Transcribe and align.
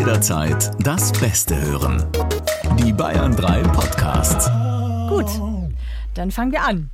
jederzeit 0.00 0.70
das 0.78 1.12
Beste 1.12 1.60
hören. 1.60 2.02
Die 2.78 2.90
Bayern 2.90 3.36
3 3.36 3.62
Podcasts. 3.64 4.50
Gut, 5.10 5.26
dann 6.14 6.30
fangen 6.30 6.52
wir 6.52 6.62
an. 6.62 6.90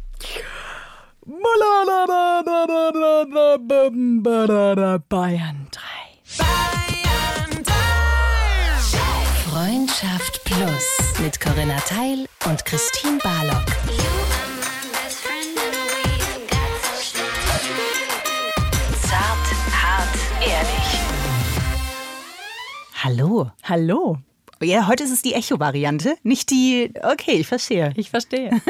Bayern 5.09 5.69
3. 5.71 5.81
Freundschaft 9.51 10.45
Plus 10.45 11.21
mit 11.23 11.41
Corinna 11.41 11.79
Teil 11.89 12.27
und 12.47 12.65
Christine 12.65 13.19
Barlock. 13.23 14.26
Hallo. 23.11 23.53
Hallo. 23.63 24.19
Ja, 24.61 24.89
heute 24.89 25.05
ist 25.05 25.13
es 25.13 25.23
die 25.23 25.35
Echo-Variante, 25.35 26.17
nicht 26.25 26.51
die. 26.51 26.93
Okay, 27.05 27.35
ich 27.35 27.47
verstehe. 27.47 27.93
Ich 27.95 28.11
verstehe. 28.11 28.51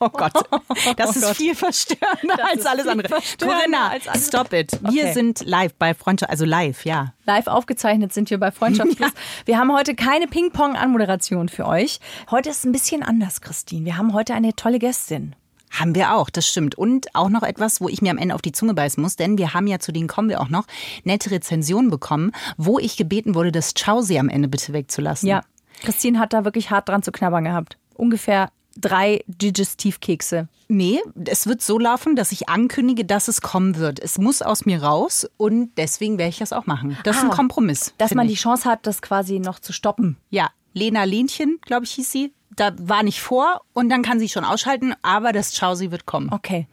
Oh 0.00 0.10
Gott, 0.10 0.34
das 0.98 1.08
Oh 1.08 1.18
ist 1.18 1.22
Gott. 1.22 1.36
viel 1.36 1.54
verstörender 1.54 2.44
als 2.52 2.66
alles 2.66 2.86
andere. 2.86 3.08
Corinna, 3.40 3.88
als 3.88 4.06
alles 4.06 4.26
stop 4.26 4.52
it. 4.52 4.72
Wir 4.82 5.04
Okay. 5.04 5.12
sind 5.14 5.46
live 5.46 5.72
bei 5.76 5.94
Freundschaft, 5.94 6.30
also 6.30 6.44
live, 6.44 6.84
ja. 6.84 7.14
Live 7.24 7.46
aufgezeichnet 7.46 8.12
sind 8.12 8.28
wir 8.28 8.38
bei 8.38 8.50
Freundschaft 8.50 8.94
Plus. 8.98 9.12
Wir 9.46 9.56
haben 9.56 9.72
heute 9.72 9.94
keine 9.94 10.26
Ping-Pong-Anmoderation 10.26 11.48
für 11.48 11.64
euch. 11.66 12.00
Heute 12.30 12.50
ist 12.50 12.58
es 12.58 12.64
ein 12.66 12.72
bisschen 12.72 13.02
anders, 13.02 13.40
Christine. 13.40 13.86
Wir 13.86 13.96
haben 13.96 14.12
heute 14.12 14.34
eine 14.34 14.54
tolle 14.54 14.78
Gästin. 14.78 15.34
Haben 15.70 15.94
wir 15.94 16.14
auch, 16.14 16.30
das 16.30 16.46
stimmt. 16.46 16.76
Und 16.76 17.14
auch 17.14 17.28
noch 17.28 17.42
etwas, 17.42 17.80
wo 17.80 17.88
ich 17.88 18.00
mir 18.02 18.10
am 18.10 18.18
Ende 18.18 18.34
auf 18.34 18.42
die 18.42 18.52
Zunge 18.52 18.74
beißen 18.74 19.02
muss, 19.02 19.16
denn 19.16 19.36
wir 19.38 19.52
haben 19.54 19.66
ja, 19.66 19.78
zu 19.78 19.92
denen 19.92 20.08
kommen 20.08 20.28
wir 20.28 20.40
auch 20.40 20.48
noch, 20.48 20.64
nette 21.04 21.30
Rezensionen 21.30 21.90
bekommen, 21.90 22.32
wo 22.56 22.78
ich 22.78 22.96
gebeten 22.96 23.34
wurde, 23.34 23.52
das 23.52 23.74
Chausi 23.74 24.18
am 24.18 24.28
Ende 24.28 24.48
bitte 24.48 24.72
wegzulassen. 24.72 25.28
Ja, 25.28 25.42
Christine 25.82 26.18
hat 26.18 26.32
da 26.32 26.44
wirklich 26.44 26.70
hart 26.70 26.88
dran 26.88 27.02
zu 27.02 27.12
knabbern 27.12 27.44
gehabt. 27.44 27.76
Ungefähr 27.94 28.50
drei 28.78 29.22
Digestivkekse. 29.70 30.48
Nee, 30.68 31.00
es 31.26 31.46
wird 31.46 31.62
so 31.62 31.78
laufen, 31.78 32.16
dass 32.16 32.32
ich 32.32 32.48
ankündige, 32.48 33.04
dass 33.04 33.28
es 33.28 33.40
kommen 33.40 33.76
wird. 33.76 34.00
Es 34.00 34.18
muss 34.18 34.42
aus 34.42 34.66
mir 34.66 34.82
raus 34.82 35.28
und 35.36 35.70
deswegen 35.76 36.18
werde 36.18 36.30
ich 36.30 36.38
das 36.38 36.52
auch 36.52 36.66
machen. 36.66 36.96
Das 37.04 37.16
ist 37.16 37.22
ein 37.24 37.30
Ah, 37.30 37.34
Kompromiss. 37.34 37.94
Dass 37.98 38.14
man 38.14 38.26
ich. 38.26 38.32
die 38.34 38.38
Chance 38.40 38.68
hat, 38.68 38.86
das 38.86 39.00
quasi 39.02 39.38
noch 39.38 39.60
zu 39.60 39.72
stoppen. 39.72 40.16
Ja, 40.30 40.50
Lena 40.72 41.04
Lenchen, 41.04 41.58
glaube 41.64 41.84
ich, 41.84 41.92
hieß 41.92 42.10
sie. 42.10 42.32
Da 42.56 42.72
war 42.78 43.02
nicht 43.02 43.20
vor 43.20 43.60
und 43.72 43.88
dann 43.88 44.02
kann 44.02 44.18
sie 44.18 44.28
schon 44.28 44.44
ausschalten, 44.44 44.94
aber 45.02 45.32
das 45.32 45.54
Chausi 45.56 45.90
wird 45.90 46.06
kommen. 46.06 46.32
Okay. 46.32 46.66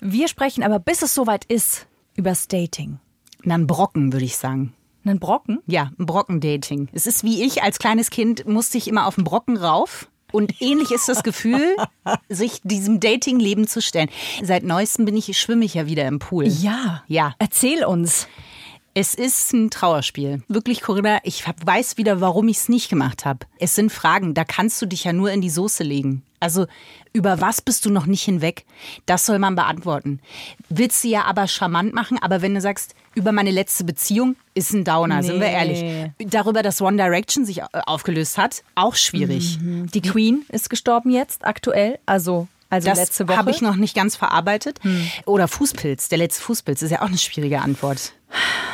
Wir 0.00 0.28
sprechen 0.28 0.62
aber, 0.62 0.78
bis 0.78 1.02
es 1.02 1.14
soweit 1.14 1.44
ist, 1.44 1.86
übers 2.14 2.48
Dating. 2.48 2.98
Na, 3.42 3.54
ein 3.54 3.66
Brocken, 3.66 4.12
würde 4.12 4.24
ich 4.24 4.36
sagen. 4.36 4.72
Einen 5.04 5.20
Brocken? 5.20 5.60
Ja, 5.66 5.92
ein 5.98 6.06
Brockendating. 6.06 6.88
Es 6.92 7.06
ist 7.06 7.22
wie 7.22 7.44
ich 7.44 7.62
als 7.62 7.78
kleines 7.78 8.10
Kind 8.10 8.46
musste 8.46 8.78
ich 8.78 8.88
immer 8.88 9.06
auf 9.06 9.14
den 9.14 9.24
Brocken 9.24 9.56
rauf. 9.56 10.08
Und 10.32 10.60
ähnlich 10.60 10.90
ist 10.90 11.08
das 11.08 11.22
Gefühl, 11.22 11.76
sich 12.28 12.60
diesem 12.64 12.98
Dating-Leben 12.98 13.68
zu 13.68 13.80
stellen. 13.80 14.10
Seit 14.42 14.64
neuestem 14.64 15.04
bin 15.04 15.16
ich, 15.16 15.38
schwimme 15.38 15.64
ich 15.64 15.74
ja 15.74 15.86
wieder 15.86 16.06
im 16.08 16.18
Pool. 16.18 16.46
Ja. 16.46 17.04
Ja. 17.06 17.34
Erzähl 17.38 17.84
uns. 17.84 18.26
Es 18.98 19.12
ist 19.12 19.52
ein 19.52 19.68
Trauerspiel. 19.68 20.42
Wirklich, 20.48 20.80
Corinna, 20.80 21.18
ich 21.22 21.44
weiß 21.66 21.98
wieder, 21.98 22.22
warum 22.22 22.48
ich 22.48 22.56
es 22.56 22.70
nicht 22.70 22.88
gemacht 22.88 23.26
habe. 23.26 23.40
Es 23.58 23.74
sind 23.74 23.92
Fragen, 23.92 24.32
da 24.32 24.42
kannst 24.46 24.80
du 24.80 24.86
dich 24.86 25.04
ja 25.04 25.12
nur 25.12 25.30
in 25.30 25.42
die 25.42 25.50
Soße 25.50 25.84
legen. 25.84 26.22
Also, 26.40 26.64
über 27.12 27.38
was 27.42 27.60
bist 27.60 27.84
du 27.84 27.90
noch 27.90 28.06
nicht 28.06 28.22
hinweg? 28.22 28.64
Das 29.04 29.26
soll 29.26 29.38
man 29.38 29.54
beantworten. 29.54 30.20
Willst 30.70 31.04
du 31.04 31.08
ja 31.08 31.24
aber 31.26 31.46
charmant 31.46 31.92
machen, 31.92 32.18
aber 32.22 32.40
wenn 32.40 32.54
du 32.54 32.60
sagst, 32.62 32.94
über 33.14 33.32
meine 33.32 33.50
letzte 33.50 33.84
Beziehung, 33.84 34.34
ist 34.54 34.72
ein 34.72 34.84
Downer, 34.84 35.22
sind 35.22 35.40
wir 35.40 35.48
Nee. 35.48 35.52
ehrlich. 35.52 36.10
Darüber, 36.30 36.62
dass 36.62 36.80
One 36.80 36.96
Direction 36.96 37.44
sich 37.44 37.58
äh, 37.58 37.66
aufgelöst 37.84 38.38
hat, 38.38 38.62
auch 38.76 38.94
schwierig. 38.94 39.58
Die 39.60 40.00
Queen 40.00 40.46
ist 40.48 40.70
gestorben 40.70 41.10
jetzt, 41.10 41.44
aktuell. 41.44 41.98
Also, 42.06 42.48
also 42.70 42.88
Das 42.88 42.98
letzte 42.98 43.28
Woche. 43.28 43.36
habe 43.36 43.50
ich 43.50 43.60
noch 43.60 43.76
nicht 43.76 43.94
ganz 43.94 44.16
verarbeitet. 44.16 44.80
Oder 45.26 45.48
Fußpilz, 45.48 46.08
der 46.08 46.16
letzte 46.16 46.42
Fußpilz, 46.42 46.80
ist 46.80 46.90
ja 46.92 47.02
auch 47.02 47.08
eine 47.08 47.18
schwierige 47.18 47.60
Antwort. 47.60 48.14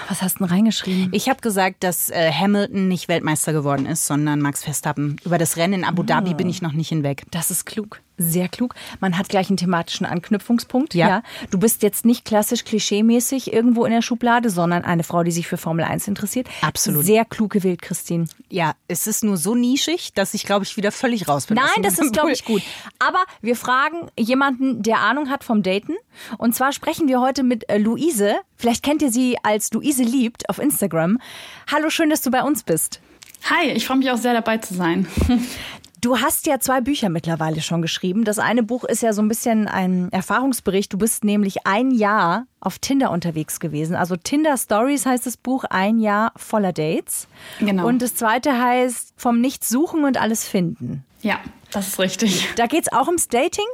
Was 0.08 0.20
hast 0.20 0.34
du 0.34 0.44
denn 0.44 0.48
reingeschrieben? 0.48 1.08
Ich 1.12 1.28
habe 1.28 1.40
gesagt, 1.40 1.84
dass 1.84 2.10
äh, 2.10 2.30
Hamilton 2.30 2.88
nicht 2.88 3.08
Weltmeister 3.08 3.52
geworden 3.52 3.86
ist, 3.86 4.06
sondern 4.06 4.40
Max 4.40 4.62
Verstappen. 4.62 5.16
Über 5.24 5.38
das 5.38 5.56
Rennen 5.56 5.74
in 5.74 5.84
Abu 5.84 6.02
Dhabi 6.02 6.34
bin 6.34 6.48
ich 6.50 6.60
noch 6.60 6.72
nicht 6.72 6.88
hinweg. 6.88 7.22
Das 7.30 7.50
ist 7.50 7.64
klug. 7.64 8.00
Sehr 8.18 8.48
klug. 8.48 8.74
Man 9.00 9.16
hat 9.16 9.28
gleich 9.30 9.48
einen 9.48 9.56
thematischen 9.56 10.06
Anknüpfungspunkt. 10.06 10.94
Ja. 10.94 11.22
Du 11.50 11.58
bist 11.58 11.82
jetzt 11.82 12.04
nicht 12.04 12.24
klassisch 12.24 12.64
klischeemäßig 12.64 13.52
irgendwo 13.52 13.84
in 13.84 13.92
der 13.92 14.02
Schublade, 14.02 14.50
sondern 14.50 14.84
eine 14.84 15.02
Frau, 15.02 15.22
die 15.22 15.32
sich 15.32 15.48
für 15.48 15.56
Formel 15.56 15.84
1 15.84 16.08
interessiert. 16.08 16.46
Absolut. 16.60 17.04
Sehr 17.04 17.24
klug 17.24 17.50
gewählt, 17.52 17.80
Christine. 17.80 18.26
Ja, 18.50 18.74
es 18.86 19.06
ist 19.06 19.24
nur 19.24 19.38
so 19.38 19.54
nischig, 19.54 20.12
dass 20.12 20.34
ich, 20.34 20.44
glaube 20.44 20.64
ich, 20.64 20.76
wieder 20.76 20.92
völlig 20.92 21.26
raus 21.26 21.46
bin. 21.46 21.56
Nein, 21.56 21.82
das 21.82 21.98
ist, 21.98 22.12
glaube 22.12 22.32
ich, 22.32 22.44
gut. 22.44 22.62
Aber 22.98 23.20
wir 23.40 23.56
fragen 23.56 24.08
jemanden, 24.18 24.82
der 24.82 24.98
Ahnung 24.98 25.30
hat 25.30 25.42
vom 25.42 25.62
Daten. 25.62 25.94
Und 26.38 26.54
zwar 26.54 26.72
sprechen 26.72 27.08
wir 27.08 27.20
heute 27.20 27.42
mit 27.42 27.68
äh, 27.70 27.78
Luise. 27.78 28.34
Vielleicht 28.62 28.84
kennt 28.84 29.02
ihr 29.02 29.10
sie 29.10 29.36
als 29.42 29.72
Luise 29.72 30.04
liebt 30.04 30.48
auf 30.48 30.60
Instagram. 30.60 31.18
Hallo, 31.72 31.90
schön, 31.90 32.10
dass 32.10 32.20
du 32.20 32.30
bei 32.30 32.44
uns 32.44 32.62
bist. 32.62 33.00
Hi, 33.50 33.66
ich 33.70 33.84
freue 33.84 33.96
mich 33.96 34.08
auch 34.12 34.16
sehr 34.16 34.34
dabei 34.34 34.58
zu 34.58 34.74
sein. 34.74 35.08
Du 36.00 36.18
hast 36.18 36.48
ja 36.48 36.58
zwei 36.58 36.80
Bücher 36.80 37.10
mittlerweile 37.10 37.60
schon 37.60 37.80
geschrieben. 37.80 38.24
Das 38.24 38.40
eine 38.40 38.64
Buch 38.64 38.82
ist 38.82 39.04
ja 39.04 39.12
so 39.12 39.22
ein 39.22 39.28
bisschen 39.28 39.68
ein 39.68 40.10
Erfahrungsbericht. 40.10 40.92
Du 40.92 40.98
bist 40.98 41.22
nämlich 41.22 41.64
ein 41.64 41.92
Jahr 41.92 42.48
auf 42.58 42.80
Tinder 42.80 43.12
unterwegs 43.12 43.60
gewesen. 43.60 43.94
Also 43.94 44.16
Tinder 44.16 44.56
Stories 44.56 45.06
heißt 45.06 45.26
das 45.26 45.36
Buch, 45.36 45.62
ein 45.62 46.00
Jahr 46.00 46.32
voller 46.34 46.72
Dates. 46.72 47.28
Genau. 47.60 47.86
Und 47.86 48.02
das 48.02 48.16
zweite 48.16 48.60
heißt 48.60 49.14
vom 49.16 49.40
Nichts 49.40 49.68
suchen 49.68 50.04
und 50.04 50.20
alles 50.20 50.44
finden. 50.44 51.04
Ja, 51.20 51.38
das 51.70 51.86
ist 51.86 52.00
richtig. 52.00 52.48
Da 52.56 52.66
geht's 52.66 52.92
auch 52.92 53.06
ums 53.06 53.28
Dating? 53.28 53.66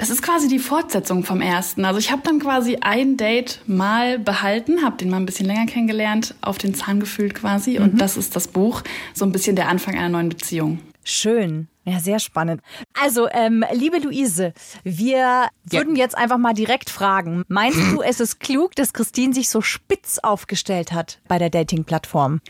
Das 0.00 0.08
ist 0.08 0.22
quasi 0.22 0.48
die 0.48 0.58
Fortsetzung 0.58 1.24
vom 1.24 1.42
ersten. 1.42 1.84
Also 1.84 1.98
ich 1.98 2.10
habe 2.10 2.22
dann 2.24 2.38
quasi 2.38 2.78
ein 2.80 3.18
Date 3.18 3.60
mal 3.66 4.18
behalten, 4.18 4.82
habe 4.82 4.96
den 4.96 5.10
mal 5.10 5.18
ein 5.18 5.26
bisschen 5.26 5.44
länger 5.44 5.66
kennengelernt, 5.66 6.34
auf 6.40 6.56
den 6.56 6.74
Zahn 6.74 7.00
gefühlt 7.00 7.34
quasi. 7.34 7.78
Und 7.78 8.00
das 8.00 8.16
ist 8.16 8.34
das 8.34 8.48
Buch, 8.48 8.82
so 9.12 9.26
ein 9.26 9.32
bisschen 9.32 9.56
der 9.56 9.68
Anfang 9.68 9.98
einer 9.98 10.08
neuen 10.08 10.30
Beziehung. 10.30 10.78
Schön. 11.04 11.68
Ja, 11.84 12.00
sehr 12.00 12.18
spannend. 12.18 12.62
Also, 12.98 13.28
ähm, 13.30 13.62
liebe 13.74 13.98
Luise, 13.98 14.54
wir 14.84 15.48
würden 15.64 15.96
jetzt 15.96 16.16
einfach 16.16 16.38
mal 16.38 16.54
direkt 16.54 16.88
fragen. 16.88 17.44
Meinst 17.48 17.78
du, 17.92 18.00
es 18.06 18.20
ist 18.20 18.40
klug, 18.40 18.74
dass 18.76 18.94
Christine 18.94 19.34
sich 19.34 19.50
so 19.50 19.60
spitz 19.60 20.18
aufgestellt 20.18 20.92
hat 20.92 21.20
bei 21.28 21.36
der 21.36 21.50
Dating-Plattform? 21.50 22.40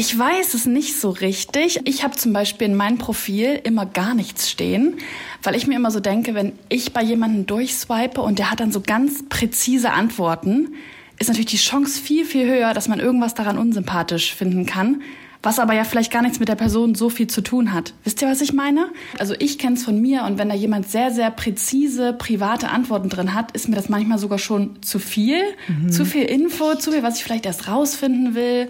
Ich 0.00 0.16
weiß 0.16 0.54
es 0.54 0.64
nicht 0.64 0.96
so 1.00 1.10
richtig. 1.10 1.80
Ich 1.84 2.04
habe 2.04 2.14
zum 2.14 2.32
Beispiel 2.32 2.68
in 2.68 2.76
meinem 2.76 2.98
Profil 2.98 3.60
immer 3.64 3.84
gar 3.84 4.14
nichts 4.14 4.48
stehen, 4.48 4.94
weil 5.42 5.56
ich 5.56 5.66
mir 5.66 5.74
immer 5.74 5.90
so 5.90 5.98
denke, 5.98 6.36
wenn 6.36 6.52
ich 6.68 6.92
bei 6.92 7.02
jemandem 7.02 7.46
durchswipe 7.46 8.20
und 8.20 8.38
der 8.38 8.52
hat 8.52 8.60
dann 8.60 8.70
so 8.70 8.80
ganz 8.80 9.24
präzise 9.28 9.90
Antworten, 9.90 10.68
ist 11.18 11.26
natürlich 11.26 11.50
die 11.50 11.56
Chance 11.56 12.00
viel, 12.00 12.24
viel 12.24 12.46
höher, 12.46 12.74
dass 12.74 12.86
man 12.86 13.00
irgendwas 13.00 13.34
daran 13.34 13.58
unsympathisch 13.58 14.36
finden 14.36 14.66
kann. 14.66 15.02
Was 15.40 15.60
aber 15.60 15.72
ja 15.72 15.84
vielleicht 15.84 16.12
gar 16.12 16.22
nichts 16.22 16.40
mit 16.40 16.48
der 16.48 16.56
Person 16.56 16.96
so 16.96 17.10
viel 17.10 17.28
zu 17.28 17.42
tun 17.42 17.72
hat. 17.72 17.94
Wisst 18.02 18.20
ihr, 18.22 18.28
was 18.28 18.40
ich 18.40 18.52
meine? 18.52 18.90
Also 19.20 19.34
ich 19.38 19.58
kenne 19.58 19.76
es 19.76 19.84
von 19.84 20.00
mir 20.00 20.24
und 20.24 20.36
wenn 20.36 20.48
da 20.48 20.54
jemand 20.56 20.90
sehr, 20.90 21.12
sehr 21.12 21.30
präzise, 21.30 22.12
private 22.12 22.70
Antworten 22.70 23.08
drin 23.08 23.34
hat, 23.34 23.52
ist 23.52 23.68
mir 23.68 23.76
das 23.76 23.88
manchmal 23.88 24.18
sogar 24.18 24.38
schon 24.38 24.82
zu 24.82 24.98
viel. 24.98 25.40
Zu 25.90 26.04
viel 26.04 26.24
Info, 26.24 26.74
zu 26.74 26.90
viel, 26.90 27.04
was 27.04 27.18
ich 27.18 27.24
vielleicht 27.24 27.46
erst 27.46 27.68
rausfinden 27.68 28.34
will. 28.34 28.68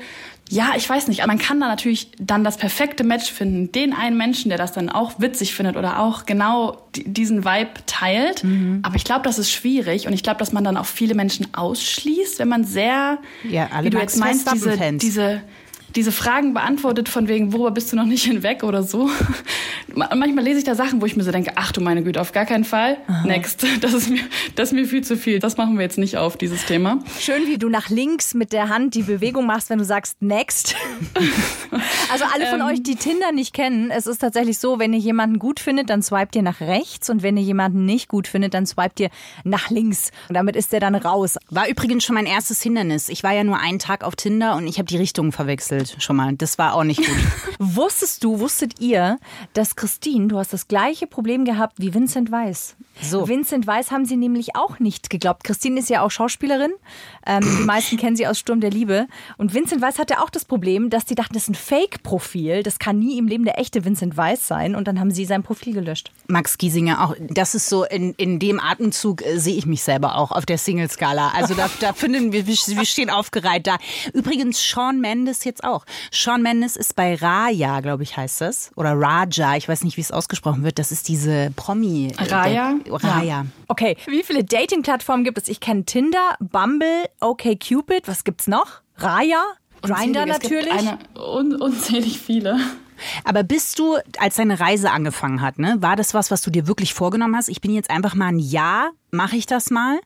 Ja, 0.51 0.73
ich 0.77 0.89
weiß 0.89 1.09
nicht. 1.09 1.23
Aber 1.23 1.29
man 1.33 1.39
kann 1.39 1.61
da 1.61 1.69
natürlich 1.69 2.11
dann 2.19 2.43
das 2.45 2.57
perfekte 2.57 3.05
Match 3.05 3.31
finden. 3.31 3.71
Den 3.73 3.93
einen 3.93 4.17
Menschen, 4.17 4.49
der 4.49 4.59
das 4.59 4.73
dann 4.73 4.89
auch 4.89 5.21
witzig 5.21 5.55
findet 5.55 5.77
oder 5.77 5.99
auch 6.01 6.25
genau 6.27 6.77
di- 6.97 7.05
diesen 7.05 7.45
Vibe 7.45 7.71
teilt. 7.87 8.43
Aber 8.83 8.97
ich 8.97 9.05
glaube, 9.05 9.23
das 9.25 9.39
ist 9.39 9.51
schwierig. 9.51 10.07
Und 10.07 10.13
ich 10.15 10.23
glaube, 10.23 10.39
dass 10.39 10.53
man 10.53 10.65
dann 10.65 10.77
auch 10.77 10.87
viele 10.87 11.15
Menschen 11.15 11.49
ausschließt, 11.55 12.39
wenn 12.39 12.49
man 12.49 12.65
sehr, 12.65 13.19
Ja, 13.49 13.69
alle 13.73 13.87
wie 13.87 13.91
du 13.91 13.99
jetzt 13.99 14.17
meinst, 14.19 14.51
diese, 14.53 14.71
diese, 15.03 15.43
diese 15.97 16.13
Fragen 16.13 16.55
beantwortet 16.55 17.09
von 17.09 17.29
wegen, 17.29 17.53
worüber 17.53 17.71
bist 17.71 17.91
du 17.93 17.97
noch 17.97 18.05
nicht 18.05 18.25
hinweg 18.25 18.63
oder 18.63 18.83
so. 18.83 19.09
Ma- 19.95 20.15
Manchmal 20.15 20.45
lese 20.45 20.59
ich 20.59 20.65
da 20.65 20.75
Sachen, 20.75 21.01
wo 21.01 21.07
ich 21.07 21.17
mir 21.17 21.25
so 21.25 21.31
denke, 21.33 21.53
ach 21.57 21.73
du 21.73 21.81
meine 21.81 22.03
Güte, 22.03 22.21
auf 22.21 22.33
gar 22.33 22.45
keinen 22.45 22.65
Fall. 22.65 22.99
Next. 23.25 23.67
Das 23.81 23.93
ist 23.95 24.11
mir, 24.11 24.21
das 24.55 24.69
ist 24.69 24.75
mir 24.75 24.87
viel 24.87 25.03
zu 25.03 25.17
viel. 25.17 25.39
Das 25.39 25.57
machen 25.57 25.77
wir 25.77 25.83
jetzt 25.83 25.99
nicht 25.99 26.17
auf, 26.19 26.37
dieses 26.37 26.67
Thema. 26.67 26.99
Schön, 27.19 27.47
wie 27.47 27.59
du 27.59 27.69
nach 27.69 27.89
links 27.91 28.35
mit 28.35 28.53
der 28.53 28.69
Hand 28.69 28.95
die 28.95 29.03
Bewegung 29.03 29.47
machst, 29.47 29.71
wenn 29.71 29.79
du 29.79 29.85
sagst 29.85 30.21
next. 30.21 30.75
also 32.11 32.25
alle 32.33 32.47
von 32.47 32.63
euch, 32.63 32.83
die 32.83 32.97
Tinder 32.97 33.33
nicht 33.33 33.53
kennen, 33.53 33.91
es 33.91 34.07
ist 34.07 34.19
tatsächlich 34.19 34.59
so, 34.59 34.79
wenn 34.79 34.93
ihr 34.93 34.99
jemanden 34.99 35.39
gut 35.39 35.61
findet, 35.61 35.91
dann 35.91 36.03
swipet 36.03 36.37
ihr 36.37 36.43
nach 36.43 36.61
rechts 36.61 37.11
und 37.11 37.23
wenn 37.23 37.37
ihr 37.37 37.43
jemanden 37.43 37.85
nicht 37.85 38.09
gut 38.09 38.29
findet, 38.29 38.55
dann 38.55 38.67
swipet 38.67 39.01
ihr 39.01 39.11
nach 39.45 39.71
links. 39.71 40.11
Und 40.29 40.35
damit 40.35 40.57
ist 40.57 40.73
der 40.73 40.81
dann 40.81 40.95
raus. 40.95 41.39
War 41.51 41.69
übrigens 41.69 42.05
schon 42.05 42.15
mein 42.15 42.27
erstes 42.27 42.63
Hindernis. 42.63 43.09
Ich 43.09 43.23
war 43.23 43.33
ja 43.33 43.45
nur 43.45 43.59
einen 43.59 43.79
Tag 43.79 44.05
auf 44.05 44.17
Tinder 44.17 44.57
und 44.57 44.67
ich 44.67 44.79
habe 44.79 44.87
die 44.87 44.97
Richtungen 44.97 45.33
verwechselt. 45.33 45.97
schon 45.99 46.17
mal. 46.17 46.35
Das 46.37 46.59
war 46.59 46.75
auch 46.75 46.85
nicht 46.85 46.99
gut. 46.99 47.17
Wusstest 47.59 48.23
du, 48.25 48.41
wusstet 48.41 48.81
ihr, 48.81 49.19
dass 49.53 49.77
Christine, 49.77 50.29
du 50.29 50.39
hast 50.39 50.53
das 50.53 50.69
gleiche 50.69 51.07
Problem 51.07 51.45
gehabt 51.45 51.75
wie 51.79 51.93
Vincent 51.93 52.31
Weiss? 52.31 52.77
So. 53.01 53.29
Vincent 53.29 53.67
Weiss 53.67 53.91
haben 53.91 54.05
sie 54.05 54.17
nämlich 54.17 54.57
auch 54.57 54.79
nicht 54.79 55.11
geglaubt. 55.11 55.45
Christine 55.45 55.79
ist 55.79 55.89
ja 55.89 56.03
auch 56.03 56.11
Schauspielerin. 56.11 56.73
Ähm, 57.27 57.43
die 57.43 57.65
meisten 57.65 57.97
kennen 57.97 58.17
sie 58.17 58.27
aus 58.27 58.39
Sturm 58.39 58.61
der 58.61 58.71
Liebe. 58.71 59.07
Und 59.37 59.55
Vincent 59.55 59.83
Weiss 59.83 59.99
hatte 59.99 60.21
auch 60.21 60.31
das 60.31 60.45
Problem, 60.45 60.91
dass 60.91 61.05
die 61.05 61.15
dachten, 61.15 61.35
das 61.35 61.45
ist 61.45 61.51
ein 61.51 61.55
Fake-Profil. 62.03 62.63
Das 62.63 62.79
kann 62.79 62.99
nie 62.99 63.19
im 63.19 63.27
Leben 63.29 63.45
der 63.45 63.59
echte 63.59 63.85
Vincent 63.85 64.17
Weiss 64.17 64.47
sein. 64.47 64.75
Und 64.75 64.89
dann 64.89 65.01
haben 65.01 65.11
sie 65.11 65.25
sein 65.25 65.43
Profil 65.43 65.75
gelöscht. 65.75 66.11
Max 66.29 66.59
Giesinger 66.59 67.05
auch. 67.05 67.15
Das 67.19 67.55
ist 67.55 67.69
so, 67.69 67.85
in, 67.85 68.15
in 68.15 68.39
dem 68.39 68.61
Atemzug 68.61 69.25
äh, 69.25 69.39
sehe 69.39 69.57
ich 69.57 69.67
mich 69.67 69.83
selber 69.83 70.17
auch 70.17 70.31
auf 70.33 70.47
der 70.47 70.59
Single-Skala. 70.59 71.31
Also 71.35 71.55
da, 71.55 71.69
da 71.81 71.93
finden 71.93 72.33
wir, 72.33 72.47
wir 72.47 72.55
wir 72.57 72.85
stehen 72.85 73.11
aufgereiht 73.11 73.67
da. 73.67 73.77
Übrigens 74.13 74.61
Sean 74.63 75.01
Mendes 75.01 75.45
jetzt 75.45 75.65
auch. 75.65 75.85
Sean 76.11 76.43
Mendes 76.43 76.77
ist 76.77 76.95
bei 76.97 77.15
Raya, 77.15 77.81
glaube 77.81 78.03
ich, 78.03 78.17
heißt 78.17 78.41
das. 78.41 78.71
Oder 78.77 78.93
Raja, 78.95 79.57
ich 79.57 79.69
weiß 79.69 79.85
nicht, 79.85 79.97
wie 79.97 80.01
es 80.03 80.13
ausgesprochen 80.13 80.65
wird. 80.65 80.79
Das 80.79 80.93
ist 80.93 81.09
diese 81.09 81.51
Promi. 81.57 82.13
äh, 82.19 82.23
Raya? 82.25 82.75
der- 82.85 82.93
Raya. 83.05 83.47
Okay, 83.69 83.97
wie 84.07 84.23
viele 84.23 84.45
Dating-Plattformen 84.45 85.25
gibt 85.25 85.39
es? 85.39 85.49
Ich 85.49 85.61
kenne 85.61 85.85
Tinder, 85.85 86.37
Bumble, 86.41 87.05
OkCupid. 87.21 88.07
Was 88.09 88.25
gibt's 88.25 88.47
noch? 88.47 88.81
Raya? 88.97 89.43
Gibt 89.83 90.27
natürlich. 90.27 90.73
Eine, 90.73 90.99
un, 91.17 91.55
unzählig 91.57 92.19
viele. 92.19 92.59
Aber 93.25 93.43
bist 93.45 93.79
du, 93.79 93.97
als 94.19 94.37
deine 94.37 94.59
Reise 94.59 94.91
angefangen 94.91 95.41
hat, 95.41 95.59
ne, 95.59 95.77
war 95.81 95.97
das 95.97 96.15
was, 96.15 96.31
was 96.31 96.43
du 96.43 96.51
dir 96.51 96.67
wirklich 96.67 96.95
vorgenommen 96.95 97.37
hast? 97.37 97.49
Ich 97.49 97.61
bin 97.61 97.73
jetzt 97.73 97.91
einfach 97.91 98.15
mal 98.17 98.27
ein 98.27 98.39
Jahr, 98.41 98.91
mache 99.11 99.37
ich 99.37 99.47
das 99.47 99.71
mal? 99.71 100.01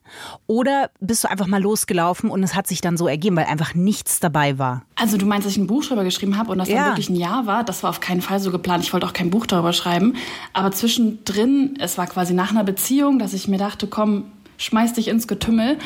Oder 0.46 0.90
bist 1.00 1.24
du 1.24 1.30
einfach 1.30 1.46
mal 1.46 1.60
losgelaufen 1.62 2.30
und 2.30 2.42
es 2.42 2.54
hat 2.54 2.66
sich 2.66 2.80
dann 2.80 2.96
so 2.98 3.08
ergeben, 3.08 3.36
weil 3.36 3.46
einfach 3.46 3.74
nichts 3.74 4.20
dabei 4.20 4.58
war? 4.58 4.82
Also 4.96 5.16
du 5.16 5.26
meinst, 5.26 5.46
dass 5.46 5.54
ich 5.54 5.58
ein 5.58 5.66
Buch 5.66 5.84
darüber 5.84 6.04
geschrieben 6.04 6.36
habe 6.36 6.52
und 6.52 6.58
das 6.58 6.68
Ja. 6.68 6.76
dann 6.76 6.86
wirklich 6.90 7.08
ein 7.08 7.16
Jahr 7.16 7.46
war? 7.46 7.64
Das 7.64 7.82
war 7.82 7.90
auf 7.90 8.00
keinen 8.00 8.20
Fall 8.20 8.40
so 8.40 8.50
geplant. 8.50 8.84
Ich 8.84 8.92
wollte 8.92 9.06
auch 9.06 9.14
kein 9.14 9.30
Buch 9.30 9.46
darüber 9.46 9.72
schreiben. 9.72 10.14
Aber 10.52 10.70
zwischendrin, 10.72 11.76
es 11.80 11.96
war 11.98 12.06
quasi 12.06 12.34
nach 12.34 12.50
einer 12.50 12.64
Beziehung, 12.64 13.18
dass 13.18 13.32
ich 13.32 13.48
mir 13.48 13.58
dachte, 13.58 13.86
komm, 13.86 14.24
schmeiß 14.58 14.92
dich 14.92 15.08
ins 15.08 15.26
Getümmel. 15.26 15.78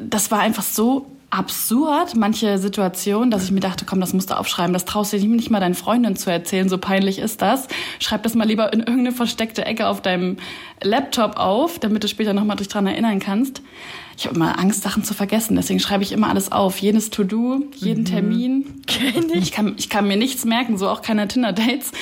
Das 0.00 0.30
war 0.30 0.38
einfach 0.40 0.62
so 0.62 1.06
absurd, 1.32 2.14
manche 2.14 2.58
Situationen, 2.58 3.30
dass 3.30 3.44
ich 3.44 3.52
mir 3.52 3.60
dachte, 3.60 3.86
komm, 3.86 4.00
das 4.00 4.12
musst 4.12 4.30
du 4.30 4.38
aufschreiben. 4.38 4.74
Das 4.74 4.84
traust 4.84 5.14
du 5.14 5.18
dir 5.18 5.28
nicht 5.28 5.50
mal 5.50 5.60
deinen 5.60 5.74
Freundinnen 5.74 6.14
zu 6.14 6.30
erzählen, 6.30 6.68
so 6.68 6.76
peinlich 6.76 7.18
ist 7.18 7.40
das. 7.40 7.68
Schreib 8.00 8.22
das 8.22 8.34
mal 8.34 8.46
lieber 8.46 8.70
in 8.72 8.80
irgendeine 8.80 9.12
versteckte 9.12 9.64
Ecke 9.64 9.88
auf 9.88 10.02
deinem 10.02 10.36
Laptop 10.82 11.38
auf, 11.38 11.78
damit 11.78 12.04
du 12.04 12.08
später 12.08 12.34
nochmal 12.34 12.58
dich 12.58 12.68
dran 12.68 12.86
erinnern 12.86 13.18
kannst. 13.18 13.62
Ich 14.18 14.26
habe 14.26 14.36
immer 14.36 14.58
Angst, 14.58 14.82
Sachen 14.82 15.04
zu 15.04 15.14
vergessen, 15.14 15.56
deswegen 15.56 15.80
schreibe 15.80 16.02
ich 16.02 16.12
immer 16.12 16.28
alles 16.28 16.52
auf. 16.52 16.78
Jedes 16.78 17.08
To-Do, 17.08 17.62
jeden 17.76 18.04
Termin. 18.04 18.82
Ich 19.32 19.52
kann, 19.52 19.74
ich 19.78 19.88
kann 19.88 20.06
mir 20.06 20.18
nichts 20.18 20.44
merken, 20.44 20.76
so 20.76 20.86
auch 20.88 21.00
keine 21.00 21.26
Tinder-Dates. 21.26 21.92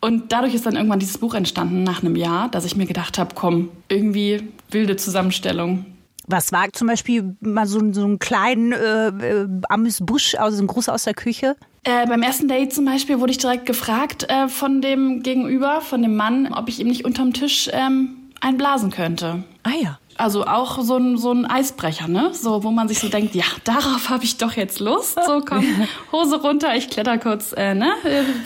Und 0.00 0.32
dadurch 0.32 0.54
ist 0.54 0.66
dann 0.66 0.74
irgendwann 0.74 0.98
dieses 0.98 1.18
Buch 1.18 1.34
entstanden, 1.34 1.84
nach 1.84 2.02
einem 2.02 2.16
Jahr, 2.16 2.48
dass 2.48 2.64
ich 2.64 2.74
mir 2.74 2.86
gedacht 2.86 3.16
habe, 3.16 3.36
komm, 3.36 3.68
irgendwie 3.88 4.48
wilde 4.72 4.96
Zusammenstellung. 4.96 5.86
Was 6.26 6.52
war 6.52 6.72
zum 6.72 6.88
Beispiel 6.88 7.36
mal 7.40 7.66
so, 7.66 7.80
so 7.92 8.04
einen 8.04 8.18
kleinen 8.18 8.72
äh, 8.72 9.08
äh, 9.08 9.48
Amüs-Busch, 9.68 10.36
also 10.36 10.62
ein 10.62 10.66
Gruß 10.66 10.88
aus 10.88 11.04
der 11.04 11.14
Küche? 11.14 11.56
Äh, 11.84 12.06
beim 12.06 12.22
ersten 12.22 12.46
Date 12.46 12.72
zum 12.72 12.84
Beispiel 12.84 13.18
wurde 13.18 13.32
ich 13.32 13.38
direkt 13.38 13.66
gefragt 13.66 14.26
äh, 14.28 14.48
von 14.48 14.80
dem 14.80 15.22
Gegenüber, 15.22 15.80
von 15.80 16.02
dem 16.02 16.14
Mann, 16.14 16.52
ob 16.52 16.68
ich 16.68 16.78
ihm 16.78 16.86
nicht 16.86 17.04
unterm 17.04 17.32
Tisch 17.32 17.68
ähm, 17.72 18.30
einblasen 18.40 18.90
könnte. 18.90 19.42
ah 19.64 19.70
ja. 19.80 19.98
Also 20.16 20.44
auch 20.46 20.80
so 20.82 20.96
ein, 20.96 21.16
so 21.16 21.32
ein 21.32 21.46
Eisbrecher, 21.46 22.08
ne? 22.08 22.30
So, 22.32 22.64
wo 22.64 22.70
man 22.70 22.88
sich 22.88 22.98
so 22.98 23.08
denkt, 23.08 23.34
ja, 23.34 23.44
darauf 23.64 24.08
habe 24.10 24.24
ich 24.24 24.36
doch 24.36 24.52
jetzt 24.52 24.80
Lust. 24.80 25.18
So, 25.26 25.40
komm, 25.40 25.64
Hose 26.12 26.40
runter, 26.40 26.74
ich 26.76 26.90
kletter 26.90 27.18
kurz, 27.18 27.52
äh, 27.52 27.74
ne? 27.74 27.92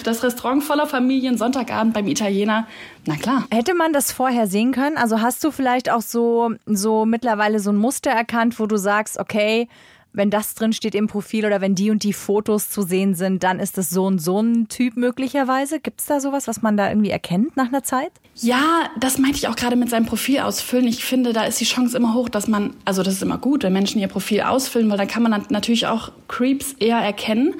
Das 0.04 0.22
Restaurant 0.22 0.62
voller 0.62 0.86
Familien, 0.86 1.38
Sonntagabend 1.38 1.94
beim 1.94 2.06
Italiener. 2.06 2.66
Na 3.04 3.16
klar. 3.16 3.44
Hätte 3.50 3.74
man 3.74 3.92
das 3.92 4.12
vorher 4.12 4.46
sehen 4.46 4.72
können? 4.72 4.96
Also 4.96 5.20
hast 5.20 5.42
du 5.44 5.50
vielleicht 5.50 5.90
auch 5.90 6.02
so, 6.02 6.52
so 6.66 7.04
mittlerweile 7.04 7.60
so 7.60 7.70
ein 7.70 7.76
Muster 7.76 8.10
erkannt, 8.10 8.58
wo 8.58 8.66
du 8.66 8.76
sagst, 8.76 9.18
okay, 9.18 9.68
wenn 10.16 10.30
das 10.30 10.54
drin 10.54 10.72
steht 10.72 10.94
im 10.94 11.08
Profil 11.08 11.44
oder 11.44 11.60
wenn 11.60 11.74
die 11.74 11.90
und 11.90 12.02
die 12.02 12.14
Fotos 12.14 12.70
zu 12.70 12.80
sehen 12.80 13.14
sind, 13.14 13.42
dann 13.42 13.60
ist 13.60 13.76
es 13.76 13.90
so 13.90 14.06
und 14.06 14.18
so 14.18 14.40
ein 14.40 14.66
Typ 14.68 14.96
möglicherweise. 14.96 15.78
Gibt 15.78 16.00
es 16.00 16.06
da 16.06 16.20
sowas, 16.20 16.48
was 16.48 16.62
man 16.62 16.78
da 16.78 16.88
irgendwie 16.88 17.10
erkennt 17.10 17.54
nach 17.56 17.68
einer 17.68 17.82
Zeit? 17.82 18.12
Ja, 18.34 18.88
das 18.98 19.18
meinte 19.18 19.36
ich 19.36 19.46
auch 19.46 19.56
gerade 19.56 19.76
mit 19.76 19.90
seinem 19.90 20.06
Profil 20.06 20.40
ausfüllen. 20.40 20.86
Ich 20.86 21.04
finde, 21.04 21.34
da 21.34 21.44
ist 21.44 21.60
die 21.60 21.66
Chance 21.66 21.98
immer 21.98 22.14
hoch, 22.14 22.30
dass 22.30 22.48
man, 22.48 22.74
also 22.86 23.02
das 23.02 23.14
ist 23.14 23.22
immer 23.22 23.36
gut, 23.36 23.62
wenn 23.62 23.74
Menschen 23.74 24.00
ihr 24.00 24.08
Profil 24.08 24.40
ausfüllen, 24.40 24.88
weil 24.88 24.96
dann 24.96 25.06
kann 25.06 25.22
man 25.22 25.44
natürlich 25.50 25.86
auch 25.86 26.10
Creeps 26.28 26.72
eher 26.78 26.98
erkennen. 26.98 27.54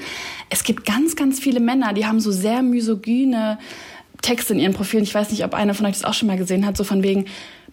Es 0.48 0.64
gibt 0.64 0.86
ganz, 0.86 1.14
ganz 1.14 1.38
viele 1.38 1.60
Männer, 1.60 1.92
die 1.92 2.06
haben 2.06 2.20
so 2.20 2.32
sehr 2.32 2.62
misogyne 2.62 3.58
Texte 4.22 4.54
in 4.54 4.60
ihren 4.60 4.72
Profilen. 4.72 5.04
Ich 5.04 5.14
weiß 5.14 5.30
nicht, 5.30 5.44
ob 5.44 5.52
einer 5.52 5.74
von 5.74 5.84
euch 5.84 5.92
das 5.92 6.04
auch 6.06 6.14
schon 6.14 6.28
mal 6.28 6.38
gesehen 6.38 6.64
hat, 6.64 6.78
so 6.78 6.84
von 6.84 7.02
wegen, 7.02 7.26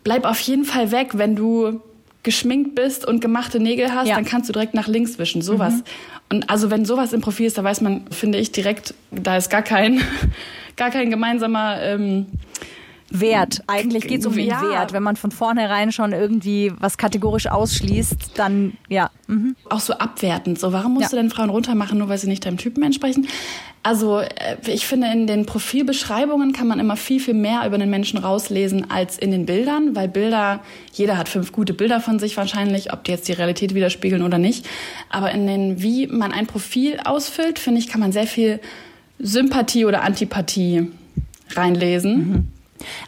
bleib 0.04 0.26
auf 0.26 0.42
jeden 0.42 0.66
Fall 0.66 0.92
weg, 0.92 1.18
wenn 1.18 1.38
du 1.38 1.80
geschminkt 2.24 2.76
bist 2.76 3.06
und 3.06 3.20
gemachte 3.22 3.60
Nägel 3.60 3.94
hast, 3.94 4.08
Ja. 4.08 4.16
dann 4.16 4.26
kannst 4.26 4.50
du 4.50 4.54
direkt 4.54 4.74
nach 4.74 4.88
links 4.88 5.20
wischen, 5.20 5.42
sowas. 5.42 5.84
Und 6.30 6.50
also 6.50 6.72
wenn 6.72 6.86
sowas 6.86 7.14
im 7.14 7.22
Profil 7.22 7.46
ist, 7.48 7.58
da 7.58 7.64
weiß 7.64 7.82
man, 7.82 8.06
finde 8.12 8.38
ich 8.40 8.52
direkt, 8.52 8.94
da 9.12 9.38
ist 9.38 9.50
gar 9.50 9.62
kein, 9.62 10.02
gar 10.78 10.90
kein 10.90 11.10
gemeinsamer 11.10 11.82
ähm, 11.82 12.28
Wert. 13.14 13.62
Eigentlich 13.68 14.08
geht 14.08 14.22
es 14.22 14.26
um 14.26 14.34
den 14.36 14.48
Ja. 14.48 14.62
Wert. 14.62 14.92
Wenn 14.92 15.04
man 15.04 15.16
von 15.16 15.32
vornherein 15.32 15.92
schon 15.92 16.12
irgendwie 16.14 16.74
was 16.80 16.98
kategorisch 16.98 17.48
ausschließt, 17.48 18.32
dann 18.36 18.74
ja. 18.90 19.12
Mhm. 19.28 19.56
auch 19.70 19.80
so 19.80 19.94
abwertend. 19.94 20.60
So, 20.60 20.74
warum 20.74 20.96
musst 20.96 21.04
Ja. 21.06 21.10
du 21.12 21.16
denn 21.18 21.30
Frauen 21.30 21.50
runtermachen, 21.50 21.98
nur 22.00 22.10
weil 22.10 22.18
sie 22.18 22.28
nicht 22.28 22.46
deinem 22.46 22.58
Typen 22.58 22.82
entsprechen? 22.84 23.28
Also, 23.86 24.20
äh, 24.20 24.30
ich 24.66 24.88
finde, 24.88 25.12
in 25.12 25.28
den 25.28 25.46
Profilbeschreibungen 25.46 26.54
kann 26.54 26.68
man 26.68 26.80
immer 26.80 26.96
viel, 26.96 27.20
viel 27.20 27.34
mehr 27.34 27.68
über 27.68 27.78
den 27.78 27.90
Menschen 27.90 28.18
rauslesen 28.18 28.90
als 28.90 29.18
in 29.20 29.30
den 29.32 29.46
Bildern, 29.46 29.94
weil 29.96 30.08
Bilder, 30.08 30.62
jeder 30.94 31.18
hat 31.18 31.28
fünf 31.30 31.52
gute 31.52 31.74
Bilder 31.74 32.00
von 32.00 32.18
sich 32.18 32.38
wahrscheinlich, 32.38 32.94
ob 32.94 33.04
die 33.04 33.12
jetzt 33.12 33.28
die 33.28 33.34
Realität 33.34 33.76
widerspiegeln 33.76 34.24
oder 34.24 34.38
nicht. 34.38 34.66
Aber 35.10 35.32
in 35.32 35.46
den, 35.48 35.82
wie 35.84 36.08
man 36.08 36.32
ein 36.32 36.48
Profil 36.48 36.98
ausfüllt, 37.04 37.60
finde 37.60 37.80
ich, 37.80 37.90
kann 37.90 38.00
man 38.00 38.12
sehr 38.14 38.26
viel 38.26 38.60
Sympathie 39.20 39.86
oder 39.86 40.02
Antipathie 40.04 40.88
reinlesen. 41.54 42.52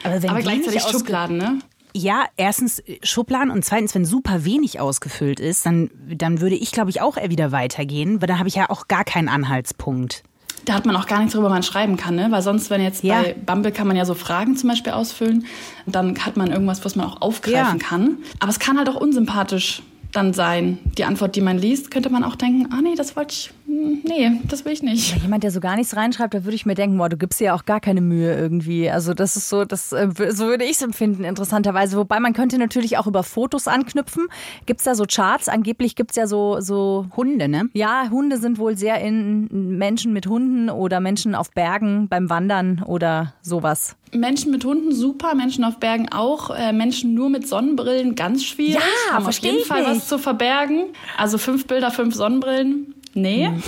Aber, 0.04 0.22
wenn 0.22 0.30
Aber 0.30 0.40
gleichzeitig 0.42 0.82
Schubladen, 0.84 1.38
ne? 1.38 1.60
Ja, 1.98 2.26
erstens 2.36 2.80
äh, 2.80 3.00
Schubladen 3.04 3.50
und 3.52 3.64
zweitens, 3.64 3.96
wenn 3.96 4.04
super 4.06 4.44
wenig 4.44 4.80
ausgefüllt 4.80 5.40
ist, 5.40 5.66
dann, 5.66 5.90
dann 6.14 6.42
würde 6.42 6.56
ich, 6.56 6.72
glaube 6.72 6.90
ich, 6.90 7.02
auch 7.02 7.16
eher 7.18 7.30
wieder 7.30 7.52
weitergehen, 7.54 8.22
weil 8.22 8.28
da 8.28 8.38
habe 8.38 8.50
ich 8.50 8.56
ja 8.56 8.70
auch 8.70 8.88
gar 8.88 9.06
keinen 9.06 9.30
Anhaltspunkt. 9.30 10.24
Da 10.66 10.74
hat 10.74 10.86
man 10.86 10.96
auch 10.96 11.06
gar 11.06 11.20
nichts, 11.20 11.36
worüber 11.36 11.50
man 11.50 11.62
schreiben 11.64 11.96
kann, 11.96 12.16
ne? 12.16 12.28
Weil 12.32 12.42
sonst, 12.42 12.70
wenn 12.70 12.82
jetzt 12.82 13.04
Ja. 13.04 13.22
bei 13.22 13.34
Bumble 13.36 13.72
kann 13.72 13.88
man 13.88 13.96
ja 13.96 14.04
so 14.04 14.14
Fragen 14.16 14.58
zum 14.58 14.70
Beispiel 14.70 14.94
ausfüllen, 14.94 15.46
dann 15.86 16.18
hat 16.26 16.38
man 16.38 16.52
irgendwas, 16.52 16.84
was 16.84 16.96
man 16.96 17.06
auch 17.06 17.22
aufgreifen 17.22 17.80
Ja. 17.80 17.88
kann. 17.88 18.18
Aber 18.40 18.50
es 18.50 18.60
kann 18.60 18.78
halt 18.78 18.90
auch 18.90 18.96
unsympathisch 18.96 19.84
dann 20.16 20.34
sein. 20.34 20.80
Die 20.98 21.06
Antwort, 21.06 21.36
die 21.36 21.42
man 21.42 21.58
liest, 21.58 21.92
könnte 21.92 22.10
man 22.10 22.24
auch 22.24 22.36
denken, 22.36 22.70
ah 22.72 22.82
nee, 22.82 22.96
das 22.96 23.16
wollte 23.16 23.34
ich, 23.34 23.52
hm, 23.68 24.02
nee, 24.04 24.32
das 24.48 24.66
will 24.66 24.72
ich 24.74 24.84
nicht. 24.84 25.22
Jemand, 25.22 25.44
der 25.44 25.52
so 25.52 25.60
gar 25.60 25.76
nichts 25.76 25.96
reinschreibt, 25.96 26.34
da 26.34 26.44
würde 26.44 26.56
ich 26.56 26.66
mir 26.66 26.76
denken, 26.76 26.98
boah, 26.98 27.10
du 27.10 27.18
gibst 27.18 27.40
dir 27.40 27.46
ja 27.46 27.54
auch 27.56 27.66
gar 27.66 27.80
keine 27.80 28.02
Mühe 28.02 28.36
irgendwie. 28.36 28.90
Also 28.90 29.14
das 29.14 29.36
ist 29.36 29.50
so, 29.50 29.66
das, 29.66 29.92
äh, 29.92 30.08
so 30.30 30.46
würde 30.46 30.64
ich 30.64 30.72
es 30.72 30.82
empfinden, 30.82 31.24
interessanterweise. 31.24 31.98
Wobei 31.98 32.20
man 32.20 32.34
könnte 32.34 32.58
natürlich 32.58 32.98
auch 32.98 33.08
über 33.08 33.24
Fotos 33.24 33.68
anknüpfen. 33.68 34.28
Gibt 34.66 34.80
es 34.80 34.86
da 34.86 34.96
so 34.96 35.06
Charts? 35.08 35.50
Angeblich 35.50 35.96
gibt 35.96 36.12
es 36.12 36.18
ja 36.18 36.28
so, 36.28 36.60
so 36.62 37.08
Hunde, 37.16 37.48
ne? 37.48 37.70
ja, 37.74 38.10
Hunde 38.10 38.38
sind 38.38 38.58
wohl 38.58 38.78
sehr 38.78 39.02
in 39.02 39.78
Menschen 39.78 40.14
mit 40.14 40.28
Hunden 40.28 40.70
oder 40.70 41.00
Menschen 41.00 41.36
auf 41.36 41.52
Bergen 41.52 42.08
beim 42.08 42.30
Wandern 42.30 42.84
oder 42.86 43.34
sowas. 43.42 43.96
Menschen 44.14 44.52
mit 44.52 44.64
Hunden 44.64 44.94
super, 44.94 45.36
Menschen 45.36 45.64
auf 45.64 45.80
Bergen 45.80 46.10
auch, 46.12 46.50
äh, 46.50 46.72
Menschen 46.72 47.14
nur 47.14 47.30
mit 47.30 47.48
Sonnenbrillen 47.48 48.16
ganz 48.16 48.44
schwierig. 48.46 48.76
Ja, 48.76 49.14
haben 49.14 49.18
auf 49.18 49.24
versteh 49.24 49.48
jeden 49.48 49.60
ich 49.60 49.68
Fall 49.68 49.82
nicht. 49.82 49.90
was 49.90 50.05
zu 50.08 50.18
verbergen. 50.18 50.86
Also 51.18 51.38
fünf 51.38 51.68
Bilder, 51.68 51.92
fünf 51.92 52.16
Sonnenbrillen. 52.16 52.94
Nee. 53.14 53.50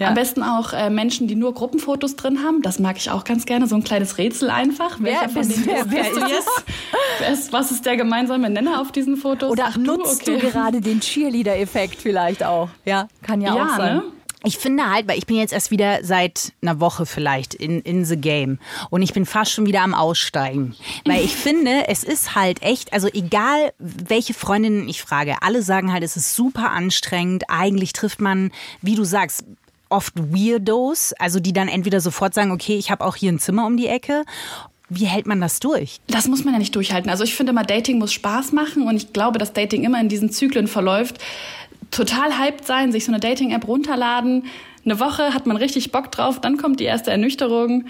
Ja. 0.00 0.08
Am 0.08 0.14
besten 0.14 0.42
auch 0.42 0.72
äh, 0.72 0.90
Menschen, 0.90 1.28
die 1.28 1.36
nur 1.36 1.54
Gruppenfotos 1.54 2.16
drin 2.16 2.42
haben. 2.42 2.62
Das 2.62 2.80
mag 2.80 2.96
ich 2.96 3.12
auch 3.12 3.22
ganz 3.22 3.46
gerne. 3.46 3.68
So 3.68 3.76
ein 3.76 3.84
kleines 3.84 4.18
Rätsel 4.18 4.50
einfach. 4.50 4.96
Wer- 4.98 5.12
Welcher 5.12 5.28
von 5.28 5.48
wer- 5.66 5.84
wer- 5.88 6.00
ist, 6.00 6.10
bist 6.14 6.16
du 6.16 6.26
jetzt? 6.26 7.32
Ist, 7.32 7.52
was 7.52 7.70
ist 7.70 7.86
der 7.86 7.96
gemeinsame 7.96 8.50
Nenner 8.50 8.80
auf 8.80 8.90
diesen 8.90 9.16
Fotos? 9.16 9.52
Oder 9.52 9.66
Ach, 9.68 9.76
nutzt 9.76 10.22
okay. 10.28 10.40
du 10.40 10.48
gerade 10.50 10.80
den 10.80 10.98
Cheerleader-Effekt 10.98 12.00
vielleicht 12.02 12.42
auch? 12.42 12.70
Ja, 12.84 13.06
kann 13.22 13.40
ja, 13.40 13.54
Ja, 13.54 13.62
auch 13.66 13.76
sein. 13.76 13.96
ne? 13.98 14.02
Ich 14.44 14.58
finde 14.58 14.90
halt, 14.90 15.08
weil 15.08 15.18
ich 15.18 15.26
bin 15.26 15.36
jetzt 15.36 15.52
erst 15.52 15.70
wieder 15.70 16.04
seit 16.04 16.52
einer 16.62 16.78
Woche 16.78 17.06
vielleicht 17.06 17.54
in, 17.54 17.80
in 17.80 18.04
the 18.04 18.16
game 18.16 18.58
und 18.90 19.02
ich 19.02 19.12
bin 19.12 19.24
fast 19.26 19.52
schon 19.52 19.66
wieder 19.66 19.80
am 19.80 19.94
Aussteigen. 19.94 20.76
Weil 21.04 21.24
ich 21.24 21.34
finde, 21.36 21.88
es 21.88 22.04
ist 22.04 22.34
halt 22.34 22.62
echt, 22.62 22.92
also 22.92 23.08
egal 23.08 23.72
welche 23.78 24.34
Freundinnen 24.34 24.88
ich 24.88 25.02
frage, 25.02 25.36
alle 25.40 25.62
sagen 25.62 25.92
halt, 25.92 26.02
es 26.02 26.16
ist 26.16 26.36
super 26.36 26.70
anstrengend. 26.70 27.44
Eigentlich 27.48 27.94
trifft 27.94 28.20
man, 28.20 28.52
wie 28.82 28.94
du 28.94 29.04
sagst, 29.04 29.44
oft 29.88 30.14
Weirdos, 30.16 31.14
also 31.18 31.40
die 31.40 31.52
dann 31.52 31.68
entweder 31.68 32.00
sofort 32.00 32.34
sagen, 32.34 32.50
okay, 32.50 32.76
ich 32.76 32.90
habe 32.90 33.04
auch 33.04 33.16
hier 33.16 33.32
ein 33.32 33.38
Zimmer 33.38 33.66
um 33.66 33.76
die 33.76 33.86
Ecke. 33.86 34.24
Wie 34.90 35.06
hält 35.06 35.26
man 35.26 35.40
das 35.40 35.60
durch? 35.60 36.00
Das 36.08 36.28
muss 36.28 36.44
man 36.44 36.52
ja 36.52 36.58
nicht 36.58 36.76
durchhalten. 36.76 37.10
Also 37.10 37.24
ich 37.24 37.34
finde 37.34 37.52
mal, 37.54 37.64
Dating 37.64 37.98
muss 37.98 38.12
Spaß 38.12 38.52
machen 38.52 38.86
und 38.86 38.96
ich 38.96 39.12
glaube, 39.14 39.38
dass 39.38 39.54
Dating 39.54 39.82
immer 39.82 40.00
in 40.00 40.10
diesen 40.10 40.30
Zyklen 40.30 40.68
verläuft. 40.68 41.18
Total 41.94 42.38
hyped 42.38 42.66
sein, 42.66 42.90
sich 42.90 43.04
so 43.04 43.12
eine 43.12 43.20
Dating-App 43.20 43.68
runterladen, 43.68 44.44
Eine 44.84 45.00
Woche 45.00 45.32
hat 45.32 45.46
man 45.46 45.56
richtig 45.56 45.92
Bock 45.92 46.10
drauf, 46.10 46.40
dann 46.40 46.58
kommt 46.58 46.78
die 46.80 46.84
erste 46.84 47.10
Ernüchterung. 47.10 47.86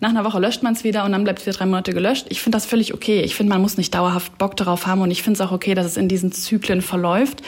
Nach 0.00 0.08
einer 0.08 0.24
Woche 0.24 0.40
löscht 0.40 0.62
man 0.62 0.72
es 0.72 0.82
wieder 0.82 1.04
und 1.04 1.12
dann 1.12 1.22
bleibt 1.22 1.38
es 1.38 1.46
wieder 1.46 1.56
drei 1.56 1.66
Monate 1.66 1.92
gelöscht. 1.92 2.26
Ich 2.30 2.40
finde 2.40 2.56
das 2.56 2.66
völlig 2.66 2.94
okay. 2.94 3.20
Ich 3.20 3.36
finde, 3.36 3.52
man 3.52 3.62
muss 3.62 3.76
nicht 3.76 3.94
dauerhaft 3.94 4.38
Bock 4.38 4.56
darauf 4.56 4.86
haben 4.86 5.02
und 5.02 5.12
ich 5.12 5.22
finde 5.22 5.40
es 5.40 5.46
auch 5.46 5.52
okay, 5.52 5.74
dass 5.74 5.86
es 5.86 5.96
in 5.96 6.08
diesen 6.08 6.32
Zyklen 6.32 6.82
verläuft. 6.82 7.42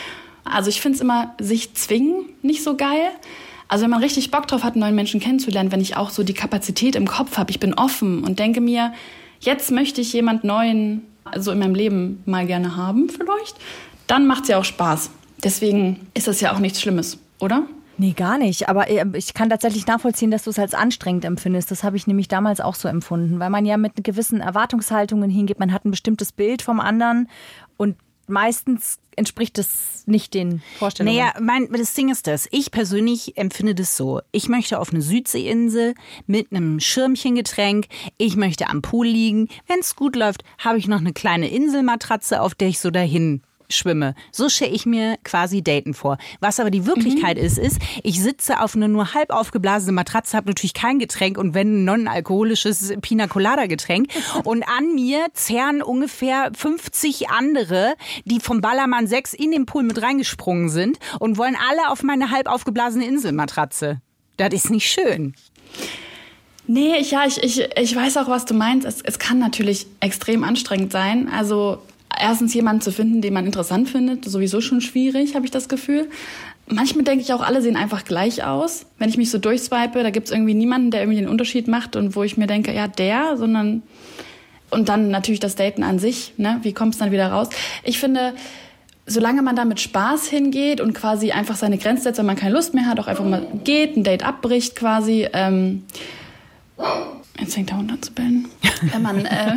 Also 0.45 0.69
ich 0.69 0.81
finde 0.81 0.97
es 0.97 1.01
immer, 1.01 1.35
sich 1.41 1.75
zwingen, 1.75 2.27
nicht 2.43 2.63
so 2.63 2.77
geil. 2.77 3.11
Also 3.67 3.83
wenn 3.83 3.91
man 3.91 4.03
richtig 4.03 4.31
Bock 4.31 4.47
drauf 4.47 4.63
hat, 4.63 4.75
einen 4.75 4.83
neuen 4.83 4.95
Menschen 4.95 5.19
kennenzulernen, 5.19 5.73
wenn 5.73 5.81
ich 5.81 5.97
auch 5.97 6.11
so 6.11 6.23
die 6.23 6.35
Kapazität 6.35 6.95
im 6.95 7.09
Kopf 7.09 7.39
habe, 7.39 7.51
ich 7.51 7.59
bin 7.59 7.75
offen 7.75 8.23
und 8.23 8.39
denke 8.39 8.61
mir, 8.61 8.93
jetzt 9.41 9.73
möchte 9.73 10.01
ich 10.01 10.13
jemand 10.13 10.45
Neuen 10.45 11.03
so 11.37 11.51
in 11.51 11.59
meinem 11.59 11.75
Leben 11.75 12.23
mal 12.27 12.47
gerne 12.47 12.77
haben 12.77 13.09
vielleicht, 13.09 13.57
dann 14.07 14.27
macht 14.27 14.43
es 14.43 14.51
ja 14.51 14.59
auch 14.59 14.65
Spaß. 14.65 15.11
Deswegen 15.45 16.07
ist 16.15 16.27
das 16.27 16.41
ja 16.41 16.53
auch 16.53 16.59
nichts 16.59 16.81
Schlimmes, 16.81 17.19
oder? 17.41 17.67
Nee, 17.97 18.13
gar 18.13 18.39
nicht. 18.39 18.69
Aber 18.69 18.89
äh, 18.89 19.05
ich 19.15 19.35
kann 19.35 19.51
tatsächlich 19.51 19.87
nachvollziehen, 19.87 20.31
dass 20.31 20.45
du 20.45 20.51
es 20.51 20.59
als 20.59 20.75
anstrengend 20.75 21.25
empfindest. 21.25 21.71
Das 21.71 21.85
habe 21.85 21.97
ich 21.97 22.07
nämlich 22.07 22.29
damals 22.29 22.61
auch 22.61 22.75
so 22.75 22.89
empfunden, 22.89 23.39
weil 23.39 23.51
man 23.51 23.67
ja 23.67 23.77
mit 23.77 24.03
gewissen 24.03 24.41
Erwartungshaltungen 24.41 25.31
hingeht. 25.31 25.61
Man 25.61 25.73
hat 25.73 25.85
ein 25.85 25.91
bestimmtes 25.91 26.33
Bild 26.33 26.63
vom 26.63 26.81
anderen 26.81 27.29
und 27.77 27.97
meistens 28.27 28.99
entspricht 29.17 29.59
das 29.59 30.03
nicht 30.07 30.35
den 30.35 30.63
Vorstellungen. 30.79 31.17
Naja, 31.17 31.35
mein, 31.41 31.71
das 31.71 31.95
Ding 31.95 32.11
ist 32.11 32.27
das. 32.27 32.49
Ich 32.51 32.71
persönlich 32.71 33.37
empfinde 33.37 33.75
das 33.75 33.97
so. 33.97 34.21
Ich 34.33 34.49
möchte 34.49 34.81
auf 34.81 34.91
eine 34.91 35.03
Südseeinsel 35.03 35.95
mit 36.27 36.51
einem 36.51 36.81
Schirmchengetränk. 36.81 37.87
Ich 38.19 38.35
möchte 38.35 38.69
am 38.69 38.83
Pool 38.83 39.07
liegen. 39.07 39.49
Wenn 39.69 39.81
es 39.81 39.95
gut 39.95 40.17
läuft, 40.17 40.43
habe 40.59 40.79
ich 40.79 40.89
noch 40.89 40.99
eine 40.99 41.13
kleine 41.13 41.49
Inselmatratze, 41.49 42.41
auf 42.41 42.55
der 42.55 42.69
ich 42.69 42.81
so 42.81 42.91
dahin 42.91 43.43
schwimme. 43.69 44.15
So 44.33 44.49
stelle 44.49 44.73
ich 44.73 44.87
mir 44.87 45.17
quasi 45.25 45.63
Daten 45.63 45.95
vor. 45.95 46.19
Was 46.41 46.61
aber 46.61 46.71
die 46.71 46.87
Wirklichkeit 46.87 47.39
mhm. 47.39 47.45
ist, 47.45 47.59
ist, 47.59 47.79
ich 48.03 48.21
sitze 48.21 48.61
auf 48.61 48.75
einer 48.75 48.89
nur 48.89 49.15
halb 49.15 49.31
aufgeblasene 49.31 49.93
Matratze, 49.93 50.37
habe 50.37 50.49
natürlich 50.49 50.75
kein 50.75 50.99
Getränk 50.99 51.39
und 51.39 51.55
wenn 51.55 51.83
ein 51.83 51.85
non-alkoholisches 51.85 52.95
Pina 53.03 53.27
Colada 53.27 53.67
Getränk 53.67 54.09
und 54.45 54.63
an 54.63 54.95
mir 54.95 55.27
zerren 55.33 55.83
ungefähr 55.83 56.51
50 56.55 57.31
andere, 57.31 57.95
die 58.25 58.41
vom 58.41 58.61
Ballermann 58.61 59.07
6 59.07 59.35
in 59.35 59.51
den 59.51 59.67
Pool 59.67 59.83
mit 59.83 60.01
reingesprungen 60.01 60.69
sind 60.69 60.99
und 61.19 61.39
wollen 61.39 61.57
alle 61.57 61.91
auf 61.91 62.03
meine 62.03 62.31
halb 62.31 62.49
aufgeblasene 62.49 63.07
Inselmatratze. 63.07 64.01
Das 64.37 64.53
ist 64.53 64.71
nicht 64.71 64.91
schön. 64.91 65.35
Nee, 66.67 66.97
ich, 66.99 67.11
ja, 67.11 67.27
ich, 67.27 67.43
ich, 67.43 67.69
ich 67.77 67.95
weiß 67.95 68.17
auch, 68.17 68.29
was 68.29 68.47
du 68.47 68.55
meinst. 68.55 68.87
Es, 68.87 69.03
es 69.03 69.19
kann 69.19 69.39
natürlich 69.39 69.87
extrem 70.01 70.45
anstrengend 70.45 70.93
sein. 70.93 71.29
Also 71.29 71.83
erstens 72.21 72.55
jemanden 72.55 72.83
zu 72.83 72.93
finden, 72.93 73.21
den 73.21 73.33
man 73.33 73.47
interessant 73.47 73.89
findet, 73.89 74.25
sowieso 74.25 74.61
schon 74.61 74.81
schwierig, 74.81 75.35
habe 75.35 75.45
ich 75.45 75.51
das 75.51 75.69
Gefühl. 75.69 76.09
Manchmal 76.67 77.05
denke 77.05 77.23
ich 77.23 77.33
auch, 77.33 77.43
alle 77.43 77.61
sehen 77.61 77.77
einfach 77.77 78.05
gleich 78.05 78.45
aus. 78.45 78.87
Wenn 78.99 79.09
ich 79.09 79.19
mich 79.19 79.31
so 79.31 79.39
durchswipe, 79.39 80.03
da 80.03 80.11
gibt 80.11 80.29
es 80.29 80.33
irgendwie 80.33 80.55
niemanden, 80.55 80.91
der 80.91 81.03
irgendwie 81.03 81.21
den 81.21 81.29
Unterschied 81.29 81.69
macht 81.69 81.97
und 81.97 82.17
wo 82.17 82.23
ich 82.23 82.37
mir 82.37 82.47
denke, 82.47 82.75
ja, 82.75 82.89
der, 82.89 83.37
sondern 83.37 83.83
und 84.71 84.89
dann 84.89 85.11
natürlich 85.11 85.41
das 85.41 85.55
Daten 85.55 85.83
an 85.83 85.99
sich, 85.99 86.33
ne? 86.37 86.59
Wie 86.63 86.73
kommt 86.73 86.95
es 86.95 86.99
dann 86.99 87.13
wieder 87.13 87.29
raus? 87.29 87.49
Ich 87.85 88.01
finde, 88.01 88.35
solange 89.07 89.43
man 89.43 89.55
da 89.55 89.65
mit 89.65 89.79
Spaß 89.79 90.27
hingeht 90.27 90.81
und 90.81 90.95
quasi 90.95 91.31
einfach 91.31 91.55
seine 91.55 91.79
Grenze 91.79 92.05
setzt, 92.05 92.19
wenn 92.19 92.27
man 92.27 92.37
keine 92.37 92.55
Lust 92.55 92.75
mehr 92.75 92.87
hat, 92.87 92.99
auch 92.99 93.07
einfach 93.07 93.25
mal 93.25 93.47
geht, 93.63 93.97
ein 93.97 94.03
Date 94.03 94.25
abbricht 94.25 94.75
quasi, 94.75 95.29
ähm, 95.33 95.85
Jetzt 97.39 97.55
fängt 97.55 97.71
der 97.71 97.79
Hund 97.79 97.91
an 97.91 98.01
zu 98.01 98.13
bellen. 98.13 98.49
Wenn 98.93 99.03
man, 99.03 99.25
äh, 99.25 99.57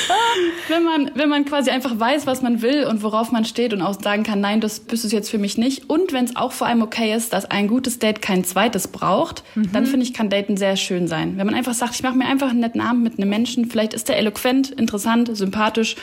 wenn 0.68 0.84
man, 0.84 1.10
wenn 1.14 1.28
man 1.28 1.44
quasi 1.44 1.70
einfach 1.70 1.98
weiß, 1.98 2.26
was 2.26 2.42
man 2.42 2.62
will 2.62 2.84
und 2.84 3.02
worauf 3.02 3.32
man 3.32 3.44
steht 3.44 3.72
und 3.72 3.82
auch 3.82 4.00
sagen 4.00 4.22
kann, 4.22 4.40
nein, 4.40 4.60
das 4.60 4.80
bist 4.80 5.04
es 5.04 5.12
jetzt 5.12 5.30
für 5.30 5.38
mich 5.38 5.58
nicht. 5.58 5.88
Und 5.90 6.12
wenn 6.12 6.24
es 6.24 6.36
auch 6.36 6.52
vor 6.52 6.66
allem 6.66 6.82
okay 6.82 7.14
ist, 7.14 7.32
dass 7.32 7.44
ein 7.44 7.68
gutes 7.68 7.98
Date 7.98 8.22
kein 8.22 8.44
zweites 8.44 8.88
braucht, 8.88 9.42
mhm. 9.54 9.72
dann 9.72 9.86
finde 9.86 10.06
ich, 10.06 10.14
kann 10.14 10.30
Daten 10.30 10.56
sehr 10.56 10.76
schön 10.76 11.08
sein. 11.08 11.36
Wenn 11.36 11.46
man 11.46 11.54
einfach 11.54 11.74
sagt, 11.74 11.94
ich 11.94 12.02
mache 12.02 12.16
mir 12.16 12.26
einfach 12.26 12.50
einen 12.50 12.60
netten 12.60 12.80
Abend 12.80 13.02
mit 13.02 13.18
einem 13.18 13.28
Menschen, 13.28 13.66
vielleicht 13.66 13.94
ist 13.94 14.08
der 14.08 14.18
eloquent, 14.18 14.70
interessant, 14.70 15.36
sympathisch 15.36 15.96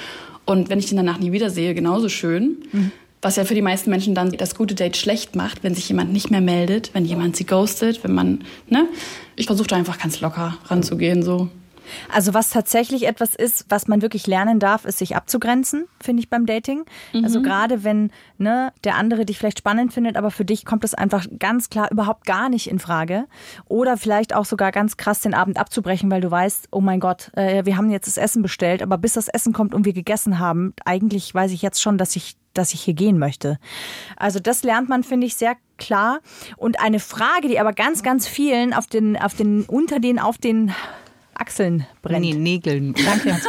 und 0.46 0.70
wenn 0.70 0.80
ich 0.80 0.88
den 0.88 0.98
danach 0.98 1.20
nie 1.20 1.32
wiedersehe, 1.32 1.76
genauso 1.76 2.10
schön. 2.10 2.58
Mhm. 2.72 2.92
Was 3.22 3.36
ja 3.36 3.44
für 3.44 3.54
die 3.54 3.62
meisten 3.62 3.90
Menschen 3.90 4.16
dann 4.16 4.32
das 4.32 4.56
gute 4.56 4.76
Date 4.76 4.96
schlecht 4.96 5.36
macht, 5.36 5.62
wenn 5.64 5.76
sich 5.76 5.90
jemand 5.90 6.14
nicht 6.14 6.32
mehr 6.32 6.42
meldet, 6.42 6.92
wenn 6.94 7.06
jemand 7.06 7.36
sie 7.36 7.46
ghostet, 7.46 8.04
wenn 8.04 8.14
man, 8.14 8.40
ne? 8.68 8.88
Ich 9.36 9.46
versuche 9.46 9.68
da 9.68 9.76
einfach 9.76 10.00
ganz 10.00 10.22
locker 10.22 10.58
ranzugehen, 10.66 11.22
so. 11.22 11.50
Also 12.12 12.34
was 12.34 12.50
tatsächlich 12.50 13.08
etwas 13.08 13.36
ist, 13.36 13.66
was 13.70 13.88
man 13.88 14.02
wirklich 14.02 14.28
lernen 14.28 14.60
darf, 14.60 14.86
ist 14.86 15.00
sich 15.00 15.16
abzugrenzen, 15.16 15.88
finde 16.02 16.22
ich 16.22 16.30
beim 16.30 16.46
Dating. 16.46 16.86
Mhm. 17.14 17.24
Also 17.24 17.42
gerade 17.42 17.84
wenn 17.84 18.12
ne, 18.38 18.72
der 18.84 18.96
andere 18.96 19.26
dich 19.26 19.38
vielleicht 19.38 19.60
spannend 19.60 19.94
findet, 19.94 20.18
aber 20.18 20.32
für 20.32 20.46
dich 20.46 20.66
kommt 20.66 20.84
es 20.84 20.94
einfach 20.94 21.26
ganz 21.38 21.70
klar 21.70 21.92
überhaupt 21.92 22.26
gar 22.26 22.50
nicht 22.50 22.70
in 22.70 22.80
Frage. 22.80 23.26
Oder 23.66 23.98
vielleicht 23.98 24.36
auch 24.36 24.46
sogar 24.46 24.72
ganz 24.72 24.98
krass 24.98 25.22
den 25.22 25.34
Abend 25.34 25.58
abzubrechen, 25.58 26.10
weil 26.12 26.22
du 26.22 26.32
weißt, 26.32 26.70
oh 26.72 26.82
mein 26.82 27.00
Gott, 27.00 27.32
äh, 27.36 27.66
wir 27.66 27.78
haben 27.78 27.90
jetzt 27.90 28.08
das 28.08 28.18
Essen 28.18 28.42
bestellt, 28.42 28.82
aber 28.82 28.98
bis 28.98 29.14
das 29.14 29.28
Essen 29.28 29.54
kommt 29.54 29.74
und 29.74 29.86
wir 29.86 29.94
gegessen 29.94 30.40
haben, 30.40 30.74
eigentlich 30.86 31.34
weiß 31.34 31.52
ich 31.52 31.62
jetzt 31.62 31.82
schon, 31.82 31.98
dass 31.98 32.16
ich 32.16 32.36
dass 32.54 32.74
ich 32.74 32.82
hier 32.82 32.94
gehen 32.94 33.20
möchte. 33.20 33.60
Also 34.18 34.40
das 34.40 34.64
lernt 34.64 34.90
man, 34.90 35.04
finde 35.04 35.28
ich, 35.28 35.36
sehr 35.36 35.56
klar. 35.78 36.20
Und 36.58 36.80
eine 36.80 37.00
Frage, 37.00 37.48
die 37.48 37.60
aber 37.60 37.74
ganz, 37.74 38.04
ganz 38.04 38.28
vielen 38.28 38.74
auf 38.74 38.88
den, 38.88 39.18
auf 39.18 39.34
den, 39.34 39.64
unter 39.64 40.00
den, 40.00 40.20
auf 40.20 40.38
den 40.38 40.74
Achseln 41.40 41.86
brennt. 42.02 42.22
Nee, 42.22 42.34
Nägeln. 42.34 42.94
Danke. 42.94 43.40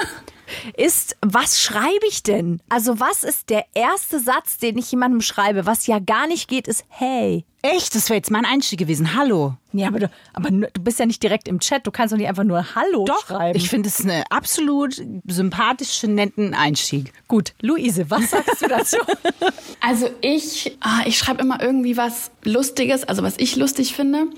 ist, 0.76 1.16
was 1.22 1.60
schreibe 1.60 2.06
ich 2.08 2.22
denn? 2.22 2.60
Also 2.68 3.00
was 3.00 3.24
ist 3.24 3.50
der 3.50 3.64
erste 3.74 4.20
Satz, 4.20 4.58
den 4.58 4.78
ich 4.78 4.90
jemandem 4.90 5.20
schreibe? 5.20 5.66
Was 5.66 5.86
ja 5.86 5.98
gar 5.98 6.26
nicht 6.26 6.48
geht, 6.48 6.68
ist 6.68 6.84
hey. 6.88 7.44
Echt? 7.62 7.94
Das 7.94 8.08
wäre 8.08 8.16
jetzt 8.16 8.30
mein 8.30 8.46
Einstieg 8.46 8.78
gewesen. 8.78 9.14
Hallo. 9.14 9.54
Ja, 9.72 9.88
aber, 9.88 9.98
du, 9.98 10.10
aber 10.32 10.50
du 10.50 10.80
bist 10.80 10.98
ja 10.98 11.04
nicht 11.04 11.22
direkt 11.22 11.46
im 11.46 11.60
Chat. 11.60 11.86
Du 11.86 11.90
kannst 11.90 12.12
doch 12.12 12.16
nicht 12.16 12.28
einfach 12.28 12.44
nur 12.44 12.74
Hallo 12.74 13.04
doch, 13.04 13.26
schreiben. 13.26 13.56
Ich 13.56 13.68
finde 13.68 13.88
es 13.90 14.00
einen 14.00 14.24
absolut 14.30 15.00
sympathischen, 15.26 16.14
netten 16.14 16.54
Einstieg. 16.54 17.12
Gut, 17.28 17.52
Luise, 17.60 18.08
was 18.08 18.30
sagst 18.30 18.62
du 18.62 18.68
dazu? 18.68 18.96
also 19.80 20.08
ich, 20.22 20.78
ah, 20.80 21.02
ich 21.04 21.18
schreibe 21.18 21.42
immer 21.42 21.60
irgendwie 21.60 21.98
was 21.98 22.30
Lustiges, 22.44 23.04
also 23.04 23.22
was 23.22 23.34
ich 23.36 23.56
lustig 23.56 23.94
finde. 23.94 24.28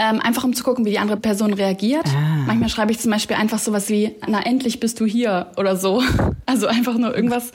Ähm, 0.00 0.20
einfach 0.20 0.44
um 0.44 0.54
zu 0.54 0.62
gucken, 0.62 0.84
wie 0.84 0.90
die 0.90 0.98
andere 0.98 1.18
Person 1.18 1.52
reagiert. 1.52 2.06
Ah. 2.06 2.44
Manchmal 2.46 2.68
schreibe 2.68 2.92
ich 2.92 3.00
zum 3.00 3.10
Beispiel 3.10 3.36
einfach 3.36 3.58
sowas 3.58 3.88
wie, 3.88 4.14
na 4.28 4.40
endlich 4.40 4.78
bist 4.78 5.00
du 5.00 5.06
hier 5.06 5.48
oder 5.56 5.76
so. 5.76 6.02
Also 6.46 6.66
einfach 6.66 6.96
nur 6.96 7.14
irgendwas 7.14 7.52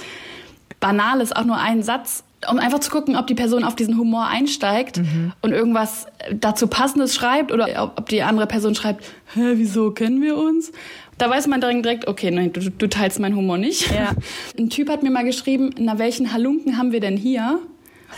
Banales, 0.80 1.32
auch 1.32 1.46
nur 1.46 1.58
einen 1.58 1.82
Satz, 1.82 2.24
um 2.50 2.60
einfach 2.60 2.80
zu 2.80 2.92
gucken, 2.92 3.16
ob 3.16 3.28
die 3.28 3.36
Person 3.36 3.64
auf 3.64 3.76
diesen 3.76 3.98
Humor 3.98 4.28
einsteigt 4.28 4.98
mhm. 4.98 5.34
und 5.42 5.52
irgendwas 5.52 6.08
dazu 6.32 6.68
Passendes 6.68 7.16
schreibt 7.16 7.52
oder 7.52 7.92
ob 7.98 8.10
die 8.10 8.22
andere 8.22 8.48
Person 8.48 8.76
schreibt, 8.76 9.04
hä, 9.34 9.54
wieso 9.56 9.92
kennen 9.92 10.22
wir 10.22 10.38
uns? 10.38 10.72
Da 11.18 11.30
weiß 11.30 11.48
man 11.48 11.62
direkt, 11.62 12.08
okay, 12.08 12.32
nein, 12.32 12.52
du, 12.54 12.70
du 12.70 12.90
teilst 12.90 13.20
meinen 13.20 13.36
Humor 13.36 13.58
nicht. 13.58 13.92
Ja. 13.92 14.12
Ein 14.60 14.70
Typ 14.70 14.90
hat 14.90 15.04
mir 15.04 15.12
mal 15.12 15.24
geschrieben, 15.24 15.70
na 15.78 16.00
welchen 16.00 16.34
Halunken 16.34 16.78
haben 16.78 16.92
wir 16.92 17.00
denn 17.00 17.18
hier? 17.18 17.60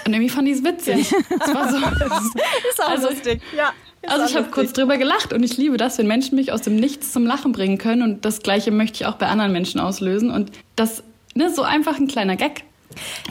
Und 0.05 0.13
irgendwie 0.13 0.29
fand 0.29 0.47
ich 0.47 0.55
es 0.55 0.63
witzig. 0.63 1.13
Das 1.39 1.53
war 1.53 1.71
so. 1.71 1.79
das 1.99 2.25
ist 2.69 2.83
auch 2.83 2.89
also, 2.89 3.09
lustig. 3.09 3.41
Ja. 3.55 3.71
Also 4.07 4.25
ich 4.25 4.35
habe 4.35 4.49
kurz 4.49 4.73
drüber 4.73 4.97
gelacht 4.97 5.33
und 5.33 5.43
ich 5.43 5.57
liebe 5.57 5.77
das, 5.77 5.97
wenn 5.97 6.07
Menschen 6.07 6.35
mich 6.35 6.51
aus 6.51 6.61
dem 6.61 6.75
Nichts 6.75 7.11
zum 7.11 7.25
Lachen 7.25 7.51
bringen 7.51 7.77
können 7.77 8.01
und 8.01 8.25
das 8.25 8.41
Gleiche 8.41 8.71
möchte 8.71 8.95
ich 9.01 9.05
auch 9.05 9.15
bei 9.15 9.27
anderen 9.27 9.51
Menschen 9.51 9.79
auslösen 9.79 10.31
und 10.31 10.51
das 10.75 11.03
ne, 11.33 11.53
so 11.53 11.63
einfach 11.63 11.97
ein 11.97 12.07
kleiner 12.07 12.35
Gag. 12.35 12.63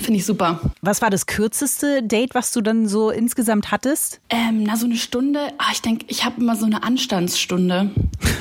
Finde 0.00 0.18
ich 0.18 0.26
super. 0.26 0.60
Was 0.82 1.00
war 1.00 1.10
das 1.10 1.26
kürzeste 1.26 2.02
Date, 2.02 2.34
was 2.34 2.52
du 2.52 2.60
dann 2.60 2.86
so 2.86 3.10
insgesamt 3.10 3.70
hattest? 3.70 4.20
Ähm, 4.28 4.64
na, 4.64 4.76
so 4.76 4.84
eine 4.84 4.96
Stunde. 4.96 5.40
Ah, 5.58 5.70
ich 5.72 5.80
denke, 5.80 6.04
ich 6.08 6.24
habe 6.24 6.40
immer 6.40 6.56
so 6.56 6.66
eine 6.66 6.82
Anstandsstunde. 6.82 7.90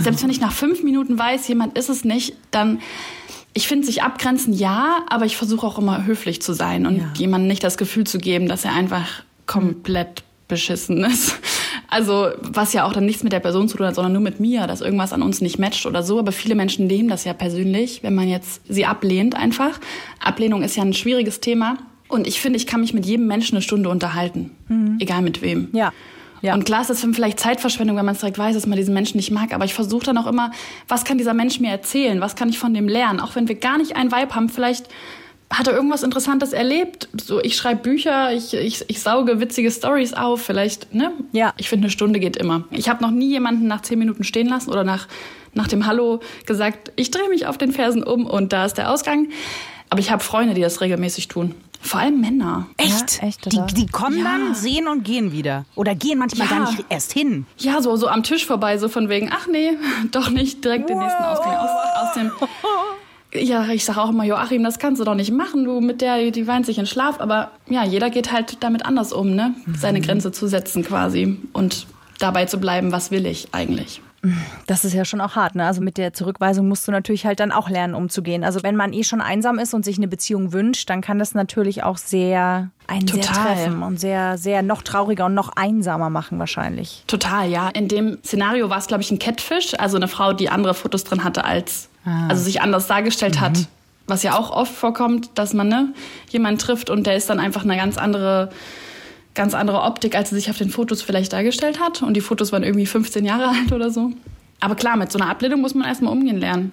Selbst 0.01 0.23
wenn 0.23 0.29
ich 0.29 0.41
nach 0.41 0.51
fünf 0.51 0.83
Minuten 0.83 1.17
weiß, 1.17 1.47
jemand 1.47 1.77
ist 1.77 1.89
es 1.89 2.03
nicht, 2.03 2.35
dann 2.51 2.79
ich 3.53 3.67
finde 3.67 3.85
sich 3.85 4.01
abgrenzen 4.01 4.53
ja, 4.53 5.05
aber 5.09 5.25
ich 5.25 5.37
versuche 5.37 5.65
auch 5.65 5.77
immer 5.77 6.05
höflich 6.05 6.41
zu 6.41 6.53
sein 6.53 6.87
und 6.87 6.97
ja. 6.97 7.13
jemandem 7.15 7.47
nicht 7.47 7.63
das 7.63 7.77
Gefühl 7.77 8.05
zu 8.05 8.17
geben, 8.17 8.47
dass 8.47 8.65
er 8.65 8.73
einfach 8.73 9.23
komplett 9.45 10.23
beschissen 10.47 11.03
ist. 11.05 11.35
Also, 11.93 12.31
was 12.41 12.73
ja 12.73 12.85
auch 12.85 12.93
dann 12.93 13.05
nichts 13.05 13.21
mit 13.21 13.33
der 13.33 13.39
Person 13.39 13.69
zu 13.69 13.77
tun 13.77 13.85
hat, 13.85 13.93
sondern 13.93 14.13
nur 14.13 14.21
mit 14.21 14.39
mir, 14.39 14.65
dass 14.65 14.81
irgendwas 14.81 15.13
an 15.13 15.21
uns 15.21 15.41
nicht 15.41 15.59
matcht 15.59 15.85
oder 15.85 16.01
so. 16.01 16.17
Aber 16.17 16.31
viele 16.31 16.55
Menschen 16.55 16.87
nehmen 16.87 17.07
das 17.07 17.23
ja 17.23 17.33
persönlich, 17.33 18.01
wenn 18.01 18.15
man 18.15 18.27
jetzt 18.27 18.61
sie 18.67 18.87
ablehnt 18.87 19.35
einfach. 19.35 19.79
Ablehnung 20.19 20.63
ist 20.63 20.75
ja 20.75 20.81
ein 20.81 20.93
schwieriges 20.93 21.39
Thema. 21.39 21.77
Und 22.07 22.25
ich 22.25 22.41
finde, 22.41 22.57
ich 22.57 22.65
kann 22.65 22.81
mich 22.81 22.95
mit 22.95 23.05
jedem 23.05 23.27
Menschen 23.27 23.55
eine 23.55 23.61
Stunde 23.61 23.89
unterhalten. 23.89 24.49
Mhm. 24.69 24.97
Egal 24.99 25.21
mit 25.21 25.43
wem. 25.43 25.69
Ja. 25.73 25.93
Ja. 26.41 26.55
Und 26.55 26.65
klar 26.65 26.81
ist 26.81 26.89
das 26.89 27.05
vielleicht 27.13 27.39
Zeitverschwendung, 27.39 27.95
wenn 27.95 28.05
man 28.05 28.15
es 28.15 28.21
direkt 28.21 28.39
weiß, 28.39 28.55
dass 28.55 28.65
man 28.65 28.77
diesen 28.77 28.95
Menschen 28.95 29.17
nicht 29.17 29.29
mag. 29.29 29.53
Aber 29.53 29.63
ich 29.63 29.75
versuche 29.75 30.05
dann 30.05 30.17
auch 30.17 30.27
immer, 30.27 30.51
was 30.87 31.05
kann 31.05 31.19
dieser 31.19 31.35
Mensch 31.35 31.59
mir 31.59 31.69
erzählen? 31.69 32.21
Was 32.21 32.35
kann 32.35 32.49
ich 32.49 32.57
von 32.57 32.73
dem 32.73 32.87
lernen? 32.87 33.19
Auch 33.19 33.35
wenn 33.35 33.47
wir 33.47 33.55
gar 33.55 33.77
nicht 33.77 33.95
einen 33.95 34.11
Vibe 34.11 34.33
haben, 34.33 34.49
vielleicht 34.49 34.89
hat 35.53 35.67
er 35.67 35.73
irgendwas 35.73 36.03
Interessantes 36.03 36.51
erlebt? 36.53 37.07
So, 37.21 37.39
ich 37.41 37.55
schreibe 37.55 37.81
Bücher, 37.81 38.33
ich, 38.33 38.53
ich, 38.53 38.85
ich 38.87 39.01
sauge 39.01 39.39
witzige 39.39 39.71
Stories 39.71 40.13
auf, 40.13 40.41
vielleicht, 40.41 40.93
ne? 40.93 41.11
Ja. 41.31 41.53
Ich 41.57 41.69
finde, 41.69 41.85
eine 41.85 41.91
Stunde 41.91 42.19
geht 42.19 42.37
immer. 42.37 42.63
Ich 42.71 42.89
habe 42.89 43.01
noch 43.03 43.11
nie 43.11 43.29
jemanden 43.29 43.67
nach 43.67 43.81
zehn 43.81 43.99
Minuten 43.99 44.23
stehen 44.23 44.47
lassen 44.47 44.69
oder 44.71 44.83
nach, 44.83 45.07
nach 45.53 45.67
dem 45.67 45.85
Hallo 45.85 46.19
gesagt, 46.45 46.91
ich 46.95 47.11
drehe 47.11 47.29
mich 47.29 47.45
auf 47.47 47.57
den 47.57 47.71
Fersen 47.71 48.03
um 48.03 48.25
und 48.25 48.51
da 48.53 48.65
ist 48.65 48.77
der 48.77 48.91
Ausgang. 48.91 49.29
Aber 49.89 49.99
ich 49.99 50.09
habe 50.11 50.23
Freunde, 50.23 50.55
die 50.55 50.61
das 50.61 50.81
regelmäßig 50.81 51.27
tun. 51.27 51.53
Vor 51.79 51.99
allem 51.99 52.21
Männer. 52.21 52.65
Echt? 52.77 53.21
Ja, 53.21 53.27
echt, 53.27 53.51
die, 53.51 53.59
die 53.75 53.85
kommen 53.87 54.17
Ja. 54.17 54.23
dann, 54.23 54.55
sehen 54.55 54.87
und 54.87 55.03
gehen 55.03 55.33
wieder. 55.33 55.65
Oder 55.75 55.93
gehen 55.95 56.17
manchmal 56.17 56.47
Ja. 56.47 56.57
gar 56.59 56.71
nicht 56.71 56.85
erst 56.87 57.11
hin. 57.11 57.45
Ja, 57.57 57.81
so, 57.81 57.95
so 57.97 58.07
am 58.07 58.23
Tisch 58.23 58.45
vorbei, 58.45 58.77
so 58.77 58.87
von 58.87 59.09
wegen, 59.09 59.29
ach 59.31 59.47
nee, 59.47 59.71
doch 60.11 60.29
nicht 60.29 60.63
direkt 60.63 60.89
den 60.89 60.97
nächsten 60.99 61.21
Ausgang 61.23 61.57
aus, 61.57 61.69
aus 62.01 62.13
dem. 62.13 62.31
Ja, 63.33 63.67
ich 63.69 63.85
sage 63.85 64.01
auch 64.01 64.09
immer, 64.09 64.23
Joachim, 64.23 64.63
das 64.63 64.79
kannst 64.79 65.01
du 65.01 65.05
doch 65.05 65.15
nicht 65.15 65.31
machen, 65.31 65.65
du 65.65 65.81
mit 65.81 66.01
der, 66.01 66.31
die 66.31 66.47
weint 66.47 66.65
sich 66.65 66.77
in 66.77 66.85
Schlaf. 66.85 67.19
Aber 67.19 67.51
ja, 67.67 67.83
jeder 67.83 68.09
geht 68.09 68.31
halt 68.31 68.57
damit 68.63 68.85
anders 68.85 69.11
um, 69.11 69.35
ne? 69.35 69.55
Seine 69.77 70.01
Grenze 70.01 70.31
zu 70.31 70.47
setzen 70.47 70.83
quasi 70.83 71.37
und 71.53 71.87
dabei 72.19 72.45
zu 72.45 72.59
bleiben, 72.59 72.91
was 72.91 73.11
will 73.11 73.25
ich 73.25 73.47
eigentlich. 73.51 74.01
Das 74.67 74.85
ist 74.85 74.93
ja 74.93 75.03
schon 75.03 75.19
auch 75.19 75.35
hart, 75.35 75.55
ne? 75.55 75.65
Also 75.65 75.81
mit 75.81 75.97
der 75.97 76.13
Zurückweisung 76.13 76.69
musst 76.69 76.87
du 76.87 76.93
natürlich 76.93 77.25
halt 77.25 77.41
dann 77.41 77.51
auch 77.51 77.69
lernen, 77.69 77.93
umzugehen. 77.93 78.45
Also 78.45 78.63
wenn 78.63 78.77
man 78.77 78.93
eh 78.93 79.03
schon 79.03 79.19
einsam 79.19 79.59
ist 79.59 79.73
und 79.73 79.83
sich 79.83 79.97
eine 79.97 80.07
Beziehung 80.07 80.53
wünscht, 80.53 80.89
dann 80.89 81.01
kann 81.01 81.19
das 81.19 81.33
natürlich 81.33 81.83
auch 81.83 81.97
sehr 81.97 82.69
einen 82.87 83.07
sehr 83.07 83.21
Total. 83.21 83.55
treffen 83.55 83.83
und 83.83 83.99
sehr, 83.99 84.37
sehr 84.37 84.61
noch 84.61 84.81
trauriger 84.81 85.25
und 85.25 85.33
noch 85.33 85.49
einsamer 85.57 86.09
machen 86.09 86.39
wahrscheinlich. 86.39 87.03
Total, 87.07 87.49
ja. 87.49 87.67
In 87.69 87.89
dem 87.89 88.17
Szenario 88.23 88.69
war 88.69 88.77
es, 88.77 88.87
glaube 88.87 89.03
ich, 89.03 89.11
ein 89.11 89.19
Catfish, 89.19 89.73
also 89.77 89.97
eine 89.97 90.07
Frau, 90.07 90.31
die 90.31 90.49
andere 90.49 90.73
Fotos 90.73 91.03
drin 91.03 91.25
hatte 91.25 91.43
als, 91.43 91.89
also 92.05 92.43
sich 92.43 92.61
anders 92.61 92.87
dargestellt 92.87 93.39
hat. 93.39 93.67
Was 94.05 94.23
ja 94.23 94.37
auch 94.37 94.51
oft 94.51 94.73
vorkommt, 94.73 95.29
dass 95.35 95.53
man 95.53 95.69
ne, 95.69 95.93
jemanden 96.29 96.59
trifft 96.59 96.89
und 96.89 97.07
der 97.07 97.15
ist 97.15 97.29
dann 97.29 97.39
einfach 97.39 97.63
eine 97.63 97.77
ganz 97.77 97.97
andere, 97.97 98.49
ganz 99.33 99.53
andere 99.53 99.81
Optik, 99.81 100.15
als 100.15 100.29
sie 100.29 100.35
sich 100.35 100.49
auf 100.49 100.57
den 100.57 100.69
Fotos 100.69 101.01
vielleicht 101.01 101.31
dargestellt 101.31 101.79
hat. 101.79 102.01
Und 102.01 102.15
die 102.15 102.21
Fotos 102.21 102.51
waren 102.51 102.63
irgendwie 102.63 102.85
15 102.85 103.23
Jahre 103.23 103.47
alt 103.57 103.71
oder 103.71 103.89
so. 103.89 104.11
Aber 104.59 104.75
klar, 104.75 104.97
mit 104.97 105.11
so 105.11 105.19
einer 105.19 105.29
Ablehnung 105.29 105.61
muss 105.61 105.73
man 105.73 105.87
erstmal 105.87 106.11
umgehen 106.11 106.37
lernen. 106.37 106.71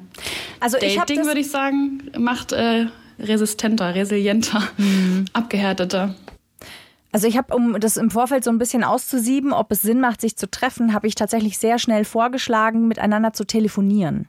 Also 0.58 0.76
ich 0.78 0.96
Dating, 0.96 1.24
würde 1.24 1.40
ich 1.40 1.50
sagen, 1.50 2.02
macht 2.18 2.52
äh, 2.52 2.86
resistenter, 3.18 3.94
resilienter, 3.94 4.62
abgehärteter. 5.32 6.14
Also 7.12 7.26
ich 7.26 7.36
habe, 7.36 7.54
um 7.54 7.78
das 7.80 7.96
im 7.96 8.10
Vorfeld 8.10 8.44
so 8.44 8.50
ein 8.50 8.58
bisschen 8.58 8.84
auszusieben, 8.84 9.52
ob 9.52 9.72
es 9.72 9.82
Sinn 9.82 10.00
macht, 10.00 10.20
sich 10.20 10.36
zu 10.36 10.48
treffen, 10.48 10.94
habe 10.94 11.08
ich 11.08 11.16
tatsächlich 11.16 11.58
sehr 11.58 11.78
schnell 11.78 12.04
vorgeschlagen, 12.04 12.86
miteinander 12.86 13.32
zu 13.32 13.44
telefonieren. 13.44 14.28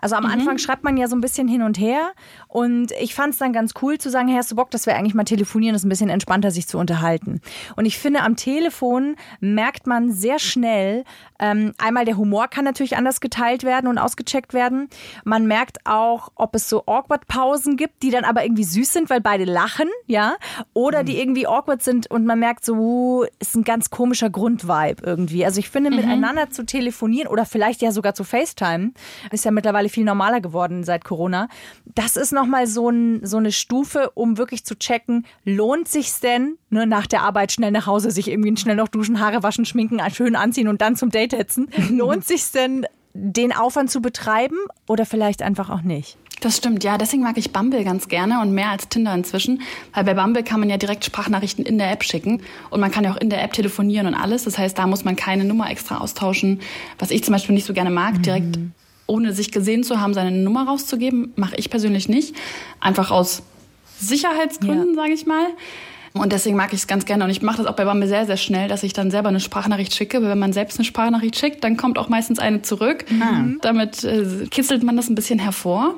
Also 0.00 0.16
am 0.16 0.26
Anfang 0.26 0.58
schreibt 0.58 0.84
man 0.84 0.96
ja 0.96 1.08
so 1.08 1.16
ein 1.16 1.20
bisschen 1.20 1.48
hin 1.48 1.62
und 1.62 1.78
her 1.78 2.12
und 2.48 2.92
ich 3.00 3.14
fand 3.14 3.34
es 3.34 3.38
dann 3.38 3.52
ganz 3.52 3.74
cool 3.82 3.98
zu 3.98 4.10
sagen, 4.10 4.28
hey, 4.28 4.36
hast 4.36 4.50
du 4.50 4.56
Bock, 4.56 4.70
dass 4.70 4.86
wir 4.86 4.96
eigentlich 4.96 5.14
mal 5.14 5.24
telefonieren, 5.24 5.74
das 5.74 5.82
ist 5.82 5.86
ein 5.86 5.90
bisschen 5.90 6.10
entspannter, 6.10 6.50
sich 6.50 6.66
zu 6.66 6.78
unterhalten. 6.78 7.40
Und 7.76 7.84
ich 7.84 7.98
finde, 7.98 8.22
am 8.22 8.36
Telefon 8.36 9.16
merkt 9.40 9.86
man 9.86 10.12
sehr 10.12 10.38
schnell, 10.38 11.04
ähm, 11.38 11.72
einmal 11.78 12.04
der 12.04 12.16
Humor 12.16 12.48
kann 12.48 12.64
natürlich 12.64 12.96
anders 12.96 13.20
geteilt 13.20 13.64
werden 13.64 13.86
und 13.86 13.98
ausgecheckt 13.98 14.54
werden. 14.54 14.88
Man 15.24 15.46
merkt 15.46 15.78
auch, 15.84 16.30
ob 16.34 16.54
es 16.54 16.68
so 16.68 16.84
Awkward-Pausen 16.86 17.76
gibt, 17.76 18.02
die 18.02 18.10
dann 18.10 18.24
aber 18.24 18.44
irgendwie 18.44 18.64
süß 18.64 18.92
sind, 18.92 19.10
weil 19.10 19.20
beide 19.20 19.44
lachen, 19.44 19.88
ja, 20.06 20.34
oder 20.72 21.04
die 21.04 21.20
irgendwie 21.20 21.46
awkward 21.46 21.82
sind 21.82 22.10
und 22.10 22.24
man 22.24 22.38
merkt 22.38 22.64
so, 22.64 22.74
uh, 22.74 23.24
ist 23.38 23.54
ein 23.54 23.64
ganz 23.64 23.90
komischer 23.90 24.30
Grundvibe 24.30 25.02
irgendwie. 25.02 25.44
Also 25.44 25.60
ich 25.60 25.68
finde, 25.68 25.90
miteinander 25.90 26.50
zu 26.50 26.64
telefonieren 26.64 27.28
oder 27.28 27.44
vielleicht 27.44 27.82
ja 27.82 27.92
sogar 27.92 28.14
zu 28.14 28.24
FaceTime, 28.24 28.92
ist 29.30 29.44
ja 29.44 29.50
mittlerweile 29.58 29.88
viel 29.88 30.04
normaler 30.04 30.40
geworden 30.40 30.84
seit 30.84 31.04
Corona. 31.04 31.48
Das 31.94 32.16
ist 32.16 32.32
nochmal 32.32 32.66
so, 32.66 32.88
ein, 32.88 33.26
so 33.26 33.36
eine 33.36 33.50
Stufe, 33.50 34.10
um 34.14 34.38
wirklich 34.38 34.64
zu 34.64 34.78
checken, 34.78 35.26
lohnt 35.44 35.88
sich's 35.88 36.20
denn, 36.20 36.56
nur 36.70 36.86
nach 36.86 37.06
der 37.06 37.22
Arbeit 37.22 37.50
schnell 37.52 37.72
nach 37.72 37.86
Hause, 37.86 38.12
sich 38.12 38.30
irgendwie 38.30 38.56
schnell 38.56 38.76
noch 38.76 38.88
duschen, 38.88 39.20
Haare 39.20 39.42
waschen, 39.42 39.64
schminken, 39.64 40.00
schön 40.14 40.36
anziehen 40.36 40.68
und 40.68 40.80
dann 40.80 40.96
zum 40.96 41.10
Date 41.10 41.32
hetzen. 41.32 41.68
lohnt 41.90 42.24
sich's 42.24 42.52
denn, 42.52 42.86
den 43.14 43.52
Aufwand 43.52 43.90
zu 43.90 44.00
betreiben 44.00 44.58
oder 44.86 45.04
vielleicht 45.04 45.42
einfach 45.42 45.70
auch 45.70 45.82
nicht? 45.82 46.16
Das 46.40 46.56
stimmt, 46.56 46.84
ja. 46.84 46.98
Deswegen 46.98 47.22
mag 47.22 47.36
ich 47.36 47.52
Bumble 47.52 47.82
ganz 47.84 48.08
gerne 48.08 48.40
und 48.40 48.52
mehr 48.52 48.70
als 48.70 48.88
Tinder 48.88 49.12
inzwischen. 49.12 49.62
Weil 49.92 50.04
bei 50.04 50.14
Bumble 50.14 50.44
kann 50.44 50.60
man 50.60 50.70
ja 50.70 50.76
direkt 50.76 51.04
Sprachnachrichten 51.04 51.64
in 51.64 51.78
der 51.78 51.90
App 51.90 52.04
schicken. 52.04 52.42
Und 52.70 52.80
man 52.80 52.90
kann 52.90 53.04
ja 53.04 53.12
auch 53.12 53.16
in 53.16 53.30
der 53.30 53.42
App 53.42 53.52
telefonieren 53.52 54.06
und 54.06 54.14
alles. 54.14 54.44
Das 54.44 54.56
heißt, 54.56 54.78
da 54.78 54.86
muss 54.86 55.04
man 55.04 55.16
keine 55.16 55.44
Nummer 55.44 55.70
extra 55.70 55.98
austauschen. 55.98 56.60
Was 56.98 57.10
ich 57.10 57.24
zum 57.24 57.32
Beispiel 57.32 57.54
nicht 57.54 57.66
so 57.66 57.72
gerne 57.72 57.90
mag, 57.90 58.22
direkt 58.22 58.58
ohne 59.08 59.32
sich 59.32 59.50
gesehen 59.50 59.82
zu 59.82 60.00
haben, 60.00 60.14
seine 60.14 60.30
Nummer 60.30 60.68
rauszugeben, 60.68 61.32
mache 61.34 61.56
ich 61.56 61.70
persönlich 61.70 62.08
nicht. 62.08 62.36
Einfach 62.78 63.10
aus 63.10 63.42
Sicherheitsgründen, 63.98 64.94
sage 64.94 65.12
ich 65.12 65.26
mal. 65.26 65.46
Und 66.12 66.32
deswegen 66.32 66.56
mag 66.56 66.72
ich 66.72 66.80
es 66.80 66.86
ganz 66.86 67.04
gerne. 67.04 67.24
Und 67.24 67.30
ich 67.30 67.42
mache 67.42 67.58
das 67.58 67.66
auch 67.66 67.74
bei 67.74 67.84
Bumble 67.84 68.08
sehr, 68.08 68.26
sehr 68.26 68.36
schnell, 68.36 68.68
dass 68.68 68.82
ich 68.82 68.92
dann 68.92 69.10
selber 69.10 69.28
eine 69.28 69.40
Sprachnachricht 69.40 69.94
schicke. 69.94 70.22
Weil 70.22 70.30
wenn 70.30 70.38
man 70.38 70.52
selbst 70.52 70.78
eine 70.78 70.84
Sprachnachricht 70.84 71.36
schickt, 71.36 71.64
dann 71.64 71.76
kommt 71.76 71.98
auch 71.98 72.08
meistens 72.08 72.38
eine 72.38 72.62
zurück. 72.62 73.04
Damit 73.62 74.04
äh, 74.04 74.46
kitzelt 74.50 74.82
man 74.82 74.96
das 74.96 75.08
ein 75.08 75.14
bisschen 75.14 75.38
hervor. 75.38 75.94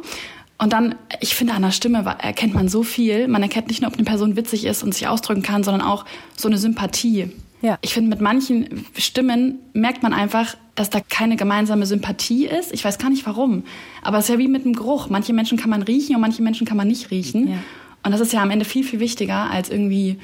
Und 0.59 0.73
dann, 0.73 0.95
ich 1.21 1.35
finde, 1.35 1.55
an 1.55 1.63
der 1.63 1.71
Stimme 1.71 2.05
erkennt 2.19 2.55
man 2.55 2.69
so 2.69 2.83
viel. 2.83 3.29
Man 3.29 3.43
erkennt 3.43 3.69
nicht 3.69 3.81
nur, 3.81 3.91
ob 3.91 3.97
eine 3.97 4.05
Person 4.05 4.37
witzig 4.37 4.67
ist 4.67 4.83
und 4.83 4.93
sich 4.93 5.09
ausdrücken 5.09 5.43
kann, 5.43 5.65
sondern 5.65 5.83
auch 5.83 6.05
so 6.37 6.49
eine 6.49 6.59
Sympathie. 6.59 7.31
Ja. 7.63 7.79
Ich 7.83 7.95
finde, 7.95 8.11
mit 8.11 8.21
manchen 8.21 8.87
Stimmen 8.97 9.59
merkt 9.73 10.03
man 10.03 10.13
einfach, 10.13 10.57
dass 10.75 10.91
da 10.91 11.01
keine 11.01 11.37
gemeinsame 11.37 11.85
Sympathie 11.87 12.47
ist. 12.47 12.73
Ich 12.73 12.85
weiß 12.85 12.99
gar 12.99 13.11
nicht 13.11 13.27
warum. 13.27 13.65
Aber 14.03 14.19
es 14.19 14.25
ist 14.25 14.31
ja 14.31 14.39
wie 14.39 14.49
mit 14.49 14.65
dem 14.65 14.73
Geruch. 14.73 15.09
Manche 15.11 15.33
Menschen 15.33 15.59
kann 15.59 15.71
man 15.71 15.83
riechen 15.83 16.15
und 16.15 16.23
manche 16.23 16.43
Menschen 16.43 16.67
kann 16.67 16.77
man 16.77 16.89
nicht 16.89 17.11
riechen. 17.11 17.51
Ja. 17.51 17.59
Und 18.03 18.13
das 18.13 18.21
ist 18.21 18.33
ja 18.33 18.43
am 18.43 18.51
Ende 18.51 18.65
viel, 18.65 18.85
viel 18.85 19.01
wichtiger 19.01 19.51
als 19.51 19.69
irgendwie 19.69 20.19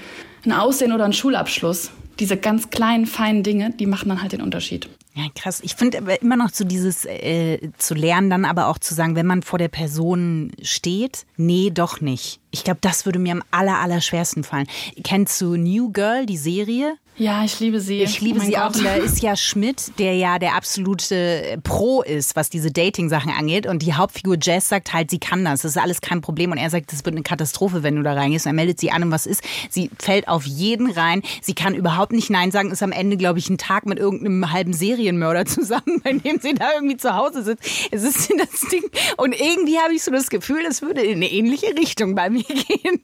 ein 0.45 0.53
Aussehen 0.53 0.93
oder 0.93 1.05
ein 1.05 1.13
Schulabschluss. 1.13 1.91
Diese 2.19 2.39
ganz 2.39 2.71
kleinen, 2.71 3.05
feinen 3.05 3.43
Dinge, 3.43 3.71
die 3.71 3.85
machen 3.85 4.09
dann 4.09 4.23
halt 4.23 4.33
den 4.33 4.41
Unterschied. 4.41 4.89
Ja, 5.15 5.25
krass. 5.35 5.61
Ich 5.63 5.75
finde 5.75 5.99
aber 5.99 6.21
immer 6.21 6.37
noch 6.37 6.51
so 6.51 6.65
dieses 6.65 7.07
äh, 7.07 7.71
zu 7.79 7.95
lernen, 7.95 8.29
dann 8.29 8.45
aber 8.45 8.69
auch 8.69 8.79
zu 8.79 8.95
sagen, 8.95 9.17
wenn 9.17 9.27
man 9.27 9.43
vor 9.43 9.59
der 9.59 9.69
Person 9.69 10.53
steht, 10.63 11.27
nee, 11.37 11.71
doch 11.71 12.01
nicht. 12.01 12.41
Ich 12.51 12.65
glaube, 12.65 12.79
das 12.83 13.07
würde 13.07 13.19
mir 13.19 13.33
am 13.33 13.43
aller, 13.51 13.79
aller 13.79 14.03
schwersten 14.03 14.45
fallen. 14.45 14.67
Kennst 15.05 15.41
du 15.41 15.57
New 15.57 15.91
Girl, 15.91 16.27
die 16.27 16.37
Serie? 16.37 16.97
Ja, 17.19 17.45
ich 17.45 17.59
liebe 17.61 17.81
sie. 17.81 18.03
Ich 18.03 18.21
liebe 18.21 18.41
Oh 18.41 18.45
sie 18.45 18.59
auch. 18.59 18.67
Gott. 18.67 18.77
Und 18.77 18.85
da 18.85 18.95
ist 18.97 19.23
ja 19.23 19.37
Schmidt, 19.37 19.93
der 19.99 20.15
ja 20.17 20.39
der 20.39 20.55
absolute 20.55 21.59
Pro 21.63 22.03
ist, 22.03 22.37
was 22.37 22.51
diese 22.51 22.71
Dating-Sachen 22.71 23.31
angeht. 23.31 23.67
Und 23.67 23.81
die 23.81 23.95
Hauptfigur 23.95 24.37
Jess 24.41 24.69
sagt 24.69 24.93
halt, 24.93 25.11
sie 25.11 25.19
kann 25.19 25.45
das. 25.45 25.63
Das 25.63 25.73
ist 25.73 25.83
alles 25.83 26.03
kein 26.03 26.21
Problem. 26.21 26.53
Und 26.53 26.59
er 26.59 26.69
sagt, 26.69 26.93
das 26.93 27.05
wird 27.07 27.15
eine 27.15 27.23
Katastrophe, 27.23 27.83
wenn 27.83 27.97
du 27.97 28.03
da 28.03 28.13
reingehst. 28.13 28.45
Und 28.45 28.51
er 28.51 28.55
meldet 28.55 28.79
sie 28.81 28.91
an, 28.91 29.03
und 29.05 29.11
was 29.13 29.27
ist. 29.27 29.43
Sie 29.71 29.91
fällt 29.99 30.29
auf 30.29 30.45
jeden 30.45 30.91
rein. 30.91 31.23
Sie 31.41 31.55
kann 31.55 31.75
überhaupt 31.75 32.13
nicht 32.13 32.29
Nein 32.29 32.51
sagen. 32.51 32.71
Ist 32.71 32.83
am 32.83 32.93
Ende, 32.93 33.17
glaube 33.17 33.39
ich, 33.39 33.49
ein 33.49 33.57
Tag 33.57 33.87
mit 33.87 33.99
irgendeinem 33.99 34.53
halben 34.53 34.75
Serienmörder 34.75 35.45
zusammen, 35.47 36.03
bei 36.05 36.13
dem 36.13 36.39
sie 36.39 36.53
da 36.53 36.75
irgendwie 36.75 36.99
zu 36.99 37.15
Hause 37.15 37.43
sitzt. 37.43 37.65
Es 37.93 38.03
ist 38.03 38.31
das 38.39 38.69
Ding. 38.71 38.85
Und 39.17 39.33
irgendwie 39.39 39.79
habe 39.79 39.95
ich 39.95 40.03
so 40.03 40.11
das 40.11 40.29
Gefühl, 40.29 40.65
es 40.69 40.83
würde 40.83 41.01
in 41.01 41.17
eine 41.17 41.31
ähnliche 41.31 41.75
Richtung 41.77 42.15
bei 42.15 42.29
mir 42.29 42.45
gehen. 42.45 43.01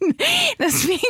Deswegen 0.58 1.00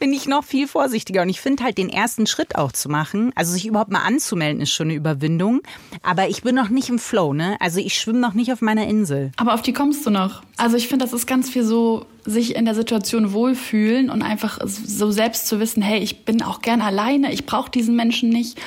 bin 0.00 0.12
ich 0.12 0.26
noch 0.26 0.42
viel 0.42 0.66
vorsichtiger. 0.66 1.22
Und 1.22 1.28
ich 1.28 1.40
finde 1.40 1.62
halt 1.62 1.78
den 1.78 1.88
ersten 1.88 2.15
Schritt 2.24 2.56
auch 2.56 2.72
zu 2.72 2.88
machen, 2.88 3.32
also 3.34 3.52
sich 3.52 3.66
überhaupt 3.66 3.90
mal 3.90 4.04
anzumelden, 4.04 4.62
ist 4.62 4.72
schon 4.72 4.86
eine 4.86 4.96
Überwindung. 4.96 5.60
Aber 6.02 6.28
ich 6.28 6.42
bin 6.42 6.54
noch 6.54 6.70
nicht 6.70 6.88
im 6.88 6.98
Flow, 6.98 7.34
ne? 7.34 7.56
Also 7.60 7.80
ich 7.80 7.98
schwimme 7.98 8.20
noch 8.20 8.32
nicht 8.32 8.50
auf 8.52 8.62
meiner 8.62 8.86
Insel. 8.86 9.32
Aber 9.36 9.52
auf 9.52 9.60
die 9.60 9.74
kommst 9.74 10.06
du 10.06 10.10
noch. 10.10 10.42
Also 10.56 10.76
ich 10.76 10.88
finde, 10.88 11.04
das 11.04 11.12
ist 11.12 11.26
ganz 11.26 11.50
viel 11.50 11.64
so, 11.64 12.06
sich 12.24 12.56
in 12.56 12.64
der 12.64 12.74
Situation 12.74 13.32
wohlfühlen 13.32 14.08
und 14.08 14.22
einfach 14.22 14.58
so 14.64 15.10
selbst 15.10 15.46
zu 15.46 15.60
wissen, 15.60 15.82
hey, 15.82 15.98
ich 15.98 16.24
bin 16.24 16.42
auch 16.42 16.62
gern 16.62 16.80
alleine, 16.80 17.32
ich 17.32 17.44
brauche 17.44 17.70
diesen 17.70 17.96
Menschen 17.96 18.30
nicht. 18.30 18.58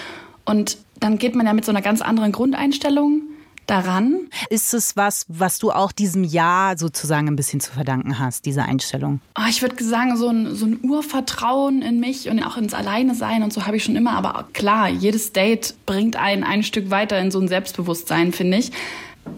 Und 0.45 0.77
dann 0.99 1.17
geht 1.17 1.35
man 1.35 1.45
ja 1.45 1.53
mit 1.53 1.65
so 1.65 1.71
einer 1.71 1.81
ganz 1.81 2.01
anderen 2.01 2.31
Grundeinstellung 2.31 3.21
daran. 3.69 4.27
Ist 4.49 4.73
es 4.73 4.95
was, 4.95 5.25
was 5.27 5.59
du 5.59 5.71
auch 5.71 5.91
diesem 5.91 6.23
Jahr 6.23 6.77
sozusagen 6.77 7.27
ein 7.27 7.35
bisschen 7.35 7.59
zu 7.59 7.71
verdanken 7.71 8.19
hast, 8.19 8.45
diese 8.45 8.63
Einstellung? 8.63 9.21
Oh, 9.37 9.47
ich 9.49 9.61
würde 9.61 9.83
sagen, 9.83 10.17
so 10.17 10.29
ein, 10.29 10.55
so 10.55 10.65
ein 10.65 10.79
Urvertrauen 10.83 11.81
in 11.81 11.99
mich 11.99 12.29
und 12.29 12.41
auch 12.43 12.57
ins 12.57 12.73
Alleine 12.73 13.15
sein 13.15 13.43
und 13.43 13.53
so 13.53 13.65
habe 13.65 13.77
ich 13.77 13.83
schon 13.83 13.95
immer. 13.95 14.13
Aber 14.13 14.47
klar, 14.53 14.89
jedes 14.89 15.33
Date 15.33 15.75
bringt 15.85 16.15
einen 16.15 16.43
ein 16.43 16.63
Stück 16.63 16.89
weiter 16.89 17.19
in 17.19 17.31
so 17.31 17.39
ein 17.39 17.47
Selbstbewusstsein, 17.47 18.31
finde 18.31 18.57
ich. 18.57 18.71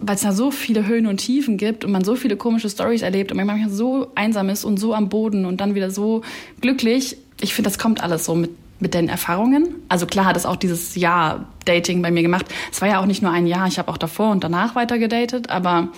Weil 0.01 0.15
es 0.15 0.21
da 0.21 0.31
so 0.31 0.51
viele 0.51 0.87
Höhen 0.87 1.07
und 1.07 1.17
Tiefen 1.17 1.57
gibt 1.57 1.83
und 1.83 1.91
man 1.91 2.03
so 2.05 2.15
viele 2.15 2.37
komische 2.37 2.69
Stories 2.69 3.01
erlebt 3.01 3.31
und 3.31 3.37
man 3.37 3.47
manchmal 3.47 3.69
so 3.69 4.07
einsam 4.15 4.47
ist 4.49 4.63
und 4.63 4.77
so 4.77 4.93
am 4.93 5.09
Boden 5.09 5.45
und 5.45 5.59
dann 5.59 5.75
wieder 5.75 5.91
so 5.91 6.21
glücklich. 6.61 7.17
Ich 7.41 7.53
finde, 7.53 7.69
das 7.69 7.77
kommt 7.77 8.01
alles 8.01 8.25
so 8.25 8.35
mit, 8.35 8.51
mit 8.81 8.93
den 8.93 9.07
Erfahrungen. 9.07 9.75
Also 9.87 10.05
klar 10.05 10.25
hat 10.25 10.35
es 10.35 10.45
auch 10.45 10.55
dieses 10.55 10.95
Jahr 10.95 11.45
Dating 11.65 12.01
bei 12.01 12.11
mir 12.11 12.23
gemacht. 12.23 12.45
Es 12.71 12.81
war 12.81 12.89
ja 12.89 12.99
auch 12.99 13.05
nicht 13.05 13.21
nur 13.21 13.31
ein 13.31 13.47
Jahr, 13.47 13.67
ich 13.67 13.79
habe 13.79 13.91
auch 13.91 13.97
davor 13.97 14.31
und 14.31 14.43
danach 14.43 14.75
weiter 14.75 14.97
gedatet, 14.97 15.49
aber 15.49 15.89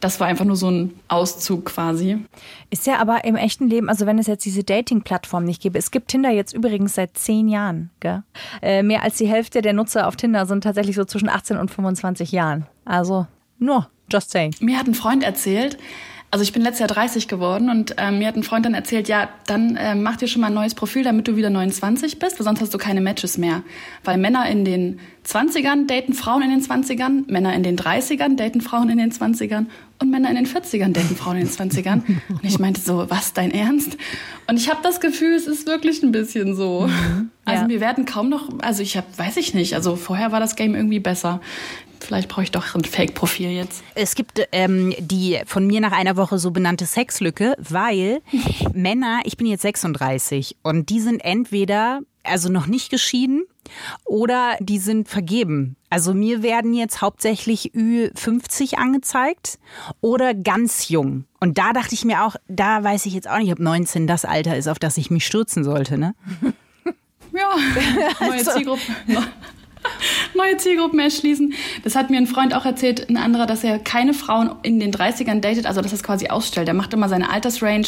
das 0.00 0.18
war 0.18 0.26
einfach 0.26 0.46
nur 0.46 0.56
so 0.56 0.70
ein 0.70 0.94
Auszug 1.08 1.66
quasi. 1.66 2.18
Ist 2.70 2.86
ja 2.86 2.98
aber 2.98 3.24
im 3.24 3.36
echten 3.36 3.68
Leben, 3.68 3.88
also 3.88 4.06
wenn 4.06 4.18
es 4.18 4.26
jetzt 4.26 4.44
diese 4.44 4.64
Dating-Plattform 4.64 5.44
nicht 5.44 5.62
gäbe, 5.62 5.78
es 5.78 5.90
gibt 5.90 6.08
Tinder 6.08 6.30
jetzt 6.30 6.54
übrigens 6.54 6.94
seit 6.94 7.18
zehn 7.18 7.48
Jahren. 7.48 7.90
Gell? 8.00 8.22
Äh, 8.62 8.82
mehr 8.82 9.02
als 9.02 9.18
die 9.18 9.26
Hälfte 9.26 9.60
der 9.60 9.74
Nutzer 9.74 10.08
auf 10.08 10.16
Tinder 10.16 10.46
sind 10.46 10.64
tatsächlich 10.64 10.96
so 10.96 11.04
zwischen 11.04 11.28
18 11.28 11.58
und 11.58 11.70
25 11.70 12.32
Jahren. 12.32 12.66
Also 12.86 13.26
nur, 13.58 13.90
just 14.10 14.30
saying. 14.30 14.54
Mir 14.60 14.78
hat 14.78 14.86
ein 14.86 14.94
Freund 14.94 15.22
erzählt, 15.22 15.76
also 16.30 16.44
ich 16.44 16.52
bin 16.52 16.62
letztes 16.62 16.80
Jahr 16.80 16.88
30 16.88 17.26
geworden 17.26 17.70
und 17.70 17.96
ähm, 17.98 18.18
mir 18.18 18.28
hat 18.28 18.36
ein 18.36 18.44
Freund 18.44 18.64
dann 18.64 18.74
erzählt, 18.74 19.08
ja, 19.08 19.28
dann 19.46 19.76
äh, 19.76 19.96
mach 19.96 20.16
dir 20.16 20.28
schon 20.28 20.40
mal 20.40 20.46
ein 20.46 20.54
neues 20.54 20.76
Profil, 20.76 21.02
damit 21.02 21.26
du 21.26 21.36
wieder 21.36 21.50
29 21.50 22.20
bist, 22.20 22.38
weil 22.38 22.44
sonst 22.44 22.60
hast 22.60 22.72
du 22.72 22.78
keine 22.78 23.00
Matches 23.00 23.36
mehr. 23.36 23.62
Weil 24.04 24.16
Männer 24.16 24.48
in 24.48 24.64
den 24.64 25.00
20ern 25.26 25.88
daten 25.88 26.14
Frauen 26.14 26.42
in 26.42 26.50
den 26.50 26.62
20ern, 26.62 27.30
Männer 27.30 27.52
in 27.54 27.64
den 27.64 27.76
30ern 27.76 28.36
daten 28.36 28.60
Frauen 28.60 28.90
in 28.90 28.98
den 28.98 29.10
20ern 29.10 29.66
und 30.00 30.10
Männer 30.10 30.30
in 30.30 30.36
den 30.36 30.46
40ern 30.46 30.92
daten 30.92 31.14
Frauen 31.14 31.36
in 31.36 31.46
den 31.46 31.52
20ern. 31.52 32.02
Und 32.28 32.44
ich 32.44 32.58
meinte 32.58 32.80
so, 32.80 33.08
was, 33.10 33.32
dein 33.32 33.50
Ernst? 33.50 33.96
Und 34.46 34.56
ich 34.56 34.68
habe 34.70 34.80
das 34.82 35.00
Gefühl, 35.00 35.34
es 35.34 35.46
ist 35.46 35.66
wirklich 35.66 36.02
ein 36.02 36.10
bisschen 36.10 36.56
so. 36.56 36.88
Mhm, 36.88 37.30
also 37.44 37.62
ja. 37.64 37.68
wir 37.68 37.80
werden 37.80 38.06
kaum 38.06 38.28
noch, 38.28 38.48
also 38.60 38.82
ich 38.82 38.96
habe, 38.96 39.06
weiß 39.16 39.36
ich 39.36 39.54
nicht, 39.54 39.74
also 39.74 39.96
vorher 39.96 40.32
war 40.32 40.40
das 40.40 40.56
Game 40.56 40.74
irgendwie 40.74 41.00
besser. 41.00 41.40
Vielleicht 42.00 42.30
brauche 42.30 42.42
ich 42.42 42.50
doch 42.50 42.74
ein 42.74 42.82
Fake-Profil 42.82 43.50
jetzt. 43.50 43.84
Es 43.94 44.14
gibt 44.14 44.40
ähm, 44.52 44.94
die 44.98 45.38
von 45.44 45.66
mir 45.66 45.80
nach 45.80 45.92
einer 45.92 46.16
Woche 46.16 46.38
so 46.38 46.50
benannte 46.50 46.86
Sexlücke, 46.86 47.54
weil 47.58 48.22
Männer, 48.72 49.20
ich 49.24 49.36
bin 49.36 49.46
jetzt 49.46 49.62
36 49.62 50.56
und 50.62 50.88
die 50.88 51.00
sind 51.00 51.20
entweder 51.20 52.00
also 52.22 52.48
noch 52.48 52.66
nicht 52.66 52.90
geschieden 52.90 53.44
oder 54.04 54.56
die 54.60 54.78
sind 54.78 55.08
vergeben. 55.08 55.76
Also 55.90 56.14
mir 56.14 56.42
werden 56.42 56.74
jetzt 56.74 57.00
hauptsächlich 57.00 57.72
Ü50 57.74 58.76
angezeigt 58.76 59.58
oder 60.00 60.34
ganz 60.34 60.88
jung. 60.88 61.24
Und 61.40 61.58
da 61.58 61.72
dachte 61.72 61.94
ich 61.94 62.04
mir 62.04 62.24
auch, 62.24 62.36
da 62.48 62.84
weiß 62.84 63.06
ich 63.06 63.14
jetzt 63.14 63.28
auch 63.28 63.38
nicht, 63.38 63.52
ob 63.52 63.58
19 63.58 64.06
das 64.06 64.24
Alter 64.24 64.56
ist, 64.56 64.68
auf 64.68 64.78
das 64.78 64.96
ich 64.96 65.10
mich 65.10 65.26
stürzen 65.26 65.64
sollte, 65.64 65.98
ne? 65.98 66.14
Ja, 67.32 67.54
neue 68.26 68.32
also. 68.32 68.50
Zielgruppe. 68.52 68.82
Neue 70.34 70.56
Zielgruppen 70.58 70.98
erschließen. 70.98 71.54
Das 71.84 71.94
hat 71.94 72.10
mir 72.10 72.18
ein 72.18 72.26
Freund 72.26 72.54
auch 72.54 72.66
erzählt, 72.66 73.08
ein 73.08 73.16
anderer, 73.16 73.46
dass 73.46 73.64
er 73.64 73.78
keine 73.78 74.14
Frauen 74.14 74.50
in 74.62 74.78
den 74.78 74.92
30ern 74.92 75.40
datet, 75.40 75.66
also 75.66 75.80
dass 75.80 75.92
er 75.92 75.96
es 75.96 76.02
quasi 76.02 76.28
ausstellt. 76.28 76.68
Er 76.68 76.74
macht 76.74 76.92
immer 76.92 77.08
seine 77.08 77.30
Altersrange 77.30 77.86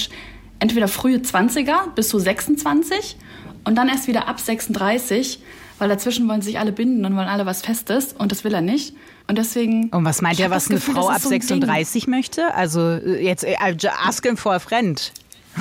entweder 0.59 0.89
frühe 0.89 1.19
20er 1.19 1.91
bis 1.95 2.09
zu 2.09 2.19
26 2.19 3.17
und 3.65 3.77
dann 3.77 3.89
erst 3.89 4.07
wieder 4.07 4.29
ab 4.29 4.41
36, 4.41 5.41
weil 5.79 5.89
dazwischen 5.89 6.29
wollen 6.29 6.43
sich 6.43 6.59
alle 6.59 6.73
binden 6.73 7.05
und 7.05 7.17
wollen 7.17 7.29
alle 7.29 7.47
was 7.47 7.63
Festes 7.63 8.13
und 8.13 8.33
das 8.33 8.45
will 8.45 8.55
er 8.55 8.61
nicht. 8.61 8.95
Und 9.29 9.39
deswegen. 9.39 9.89
Und 9.91 10.05
was 10.05 10.21
meint 10.21 10.41
er, 10.41 10.51
was 10.51 10.69
eine 10.69 10.79
Gefühl, 10.79 10.95
Frau 10.95 11.09
ab 11.09 11.21
so 11.21 11.29
36 11.29 12.05
Ding. 12.05 12.11
möchte? 12.11 12.55
Also 12.55 12.81
äh, 12.81 13.25
jetzt 13.25 13.45
äh, 13.45 13.57
asking 14.05 14.37
for 14.37 14.53
a 14.53 14.59
friend. 14.59 15.13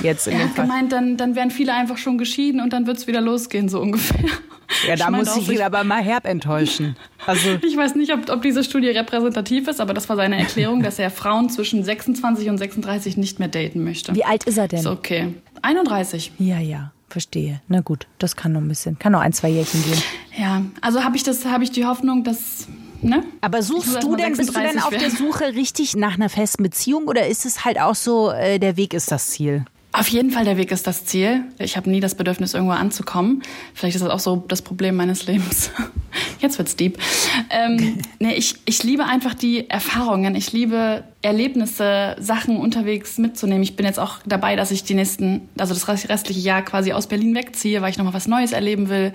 Jetzt 0.02 0.28
in 0.28 0.39
er 0.39 0.45
hat 0.45 0.56
gemeint, 0.56 0.91
dann, 0.91 1.17
dann 1.17 1.36
werden 1.36 1.52
viele 1.52 1.74
einfach 1.74 1.97
schon 1.97 2.17
geschieden 2.17 2.62
und 2.62 2.71
dann 2.71 2.88
wird 2.88 2.97
es 2.97 3.08
wieder 3.08 3.21
losgehen, 3.21 3.67
so 3.67 3.82
ungefähr. 3.82 4.30
Ja, 4.88 4.95
da 4.95 5.06
ich 5.06 5.12
muss 5.12 5.36
ich 5.36 5.52
ihn 5.52 5.62
aber 5.62 5.84
mal 5.84 6.02
herb 6.02 6.26
enttäuschen. 6.26 6.95
Also 7.28 7.50
ich 7.62 7.78
weiß 7.78 7.93
nicht, 7.93 8.12
ob, 8.13 8.32
ob 8.32 8.41
diese 8.41 8.63
Studie 8.63 8.88
repräsentativ 8.88 9.67
ist, 9.67 9.80
aber 9.80 9.93
das 9.93 10.10
war 10.10 10.15
seine 10.15 10.39
Erklärung, 10.39 10.82
dass 10.82 10.97
er 10.97 11.12
Frauen 11.12 11.52
zwischen 11.52 11.84
26 11.84 12.50
und 12.50 12.58
36 12.58 13.15
nicht 13.15 13.38
mehr 13.38 13.47
daten 13.47 13.84
möchte. 13.84 14.15
Wie 14.15 14.26
alt 14.26 14.45
ist 14.45 14.58
er 14.58 14.67
denn? 14.67 14.80
Ist 14.80 14.88
okay. 14.88 15.36
31. 15.62 16.32
Ja, 16.39 16.58
ja. 16.58 16.91
Verstehe. 17.12 17.62
Na 17.67 17.82
gut, 17.82 18.08
das 18.19 18.38
kann 18.38 18.54
noch 18.54 18.62
ein 18.62 18.67
bisschen, 18.69 18.97
kann 18.97 19.12
noch 19.12 19.19
ein, 19.19 19.34
zwei 19.34 19.50
Jährchen 19.50 19.84
gehen. 19.84 20.02
Ja, 20.38 20.62
also 20.80 21.04
habe 21.04 21.17
ich 21.17 21.24
das, 21.24 21.45
habe 21.45 21.63
ich 21.63 21.71
die 21.71 21.86
Hoffnung, 21.86 22.24
dass 22.24 22.67
Ne? 23.04 23.24
Aber 23.41 23.63
suchst 23.63 24.04
du 24.04 24.15
denn, 24.15 24.38
bist 24.38 24.56
du 24.56 24.60
denn 24.60 24.80
auf 24.80 24.89
der 24.89 25.10
Suche 25.10 25.56
richtig 25.56 25.95
nach 25.95 26.13
einer 26.13 26.30
festen 26.30 26.62
Beziehung 26.62 27.08
oder 27.08 27.28
ist 27.28 27.45
es 27.47 27.65
halt 27.65 27.80
auch 27.82 27.95
so, 27.95 28.30
äh, 28.30 28.60
der 28.60 28.78
Weg 28.78 28.93
ist 28.93 29.12
das 29.12 29.30
Ziel? 29.30 29.65
Auf 29.94 30.08
jeden 30.08 30.32
Fall, 30.32 30.46
der 30.46 30.56
Weg 30.56 30.72
ist 30.72 30.88
das 30.88 31.06
Ziel. 31.06 31.44
Ich 31.60 31.76
habe 31.76 31.90
nie 31.90 32.00
das 32.00 32.16
Bedürfnis, 32.16 32.54
irgendwo 32.54 32.74
anzukommen. 32.74 33.44
Vielleicht 33.74 33.96
ist 33.96 34.02
das 34.02 34.10
auch 34.10 34.20
so 34.20 34.44
das 34.48 34.62
Problem 34.62 34.96
meines 34.96 35.28
Lebens. 35.28 35.72
Jetzt 36.40 36.58
wird's 36.58 36.78
deep. 36.78 36.98
Ähm, 37.50 38.00
nee, 38.20 38.34
ich, 38.34 38.56
ich 38.66 38.84
liebe 38.84 39.06
einfach 39.06 39.34
die 39.34 39.70
Erfahrungen. 39.70 40.36
Ich 40.36 40.54
liebe 40.54 41.04
Erlebnisse, 41.22 42.16
Sachen 42.20 42.56
unterwegs 42.58 43.18
mitzunehmen. 43.18 43.64
Ich 43.64 43.76
bin 43.76 43.86
jetzt 43.86 44.00
auch 44.00 44.20
dabei, 44.26 44.56
dass 44.56 44.72
ich 44.72 44.84
die 44.84 44.96
nächsten, 44.96 45.50
also 45.58 45.74
das 45.74 45.88
restliche 45.88 46.40
Jahr 46.40 46.64
quasi 46.64 46.94
aus 46.94 47.08
Berlin 47.08 47.36
wegziehe, 47.36 47.82
weil 47.82 47.92
ich 47.92 47.98
nochmal 47.98 48.14
was 48.14 48.28
Neues 48.28 48.54
erleben 48.54 48.90
will. 48.90 49.14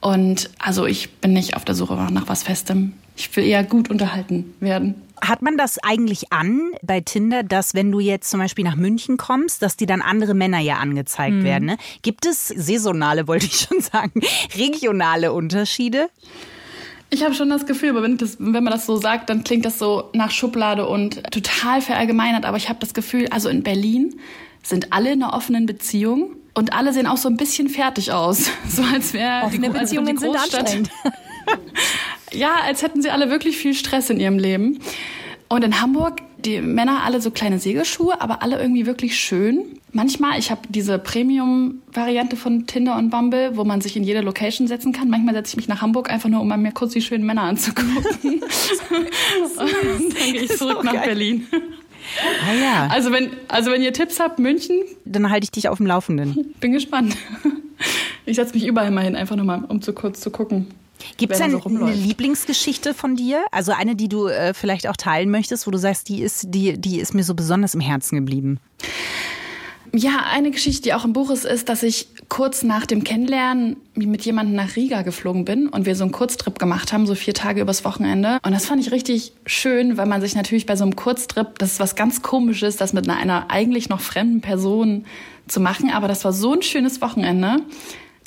Und 0.00 0.50
also 0.58 0.86
ich 0.86 1.10
bin 1.14 1.32
nicht 1.32 1.56
auf 1.56 1.64
der 1.64 1.74
Suche 1.74 1.94
nach 1.94 2.28
was 2.28 2.42
Festem. 2.42 2.92
Ich 3.16 3.34
will 3.36 3.44
eher 3.44 3.64
gut 3.64 3.90
unterhalten 3.90 4.54
werden. 4.60 4.94
Hat 5.22 5.42
man 5.42 5.56
das 5.56 5.78
eigentlich 5.78 6.32
an 6.32 6.72
bei 6.82 7.00
Tinder, 7.00 7.42
dass 7.42 7.74
wenn 7.74 7.90
du 7.92 8.00
jetzt 8.00 8.30
zum 8.30 8.40
Beispiel 8.40 8.64
nach 8.64 8.76
München 8.76 9.16
kommst, 9.16 9.62
dass 9.62 9.76
die 9.76 9.86
dann 9.86 10.02
andere 10.02 10.34
Männer 10.34 10.58
ja 10.58 10.76
angezeigt 10.76 11.36
mhm. 11.36 11.44
werden? 11.44 11.64
Ne? 11.66 11.76
Gibt 12.02 12.26
es 12.26 12.48
saisonale, 12.48 13.26
wollte 13.28 13.46
ich 13.46 13.66
schon 13.68 13.80
sagen, 13.80 14.20
regionale 14.56 15.32
Unterschiede? 15.32 16.08
Ich 17.10 17.24
habe 17.24 17.34
schon 17.34 17.50
das 17.50 17.66
Gefühl, 17.66 17.90
aber 17.90 18.02
wenn, 18.02 18.18
das, 18.18 18.36
wenn, 18.38 18.62
man 18.62 18.72
das 18.72 18.86
so 18.86 18.96
sagt, 18.96 19.30
dann 19.30 19.42
klingt 19.42 19.64
das 19.64 19.78
so 19.78 20.10
nach 20.12 20.30
Schublade 20.30 20.86
und 20.86 21.24
total 21.32 21.80
verallgemeinert. 21.80 22.44
Aber 22.44 22.56
ich 22.56 22.68
habe 22.68 22.78
das 22.78 22.94
Gefühl, 22.94 23.26
also 23.30 23.48
in 23.48 23.64
Berlin 23.64 24.20
sind 24.62 24.92
alle 24.92 25.12
in 25.12 25.22
einer 25.22 25.34
offenen 25.34 25.66
Beziehung 25.66 26.36
und 26.54 26.72
alle 26.72 26.92
sehen 26.92 27.06
auch 27.06 27.16
so 27.16 27.28
ein 27.28 27.36
bisschen 27.36 27.68
fertig 27.68 28.12
aus. 28.12 28.50
So 28.68 28.82
als 28.82 29.12
wäre 29.12 29.44
offene 29.44 29.70
die, 29.70 29.78
Beziehungen 29.78 30.16
die 30.16 30.20
sind 30.20 30.36
anstrengend. 30.36 30.90
ja, 32.32 32.56
als 32.64 32.82
hätten 32.82 33.02
sie 33.02 33.10
alle 33.10 33.30
wirklich 33.30 33.56
viel 33.56 33.74
Stress 33.74 34.10
in 34.10 34.20
ihrem 34.20 34.38
Leben. 34.38 34.78
Und 35.48 35.64
in 35.64 35.80
Hamburg, 35.80 36.20
die 36.38 36.60
Männer 36.60 37.02
alle 37.04 37.20
so 37.20 37.30
kleine 37.30 37.58
Segelschuhe, 37.58 38.20
aber 38.20 38.42
alle 38.42 38.60
irgendwie 38.60 38.86
wirklich 38.86 39.16
schön. 39.16 39.64
Manchmal, 39.92 40.38
ich 40.38 40.52
habe 40.52 40.60
diese 40.68 40.98
Premium-Variante 40.98 42.36
von 42.36 42.66
Tinder 42.68 42.96
und 42.96 43.10
Bumble, 43.10 43.56
wo 43.56 43.64
man 43.64 43.80
sich 43.80 43.96
in 43.96 44.04
jede 44.04 44.20
Location 44.20 44.68
setzen 44.68 44.92
kann. 44.92 45.10
Manchmal 45.10 45.34
setze 45.34 45.50
ich 45.50 45.56
mich 45.56 45.68
nach 45.68 45.82
Hamburg 45.82 46.08
einfach 46.08 46.28
nur, 46.28 46.40
um 46.40 46.48
mir 46.48 46.72
kurz 46.72 46.92
die 46.92 47.02
schönen 47.02 47.26
Männer 47.26 47.42
anzugucken. 47.42 48.00
und 48.22 49.58
dann 49.58 50.32
gehe 50.32 50.42
ich 50.42 50.56
zurück 50.56 50.84
nach 50.84 50.92
geil. 50.92 51.06
Berlin. 51.06 51.46
Ah 52.48 52.54
ja. 52.54 52.88
Also 52.90 53.12
wenn, 53.12 53.30
also 53.48 53.70
wenn 53.72 53.82
ihr 53.82 53.92
Tipps 53.92 54.20
habt, 54.20 54.38
München. 54.38 54.82
Dann 55.04 55.30
halte 55.30 55.44
ich 55.44 55.50
dich 55.50 55.68
auf 55.68 55.78
dem 55.78 55.86
Laufenden. 55.86 56.54
Bin 56.60 56.72
gespannt. 56.72 57.16
Ich 58.26 58.36
setze 58.36 58.54
mich 58.54 58.66
überall 58.66 58.90
mal 58.90 59.04
hin, 59.04 59.16
einfach 59.16 59.36
nur 59.36 59.44
mal, 59.44 59.64
um 59.66 59.82
zu 59.82 59.92
kurz 59.92 60.20
zu 60.20 60.30
gucken. 60.30 60.68
Gibt 61.16 61.32
es 61.32 61.38
denn 61.38 61.50
so 61.50 61.62
eine 61.64 61.92
Lieblingsgeschichte 61.92 62.94
von 62.94 63.16
dir? 63.16 63.44
Also 63.50 63.72
eine, 63.72 63.96
die 63.96 64.08
du 64.08 64.26
äh, 64.26 64.54
vielleicht 64.54 64.88
auch 64.88 64.96
teilen 64.96 65.30
möchtest, 65.30 65.66
wo 65.66 65.70
du 65.70 65.78
sagst, 65.78 66.08
die 66.08 66.22
ist, 66.22 66.46
die, 66.48 66.78
die 66.78 67.00
ist 67.00 67.14
mir 67.14 67.24
so 67.24 67.34
besonders 67.34 67.74
im 67.74 67.80
Herzen 67.80 68.16
geblieben? 68.16 68.60
Ja, 69.92 70.24
eine 70.30 70.52
Geschichte, 70.52 70.82
die 70.82 70.94
auch 70.94 71.04
im 71.04 71.12
Buch 71.12 71.30
ist, 71.30 71.44
ist, 71.44 71.68
dass 71.68 71.82
ich 71.82 72.06
kurz 72.28 72.62
nach 72.62 72.86
dem 72.86 73.02
Kennenlernen 73.02 73.76
mit 73.96 74.24
jemandem 74.24 74.54
nach 74.54 74.76
Riga 74.76 75.02
geflogen 75.02 75.44
bin 75.44 75.68
und 75.68 75.84
wir 75.84 75.96
so 75.96 76.04
einen 76.04 76.12
Kurztrip 76.12 76.60
gemacht 76.60 76.92
haben, 76.92 77.06
so 77.06 77.16
vier 77.16 77.34
Tage 77.34 77.60
übers 77.60 77.84
Wochenende. 77.84 78.38
Und 78.44 78.52
das 78.52 78.66
fand 78.66 78.80
ich 78.80 78.92
richtig 78.92 79.32
schön, 79.46 79.96
weil 79.96 80.06
man 80.06 80.20
sich 80.20 80.36
natürlich 80.36 80.66
bei 80.66 80.76
so 80.76 80.84
einem 80.84 80.94
Kurztrip, 80.94 81.58
das 81.58 81.72
ist 81.72 81.80
was 81.80 81.96
ganz 81.96 82.22
Komisches, 82.22 82.76
das 82.76 82.92
mit 82.92 83.08
einer, 83.08 83.18
einer 83.18 83.50
eigentlich 83.50 83.88
noch 83.88 84.00
fremden 84.00 84.40
Person 84.40 85.06
zu 85.48 85.58
machen. 85.58 85.90
Aber 85.90 86.06
das 86.06 86.24
war 86.24 86.32
so 86.32 86.52
ein 86.52 86.62
schönes 86.62 87.00
Wochenende 87.00 87.56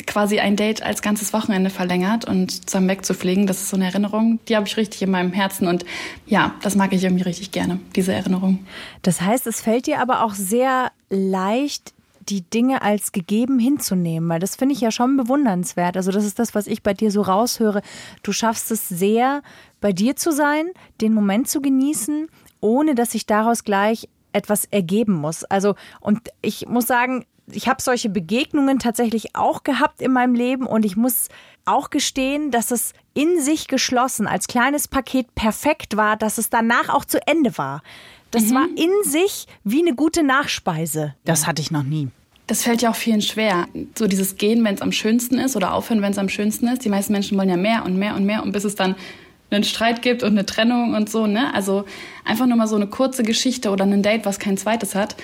quasi 0.06 0.40
ein 0.40 0.56
Date 0.56 0.84
als 0.84 1.02
ganzes 1.02 1.34
Wochenende 1.34 1.70
verlängert 1.70 2.26
und 2.26 2.70
zusammen 2.70 2.90
wegzufliegen. 2.90 3.48
Das 3.48 3.62
ist 3.62 3.70
so 3.70 3.78
eine 3.78 3.86
Erinnerung, 3.86 4.40
die 4.48 4.56
habe 4.56 4.68
ich 4.68 4.78
richtig 4.78 5.02
in 5.02 5.12
meinem 5.12 5.34
Herzen 5.34 5.68
und 5.68 5.86
ja, 6.26 6.56
das 6.62 6.76
mag 6.76 6.94
ich 6.94 7.04
irgendwie 7.04 7.24
richtig 7.24 7.52
gerne, 7.52 7.80
diese 7.96 8.14
Erinnerung. 8.14 8.66
Das 9.02 9.22
heißt, 9.22 9.48
es 9.48 9.62
fällt 9.62 9.88
dir 9.88 10.00
aber 10.00 10.24
auch 10.24 10.34
sehr 10.34 10.92
leicht, 11.10 11.94
die 12.30 12.42
Dinge 12.42 12.82
als 12.82 13.12
gegeben 13.12 13.60
hinzunehmen, 13.60 14.30
weil 14.30 14.40
das 14.40 14.56
finde 14.56 14.74
ich 14.74 14.82
ja 14.82 14.92
schon 14.92 15.18
bewundernswert. 15.18 15.98
Also 15.98 16.12
das 16.12 16.26
ist 16.26 16.40
das, 16.40 16.56
was 16.56 16.68
ich 16.68 16.82
bei 16.82 16.94
dir 16.94 17.12
so 17.12 17.22
raushöre. 17.22 17.82
Du 18.24 18.32
schaffst 18.32 18.72
es 18.72 18.88
sehr, 18.88 19.42
bei 19.82 19.92
dir 19.92 20.16
zu 20.16 20.32
sein, 20.32 20.68
den 21.02 21.14
Moment 21.14 21.50
zu 21.50 21.62
genießen, 21.62 22.28
ohne 22.62 22.96
dass 22.96 23.12
sich 23.12 23.26
daraus 23.26 23.64
gleich 23.64 24.08
etwas 24.32 24.66
ergeben 24.66 25.14
muss. 25.14 25.44
Also 25.44 25.76
und 26.00 26.22
ich 26.42 26.68
muss 26.68 26.88
sagen, 26.88 27.26
ich 27.52 27.68
habe 27.68 27.82
solche 27.82 28.10
Begegnungen 28.10 28.80
tatsächlich 28.80 29.36
auch 29.36 29.64
gehabt 29.64 30.02
in 30.02 30.14
meinem 30.14 30.36
Leben 30.36 30.66
und 30.66 30.86
ich 30.86 30.96
muss 30.96 31.30
auch 31.66 31.90
gestehen, 31.90 32.52
dass 32.52 32.72
es 32.72 32.94
in 33.14 33.42
sich 33.42 33.68
geschlossen 33.68 34.28
als 34.28 34.48
kleines 34.48 34.88
Paket 34.88 35.34
perfekt 35.36 35.98
war, 35.98 36.18
dass 36.18 36.38
es 36.38 36.50
danach 36.50 36.90
auch 36.90 37.06
zu 37.06 37.26
Ende 37.28 37.58
war. 37.58 37.84
Das 38.32 38.46
mhm. 38.46 38.56
war 38.56 38.66
in 38.76 38.92
sich 39.10 39.48
wie 39.64 39.82
eine 39.82 39.96
gute 39.96 40.24
Nachspeise. 40.24 41.16
Das 41.26 41.46
hatte 41.48 41.62
ich 41.62 41.72
noch 41.72 41.84
nie. 41.84 42.10
Das 42.48 42.64
fällt 42.64 42.82
ja 42.82 42.90
auch 42.90 42.96
vielen 42.96 43.22
schwer. 43.22 43.68
So 43.98 44.08
dieses 44.08 44.36
Gehen, 44.36 44.64
wenn 44.66 44.76
es 44.76 44.82
am 44.82 44.92
schönsten 44.92 45.40
ist 45.40 45.56
oder 45.56 45.74
aufhören, 45.74 46.02
wenn 46.02 46.12
es 46.12 46.18
am 46.18 46.30
schönsten 46.30 46.68
ist. 46.68 46.84
Die 46.84 46.90
meisten 46.90 47.14
Menschen 47.14 47.38
wollen 47.38 47.50
ja 47.50 47.58
mehr 47.58 47.86
und 47.86 47.98
mehr 47.98 48.16
und 48.16 48.26
mehr 48.26 48.44
und 48.44 48.52
bis 48.52 48.66
es 48.66 48.76
dann 48.76 48.96
einen 49.50 49.64
Streit 49.64 50.02
gibt 50.02 50.24
und 50.24 50.32
eine 50.32 50.46
Trennung 50.46 50.96
und 50.96 51.10
so, 51.10 51.28
ne? 51.28 51.54
Also 51.54 51.86
einfach 52.26 52.48
nur 52.48 52.58
mal 52.58 52.68
so 52.68 52.76
eine 52.76 52.88
kurze 52.88 53.24
Geschichte 53.24 53.70
oder 53.70 53.86
ein 53.86 54.02
Date, 54.02 54.26
was 54.26 54.40
kein 54.40 54.58
zweites 54.58 54.96
hat. 54.96 55.16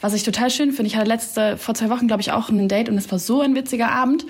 Was 0.00 0.14
ich 0.14 0.22
total 0.22 0.50
schön 0.50 0.72
finde, 0.72 0.88
ich 0.88 0.96
hatte 0.96 1.08
letzte, 1.08 1.56
vor 1.56 1.74
zwei 1.74 1.90
Wochen, 1.90 2.06
glaube 2.06 2.22
ich, 2.22 2.32
auch 2.32 2.50
ein 2.50 2.68
Date 2.68 2.88
und 2.88 2.96
es 2.96 3.10
war 3.10 3.18
so 3.18 3.40
ein 3.40 3.54
witziger 3.54 3.90
Abend. 3.90 4.26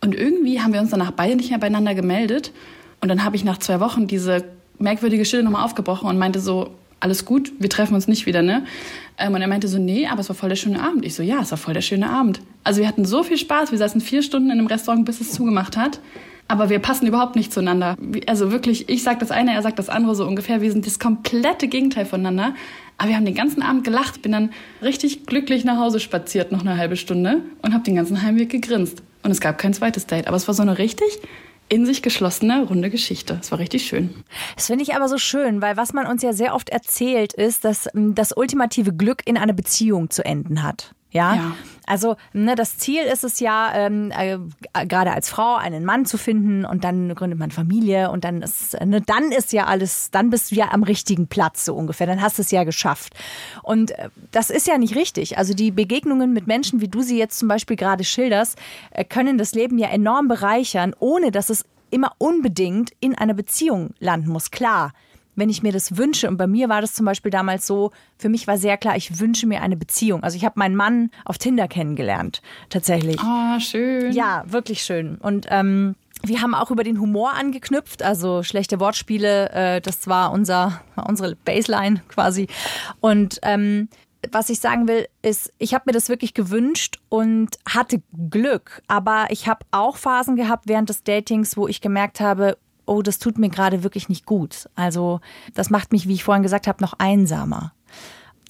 Und 0.00 0.14
irgendwie 0.14 0.60
haben 0.60 0.72
wir 0.72 0.80
uns 0.80 0.90
danach 0.90 1.10
beide 1.10 1.34
nicht 1.34 1.50
mehr 1.50 1.58
beieinander 1.58 1.94
gemeldet. 1.94 2.52
Und 3.00 3.08
dann 3.08 3.24
habe 3.24 3.36
ich 3.36 3.44
nach 3.44 3.58
zwei 3.58 3.80
Wochen 3.80 4.06
diese 4.06 4.44
merkwürdige 4.78 5.24
Stille 5.24 5.42
nochmal 5.42 5.64
aufgebrochen 5.64 6.08
und 6.08 6.18
meinte 6.18 6.38
so, 6.40 6.70
alles 7.00 7.24
gut, 7.24 7.52
wir 7.58 7.68
treffen 7.68 7.94
uns 7.94 8.08
nicht 8.08 8.26
wieder, 8.26 8.42
ne? 8.42 8.64
Ähm, 9.18 9.34
und 9.34 9.40
er 9.40 9.48
meinte 9.48 9.68
so, 9.68 9.78
nee, 9.78 10.06
aber 10.06 10.20
es 10.20 10.28
war 10.28 10.36
voll 10.36 10.48
der 10.48 10.56
schöne 10.56 10.82
Abend. 10.82 11.04
Ich 11.04 11.14
so, 11.14 11.22
ja, 11.22 11.40
es 11.40 11.50
war 11.50 11.58
voll 11.58 11.74
der 11.74 11.80
schöne 11.80 12.10
Abend. 12.10 12.40
Also 12.64 12.80
wir 12.80 12.88
hatten 12.88 13.04
so 13.04 13.22
viel 13.22 13.38
Spaß, 13.38 13.70
wir 13.70 13.78
saßen 13.78 14.00
vier 14.00 14.22
Stunden 14.22 14.50
in 14.50 14.58
einem 14.58 14.66
Restaurant, 14.66 15.04
bis 15.04 15.20
es 15.20 15.32
zugemacht 15.32 15.76
hat. 15.76 16.00
Aber 16.48 16.70
wir 16.70 16.78
passen 16.78 17.06
überhaupt 17.06 17.36
nicht 17.36 17.52
zueinander. 17.52 17.96
Also 18.26 18.50
wirklich, 18.50 18.88
ich 18.88 19.02
sag 19.02 19.20
das 19.20 19.30
eine, 19.30 19.52
er 19.52 19.62
sagt 19.62 19.78
das 19.78 19.90
andere 19.90 20.14
so 20.14 20.26
ungefähr. 20.26 20.62
Wir 20.62 20.72
sind 20.72 20.86
das 20.86 20.98
komplette 20.98 21.68
Gegenteil 21.68 22.06
voneinander. 22.06 22.54
Aber 22.96 23.10
wir 23.10 23.16
haben 23.16 23.26
den 23.26 23.34
ganzen 23.34 23.62
Abend 23.62 23.84
gelacht, 23.84 24.22
bin 24.22 24.32
dann 24.32 24.50
richtig 24.82 25.26
glücklich 25.26 25.64
nach 25.64 25.78
Hause 25.78 26.00
spaziert, 26.00 26.50
noch 26.50 26.62
eine 26.62 26.76
halbe 26.76 26.96
Stunde 26.96 27.42
und 27.62 27.72
habe 27.74 27.84
den 27.84 27.94
ganzen 27.94 28.22
Heimweg 28.22 28.50
gegrinst. 28.50 29.02
Und 29.22 29.30
es 29.30 29.40
gab 29.40 29.58
kein 29.58 29.74
zweites 29.74 30.06
Date. 30.06 30.26
Aber 30.26 30.36
es 30.36 30.48
war 30.48 30.54
so 30.54 30.62
eine 30.62 30.78
richtig 30.78 31.20
in 31.68 31.84
sich 31.84 32.02
geschlossene, 32.02 32.64
runde 32.64 32.90
Geschichte. 32.90 33.38
Es 33.40 33.50
war 33.50 33.58
richtig 33.58 33.86
schön. 33.86 34.14
Das 34.56 34.66
finde 34.66 34.82
ich 34.82 34.94
aber 34.94 35.08
so 35.08 35.18
schön, 35.18 35.60
weil 35.60 35.76
was 35.76 35.92
man 35.92 36.06
uns 36.06 36.22
ja 36.22 36.32
sehr 36.32 36.54
oft 36.54 36.70
erzählt, 36.70 37.34
ist, 37.34 37.64
dass 37.64 37.88
ähm, 37.94 38.14
das 38.14 38.32
ultimative 38.36 38.92
Glück 38.92 39.22
in 39.26 39.36
einer 39.36 39.52
Beziehung 39.52 40.10
zu 40.10 40.24
enden 40.24 40.62
hat. 40.62 40.94
Ja? 41.10 41.34
Ja. 41.34 41.56
Also 41.88 42.16
ne, 42.32 42.54
das 42.54 42.78
Ziel 42.78 43.02
ist 43.02 43.24
es 43.24 43.40
ja, 43.40 43.72
ähm, 43.74 44.10
äh, 44.10 44.38
gerade 44.86 45.12
als 45.12 45.30
Frau 45.30 45.56
einen 45.56 45.84
Mann 45.84 46.04
zu 46.04 46.18
finden 46.18 46.64
und 46.64 46.84
dann 46.84 47.14
gründet 47.14 47.38
man 47.38 47.50
Familie 47.50 48.10
und 48.10 48.24
dann 48.24 48.42
ist, 48.42 48.78
ne, 48.84 49.00
dann 49.00 49.32
ist 49.32 49.52
ja 49.52 49.64
alles, 49.64 50.10
dann 50.10 50.30
bist 50.30 50.50
du 50.50 50.56
ja 50.56 50.70
am 50.70 50.82
richtigen 50.82 51.26
Platz 51.26 51.64
so 51.64 51.74
ungefähr, 51.74 52.06
dann 52.06 52.20
hast 52.20 52.38
du 52.38 52.42
es 52.42 52.50
ja 52.50 52.64
geschafft. 52.64 53.14
Und 53.62 53.92
äh, 53.92 54.10
das 54.30 54.50
ist 54.50 54.66
ja 54.66 54.78
nicht 54.78 54.96
richtig. 54.96 55.38
Also 55.38 55.54
die 55.54 55.70
Begegnungen 55.70 56.32
mit 56.32 56.46
Menschen, 56.46 56.80
wie 56.80 56.88
du 56.88 57.00
sie 57.00 57.18
jetzt 57.18 57.38
zum 57.38 57.48
Beispiel 57.48 57.76
gerade 57.76 58.04
schilderst, 58.04 58.58
äh, 58.90 59.04
können 59.04 59.38
das 59.38 59.52
Leben 59.52 59.78
ja 59.78 59.88
enorm 59.88 60.28
bereichern, 60.28 60.94
ohne 60.98 61.30
dass 61.30 61.50
es 61.50 61.64
immer 61.90 62.12
unbedingt 62.18 62.92
in 63.00 63.16
einer 63.16 63.34
Beziehung 63.34 63.94
landen 63.98 64.30
muss. 64.30 64.50
Klar, 64.50 64.92
wenn 65.38 65.50
ich 65.50 65.62
mir 65.62 65.72
das 65.72 65.96
wünsche. 65.96 66.28
Und 66.28 66.36
bei 66.36 66.46
mir 66.46 66.68
war 66.68 66.80
das 66.80 66.94
zum 66.94 67.06
Beispiel 67.06 67.30
damals 67.30 67.66
so, 67.66 67.92
für 68.18 68.28
mich 68.28 68.46
war 68.46 68.58
sehr 68.58 68.76
klar, 68.76 68.96
ich 68.96 69.20
wünsche 69.20 69.46
mir 69.46 69.62
eine 69.62 69.76
Beziehung. 69.76 70.22
Also 70.22 70.36
ich 70.36 70.44
habe 70.44 70.58
meinen 70.58 70.74
Mann 70.74 71.10
auf 71.24 71.38
Tinder 71.38 71.68
kennengelernt, 71.68 72.42
tatsächlich. 72.70 73.20
Ah, 73.20 73.60
schön. 73.60 74.12
Ja, 74.12 74.44
wirklich 74.46 74.82
schön. 74.82 75.16
Und 75.16 75.46
ähm, 75.50 75.94
wir 76.24 76.42
haben 76.42 76.54
auch 76.54 76.70
über 76.72 76.82
den 76.82 77.00
Humor 77.00 77.34
angeknüpft, 77.34 78.02
also 78.02 78.42
schlechte 78.42 78.80
Wortspiele, 78.80 79.50
äh, 79.50 79.80
das 79.80 80.08
war 80.08 80.32
unser, 80.32 80.80
unsere 81.06 81.36
Baseline 81.36 82.02
quasi. 82.08 82.48
Und 83.00 83.38
ähm, 83.42 83.88
was 84.32 84.50
ich 84.50 84.58
sagen 84.58 84.88
will, 84.88 85.06
ist, 85.22 85.52
ich 85.58 85.74
habe 85.74 85.84
mir 85.86 85.92
das 85.92 86.08
wirklich 86.08 86.34
gewünscht 86.34 86.98
und 87.08 87.56
hatte 87.68 88.02
Glück. 88.30 88.82
Aber 88.88 89.26
ich 89.30 89.46
habe 89.46 89.64
auch 89.70 89.96
Phasen 89.96 90.34
gehabt 90.34 90.64
während 90.66 90.88
des 90.88 91.04
Datings, 91.04 91.56
wo 91.56 91.68
ich 91.68 91.80
gemerkt 91.80 92.18
habe, 92.18 92.58
oh, 92.88 93.02
das 93.02 93.18
tut 93.18 93.38
mir 93.38 93.48
gerade 93.48 93.82
wirklich 93.82 94.08
nicht 94.08 94.26
gut. 94.26 94.68
Also 94.74 95.20
das 95.54 95.70
macht 95.70 95.92
mich, 95.92 96.08
wie 96.08 96.14
ich 96.14 96.24
vorhin 96.24 96.42
gesagt 96.42 96.66
habe, 96.66 96.82
noch 96.82 96.94
einsamer. 96.98 97.72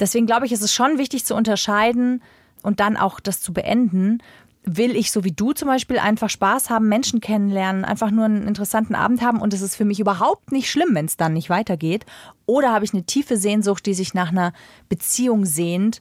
Deswegen 0.01 0.27
glaube 0.27 0.47
ich, 0.47 0.53
ist 0.53 0.63
es 0.63 0.73
schon 0.73 0.99
wichtig 0.99 1.25
zu 1.25 1.35
unterscheiden 1.35 2.23
und 2.63 2.81
dann 2.81 2.97
auch 2.97 3.21
das 3.21 3.41
zu 3.41 3.53
beenden. 3.53 4.23
Will 4.65 4.97
ich 4.97 5.11
so 5.11 5.25
wie 5.25 5.33
du 5.33 5.53
zum 5.53 5.69
Beispiel 5.69 5.99
einfach 5.99 6.31
Spaß 6.31 6.71
haben, 6.71 6.89
Menschen 6.89 7.21
kennenlernen, 7.21 7.85
einfach 7.85 8.11
nur 8.11 8.27
einen 8.27 8.47
interessanten 8.47 8.95
Abend 8.95 9.23
haben 9.23 9.41
und 9.41 9.55
es 9.55 9.63
ist 9.63 9.77
für 9.77 9.85
mich 9.85 9.99
überhaupt 9.99 10.53
nicht 10.53 10.71
schlimm, 10.71 10.95
wenn 10.95 11.07
es 11.07 11.17
dann 11.17 11.33
nicht 11.33 11.51
weitergeht? 11.51 12.05
Oder 12.47 12.73
habe 12.73 12.85
ich 12.85 12.93
eine 12.93 13.05
tiefe 13.05 13.37
Sehnsucht, 13.37 13.87
die 13.87 13.95
sich 13.95 14.15
nach 14.15 14.31
einer 14.31 14.53
Beziehung 14.89 15.45
sehnt? 15.47 16.01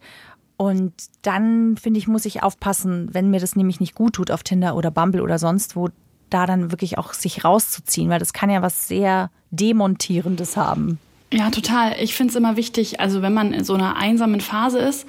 Und 0.58 0.94
dann, 1.22 1.78
finde 1.78 2.00
ich, 2.00 2.08
muss 2.08 2.26
ich 2.26 2.42
aufpassen, 2.42 3.10
wenn 3.14 3.30
mir 3.30 3.40
das 3.40 3.56
nämlich 3.56 3.80
nicht 3.80 3.94
gut 3.94 4.14
tut 4.14 4.32
auf 4.32 4.42
Tinder 4.42 4.76
oder 4.76 4.90
Bumble 4.90 5.22
oder 5.22 5.38
sonst 5.38 5.76
wo, 5.76 5.90
da 6.30 6.46
dann 6.46 6.72
wirklich 6.72 6.98
auch 6.98 7.14
sich 7.14 7.44
rauszuziehen, 7.44 8.10
weil 8.10 8.20
das 8.20 8.34
kann 8.34 8.50
ja 8.50 8.62
was 8.62 8.88
sehr 8.88 9.30
Demontierendes 9.52 10.58
haben. 10.58 11.00
Ja, 11.32 11.50
total. 11.50 11.96
Ich 12.02 12.16
finde 12.16 12.32
es 12.32 12.36
immer 12.36 12.56
wichtig, 12.56 13.00
also 13.00 13.22
wenn 13.22 13.34
man 13.34 13.54
in 13.54 13.64
so 13.64 13.74
einer 13.74 13.98
einsamen 13.98 14.42
Phase 14.42 14.80
ist, 14.80 15.06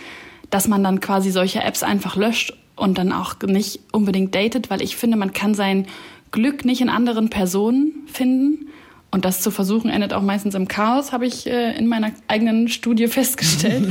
dass 0.50 0.66
man 0.66 0.82
dann 0.82 1.00
quasi 1.00 1.30
solche 1.30 1.62
Apps 1.62 1.82
einfach 1.82 2.16
löscht 2.16 2.54
und 2.74 2.98
dann 2.98 3.12
auch 3.12 3.34
nicht 3.42 3.80
unbedingt 3.92 4.34
datet, 4.34 4.70
weil 4.70 4.82
ich 4.82 4.96
finde, 4.96 5.16
man 5.16 5.32
kann 5.32 5.54
sein 5.54 5.86
Glück 6.30 6.64
nicht 6.64 6.80
in 6.80 6.88
anderen 6.88 7.30
Personen 7.30 8.06
finden. 8.06 8.68
Und 9.10 9.24
das 9.24 9.40
zu 9.40 9.50
versuchen 9.50 9.88
endet 9.88 10.12
auch 10.12 10.20
meistens 10.20 10.54
im 10.54 10.68
Chaos, 10.68 11.12
habe 11.12 11.26
ich 11.26 11.46
äh, 11.46 11.76
in 11.78 11.86
meiner 11.86 12.10
eigenen 12.28 12.68
Studie 12.68 13.06
festgestellt. 13.08 13.90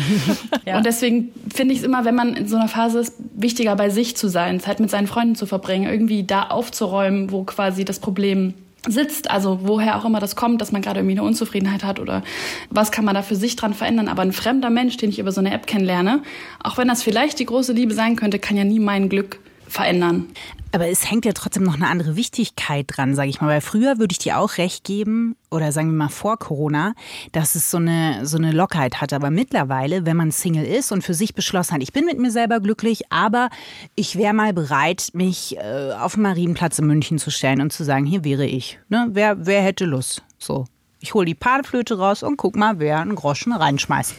ja. 0.66 0.78
Und 0.78 0.86
deswegen 0.86 1.30
finde 1.54 1.74
ich 1.74 1.80
es 1.80 1.86
immer, 1.86 2.06
wenn 2.06 2.16
man 2.16 2.36
in 2.36 2.48
so 2.48 2.56
einer 2.56 2.68
Phase 2.68 3.00
ist, 3.00 3.16
wichtiger 3.36 3.76
bei 3.76 3.90
sich 3.90 4.16
zu 4.16 4.28
sein, 4.30 4.60
Zeit 4.60 4.80
mit 4.80 4.92
seinen 4.92 5.08
Freunden 5.08 5.36
zu 5.36 5.48
verbringen, 5.48 5.90
irgendwie 5.90 6.24
da 6.24 6.44
aufzuräumen, 6.44 7.32
wo 7.32 7.44
quasi 7.44 7.84
das 7.84 8.00
Problem 8.00 8.54
sitzt, 8.88 9.32
also 9.32 9.60
woher 9.64 9.98
auch 9.98 10.06
immer 10.06 10.20
das 10.20 10.36
kommt, 10.36 10.62
dass 10.62 10.72
man 10.72 10.82
gerade 10.82 11.00
irgendwie 11.00 11.16
eine 11.16 11.24
Unzufriedenheit 11.24 11.84
hat 11.84 12.00
oder 12.00 12.24
was 12.70 12.92
kann 12.92 13.04
man 13.04 13.16
da 13.16 13.22
für 13.22 13.36
sich 13.36 13.56
dran 13.56 13.74
verändern. 13.74 14.08
Aber 14.08 14.22
ein 14.22 14.34
fremder 14.34 14.70
Mensch, 14.70 14.98
den 14.98 15.10
ich 15.10 15.20
über 15.20 15.32
so 15.32 15.42
eine 15.42 15.52
App 15.52 15.68
kennenlerne, 15.68 16.22
auch 16.64 16.78
wenn 16.78 16.88
das 16.88 17.04
vielleicht 17.04 17.40
die 17.40 17.46
große 17.46 17.74
Liebe 17.74 17.94
sein 17.94 18.16
könnte, 18.16 18.40
kann 18.40 18.56
ja 18.56 18.64
nie 18.64 18.80
mein 18.80 19.10
Glück 19.10 19.40
verändern. 19.68 20.28
Aber 20.72 20.88
es 20.88 21.10
hängt 21.10 21.26
ja 21.26 21.32
trotzdem 21.34 21.64
noch 21.64 21.76
eine 21.76 21.88
andere 21.88 22.16
Wichtigkeit 22.16 22.86
dran, 22.88 23.16
sage 23.16 23.30
ich 23.30 23.42
mal. 23.42 23.48
Weil 23.48 23.62
früher 23.62 24.00
würde 24.00 24.12
ich 24.12 24.20
dir 24.20 24.38
auch 24.38 24.58
recht 24.58 24.84
geben, 24.84 25.36
oder 25.50 25.72
sagen 25.72 25.90
wir 25.90 25.98
mal 25.98 26.10
vor 26.10 26.38
Corona, 26.38 26.94
dass 27.32 27.56
es 27.56 27.72
so 27.72 27.78
eine, 27.78 28.26
so 28.26 28.38
eine 28.38 28.52
Lockheit 28.52 29.02
hat. 29.02 29.14
Aber 29.14 29.32
mittlerweile, 29.32 30.06
wenn 30.06 30.18
man 30.18 30.32
Single 30.32 30.66
ist 30.66 30.92
und 30.92 31.04
für 31.04 31.14
sich 31.14 31.34
beschlossen 31.34 31.76
hat, 31.76 31.84
ich 31.84 31.94
bin 31.94 32.06
mit 32.06 32.20
mir 32.20 32.32
selber 32.32 32.60
glücklich, 32.60 33.12
aber 33.12 33.50
ich 33.96 34.18
wäre 34.18 34.34
mal 34.34 34.54
bereit, 34.54 35.10
mich 35.14 35.58
äh, 35.58 35.94
auf 35.94 36.14
den 36.14 36.24
Marienplatz 36.24 36.80
in 36.80 36.88
München 36.88 37.18
zu 37.18 37.32
stellen 37.32 37.62
und 37.62 37.72
zu 37.72 37.84
sagen, 37.84 38.06
hier 38.06 38.24
wäre 38.24 38.46
ich. 38.46 38.80
Ne? 38.90 39.08
Wer, 39.12 39.46
wer 39.46 39.62
hätte 39.62 39.86
Lust? 39.86 40.24
So. 40.38 40.66
Ich 41.00 41.14
hole 41.14 41.26
die 41.26 41.36
Panflöte 41.36 41.98
raus 41.98 42.24
und 42.24 42.38
guck 42.38 42.56
mal, 42.56 42.80
wer 42.80 43.00
einen 43.00 43.16
Groschen 43.16 43.54
reinschmeißt. 43.54 44.16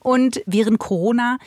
Und 0.00 0.42
während 0.46 0.78
Corona 0.78 1.38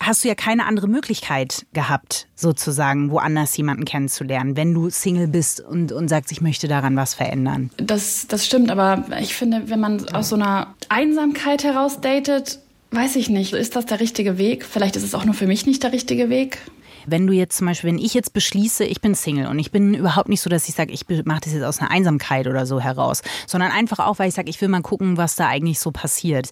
hast 0.00 0.22
du 0.22 0.28
ja 0.28 0.34
keine 0.34 0.66
andere 0.66 0.86
Möglichkeit 0.86 1.66
gehabt, 1.72 2.28
sozusagen 2.36 3.10
woanders 3.10 3.56
jemanden 3.56 3.84
kennenzulernen, 3.84 4.56
wenn 4.56 4.72
du 4.72 4.88
Single 4.88 5.26
bist 5.26 5.60
und, 5.60 5.90
und 5.90 6.08
sagst, 6.08 6.30
ich 6.30 6.40
möchte 6.40 6.68
daran 6.68 6.94
was 6.96 7.14
verändern. 7.14 7.70
Das, 7.76 8.26
das 8.28 8.46
stimmt, 8.46 8.70
aber 8.70 9.04
ich 9.20 9.34
finde, 9.34 9.68
wenn 9.68 9.80
man 9.80 10.08
aus 10.10 10.28
so 10.28 10.36
einer 10.36 10.74
Einsamkeit 10.88 11.64
heraus 11.64 12.00
datet, 12.00 12.60
weiß 12.92 13.16
ich 13.16 13.30
nicht, 13.30 13.52
ist 13.52 13.76
das 13.76 13.86
der 13.86 14.00
richtige 14.00 14.38
Weg? 14.38 14.64
Vielleicht 14.64 14.96
ist 14.96 15.04
es 15.04 15.14
auch 15.14 15.24
nur 15.24 15.34
für 15.34 15.46
mich 15.46 15.66
nicht 15.66 15.82
der 15.82 15.92
richtige 15.92 16.28
Weg. 16.28 16.58
Wenn 17.10 17.26
du 17.26 17.32
jetzt 17.32 17.56
zum 17.56 17.66
Beispiel, 17.66 17.88
wenn 17.88 17.98
ich 17.98 18.14
jetzt 18.14 18.32
beschließe, 18.32 18.84
ich 18.84 19.00
bin 19.00 19.14
Single 19.14 19.46
und 19.46 19.58
ich 19.58 19.70
bin 19.70 19.94
überhaupt 19.94 20.28
nicht 20.28 20.40
so, 20.40 20.50
dass 20.50 20.68
ich 20.68 20.74
sage, 20.74 20.92
ich 20.92 21.06
mache 21.24 21.40
das 21.42 21.52
jetzt 21.52 21.64
aus 21.64 21.80
einer 21.80 21.90
Einsamkeit 21.90 22.46
oder 22.46 22.66
so 22.66 22.80
heraus, 22.80 23.22
sondern 23.46 23.72
einfach 23.72 23.98
auch, 23.98 24.18
weil 24.18 24.28
ich 24.28 24.34
sage, 24.34 24.50
ich 24.50 24.60
will 24.60 24.68
mal 24.68 24.82
gucken, 24.82 25.16
was 25.16 25.36
da 25.36 25.48
eigentlich 25.48 25.80
so 25.80 25.90
passiert 25.90 26.50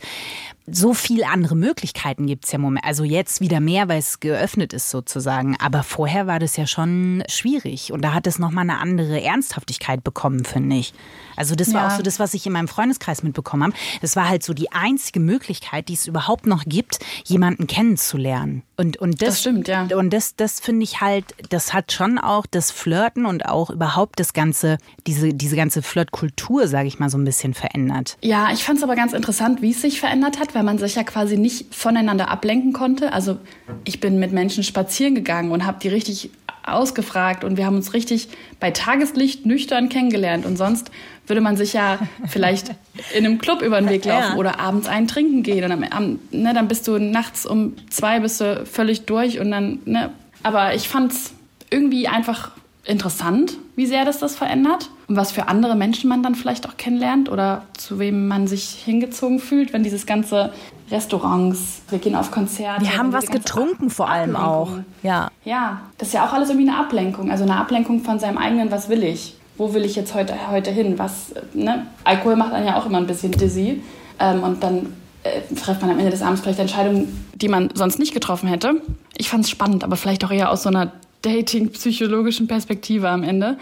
so 0.73 0.95
viel 0.95 1.25
andere 1.25 1.57
Möglichkeiten 1.57 2.27
gibt 2.27 2.45
es 2.45 2.53
ja 2.53 2.57
im 2.57 2.63
Moment. 2.63 2.85
Also 2.85 3.05
jetzt 3.05 3.41
wieder 3.41 3.61
mehr, 3.61 3.89
weil 3.89 3.99
es 3.99 4.21
geöffnet 4.21 4.73
ist 4.73 4.91
sozusagen. 4.91 5.57
Aber 5.61 5.83
vorher 5.83 6.27
war 6.27 6.39
das 6.39 6.57
ja 6.57 6.67
schon 6.67 7.23
schwierig. 7.29 7.93
Und 7.93 8.03
da 8.03 8.15
hat 8.15 8.27
es 8.27 8.39
nochmal 8.39 8.63
eine 8.63 8.79
andere 8.79 9.23
Ernsthaftigkeit 9.23 10.05
bekommen, 10.05 10.45
finde 10.45 10.77
ich. 10.77 10.95
Also 11.37 11.55
das 11.55 11.73
war 11.73 11.83
ja. 11.83 11.89
auch 11.89 11.97
so 11.97 12.03
das, 12.03 12.19
was 12.19 12.35
ich 12.35 12.47
in 12.47 12.53
meinem 12.53 12.69
Freundeskreis 12.69 13.23
mitbekommen 13.23 13.63
habe. 13.65 13.75
Das 14.01 14.17
war 14.17 14.29
halt 14.29 14.43
so 14.43 14.55
die 14.55 14.73
einzige 14.73 15.21
Möglichkeit, 15.21 15.89
die 15.89 15.95
es 15.95 16.07
überhaupt 16.07 16.47
noch 16.47 16.65
gibt, 16.65 16.99
jemanden 17.25 17.67
kennenzulernen. 17.67 18.63
Und, 18.77 18.97
und 18.97 19.23
das, 19.23 19.29
das 19.29 19.41
stimmt, 19.41 19.69
ja. 19.69 19.87
Und 19.97 20.11
das, 20.11 20.37
das 20.37 20.48
finde 20.55 20.85
ich 20.85 21.01
halt, 21.01 21.25
das 21.51 21.73
hat 21.73 21.93
schon 21.93 22.19
auch 22.19 22.47
das 22.47 22.71
Flirten 22.71 23.27
und 23.27 23.47
auch 23.47 23.71
überhaupt 23.71 24.19
das 24.21 24.33
ganze, 24.33 24.79
diese, 25.07 25.35
diese 25.35 25.57
ganze 25.57 25.83
Flirtkultur, 25.83 26.69
sage 26.69 26.89
ich 26.89 26.99
mal, 26.99 27.11
so 27.11 27.19
ein 27.19 27.25
bisschen 27.25 27.55
verändert. 27.55 28.17
Ja, 28.23 28.51
ich 28.53 28.65
fand 28.65 28.79
es 28.79 28.85
aber 28.85 28.97
ganz 28.97 29.13
interessant, 29.13 29.63
wie 29.63 29.71
es 29.71 29.83
sich 29.83 30.01
verändert 30.01 30.39
hat, 30.39 30.55
weil 30.55 30.63
man 30.63 30.79
sich 30.79 30.95
ja 30.95 31.05
quasi 31.05 31.37
nicht 31.37 31.75
voneinander 31.75 32.31
ablenken 32.31 32.73
konnte. 32.73 33.13
Also 33.13 33.39
ich 33.85 34.01
bin 34.01 34.19
mit 34.19 34.33
Menschen 34.33 34.63
spazieren 34.63 35.15
gegangen 35.15 35.51
und 35.51 35.67
habe 35.67 35.79
die 35.81 35.89
richtig 35.89 36.31
ausgefragt 36.69 37.45
und 37.45 37.57
wir 37.57 37.67
haben 37.67 37.77
uns 37.77 37.95
richtig 37.95 38.29
bei 38.61 38.71
Tageslicht 38.71 39.47
nüchtern 39.47 39.89
kennengelernt. 39.89 40.47
Und 40.47 40.57
sonst 40.57 40.91
würde 41.27 41.41
man 41.41 41.57
sich 41.57 41.73
ja 41.73 41.99
vielleicht 42.27 42.71
in 43.15 43.25
einem 43.25 43.39
Club 43.39 43.63
über 43.63 43.81
den 43.81 43.89
Weg 43.89 44.05
laufen 44.05 44.33
ja. 44.33 44.37
oder 44.37 44.61
abends 44.61 44.89
einen 44.89 45.09
trinken 45.09 45.43
gehen. 45.43 45.65
Und 45.65 45.73
am, 45.73 45.83
am, 45.85 46.19
ne, 46.31 46.55
dann 46.55 46.69
bist 46.69 46.87
du 46.89 46.99
nachts 46.99 47.47
um 47.47 47.75
zwei 47.91 48.21
bist 48.21 48.41
du 48.41 48.67
völlig 48.67 49.07
durch 49.07 49.41
und 49.41 49.51
dann, 49.51 49.81
ne. 49.85 50.11
Aber 50.43 50.75
ich 50.75 50.89
fand 50.89 51.13
es 51.13 51.33
irgendwie 51.71 52.09
einfach 52.09 52.51
interessant, 52.85 53.59
wie 53.77 53.87
sehr 53.87 54.05
das 54.05 54.19
das 54.19 54.35
verändert 54.35 54.91
und 55.09 55.17
was 55.17 55.31
für 55.31 55.47
andere 55.49 55.77
Menschen 55.77 56.09
man 56.09 56.23
dann 56.23 56.35
vielleicht 56.35 56.67
auch 56.69 56.77
kennenlernt 56.77 57.31
oder 57.31 57.63
zu 57.77 57.99
wem 57.99 58.27
man 58.29 58.47
sich 58.47 58.71
hingezogen 58.71 59.41
fühlt, 59.41 59.73
wenn 59.73 59.83
dieses 59.83 60.07
ganze 60.07 60.53
Restaurants, 60.91 61.83
wir 61.91 61.99
gehen 61.99 62.15
auf 62.15 62.31
Konzerte. 62.31 62.83
Wir 62.83 62.97
haben 62.97 63.13
was 63.13 63.27
getrunken 63.27 63.91
vor 63.91 64.09
allem 64.09 64.37
auch. 64.37 64.71
Ja. 65.03 65.29
Ja, 65.45 65.83
das 65.99 66.09
ist 66.09 66.15
ja 66.15 66.27
auch 66.27 66.33
alles 66.33 66.49
irgendwie 66.49 66.69
eine 66.69 66.79
Ablenkung, 66.79 67.31
also 67.31 67.45
eine 67.45 67.57
Ablenkung 67.57 68.03
von 68.03 68.19
seinem 68.19 68.39
eigenen, 68.39 68.71
was 68.71 68.89
will 68.89 69.05
ich? 69.05 69.37
Wo 69.59 69.75
will 69.75 69.85
ich 69.85 69.95
jetzt 69.95 70.15
heute, 70.15 70.35
heute 70.51 70.71
hin? 70.71 70.99
Was, 70.99 71.35
ne? 71.53 71.87
Alkohol 72.05 72.37
macht 72.37 72.53
einen 72.53 72.67
ja 72.67 72.79
auch 72.79 72.87
immer 72.87 72.99
ein 72.99 73.07
bisschen 73.07 73.33
dizzy 73.33 73.83
ähm, 74.19 74.43
und 74.43 74.63
dann 74.63 74.95
äh, 75.23 75.55
trifft 75.55 75.81
man 75.81 75.91
am 75.91 75.99
Ende 75.99 76.11
des 76.11 76.23
Abends 76.23 76.41
vielleicht 76.41 76.59
Entscheidungen, 76.59 77.27
die 77.35 77.49
man 77.49 77.71
sonst 77.75 77.99
nicht 77.99 78.15
getroffen 78.15 78.49
hätte. 78.49 78.81
Ich 79.17 79.29
fand 79.29 79.45
es 79.45 79.51
spannend, 79.51 79.85
aber 79.85 79.97
vielleicht 79.97 80.25
auch 80.25 80.31
eher 80.31 80.51
aus 80.51 80.63
so 80.63 80.69
einer 80.69 80.93
dating-psychologischen 81.23 82.47
Perspektive 82.47 83.09
am 83.09 83.23
Ende. 83.23 83.59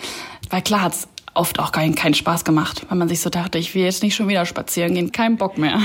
Weil 0.51 0.63
klar 0.63 0.83
hat 0.83 0.93
es 0.93 1.09
oft 1.37 1.59
auch 1.59 1.73
keinen, 1.73 1.95
keinen 1.95 2.15
Spaß 2.15 2.45
gemacht, 2.45 2.87
weil 2.89 2.99
man 2.99 3.09
sich 3.09 3.21
so 3.21 3.31
dachte, 3.31 3.59
ich 3.59 3.75
will 3.75 3.83
jetzt 3.83 4.03
nicht 4.03 4.15
schon 4.15 4.29
wieder 4.29 4.47
spazieren 4.47 4.95
gehen, 4.95 5.13
kein 5.13 5.37
Bock 5.37 5.59
mehr. 5.59 5.81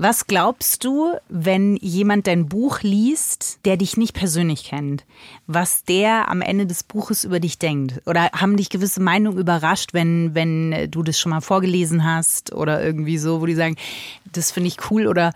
Was 0.00 0.28
glaubst 0.28 0.84
du, 0.84 1.14
wenn 1.28 1.76
jemand 1.76 2.28
dein 2.28 2.48
Buch 2.48 2.82
liest, 2.82 3.58
der 3.64 3.76
dich 3.76 3.96
nicht 3.96 4.14
persönlich 4.14 4.64
kennt, 4.64 5.04
was 5.48 5.82
der 5.82 6.28
am 6.28 6.40
Ende 6.40 6.66
des 6.66 6.84
Buches 6.84 7.24
über 7.24 7.40
dich 7.40 7.58
denkt? 7.58 8.00
Oder 8.06 8.30
haben 8.32 8.56
dich 8.56 8.70
gewisse 8.70 9.02
Meinungen 9.02 9.38
überrascht, 9.38 9.94
wenn, 9.94 10.36
wenn 10.36 10.88
du 10.88 11.02
das 11.02 11.18
schon 11.18 11.30
mal 11.30 11.40
vorgelesen 11.40 12.04
hast 12.04 12.52
oder 12.52 12.82
irgendwie 12.82 13.18
so, 13.18 13.40
wo 13.40 13.46
die 13.46 13.56
sagen, 13.56 13.74
das 14.32 14.52
finde 14.52 14.68
ich 14.68 14.90
cool 14.90 15.08
oder 15.08 15.32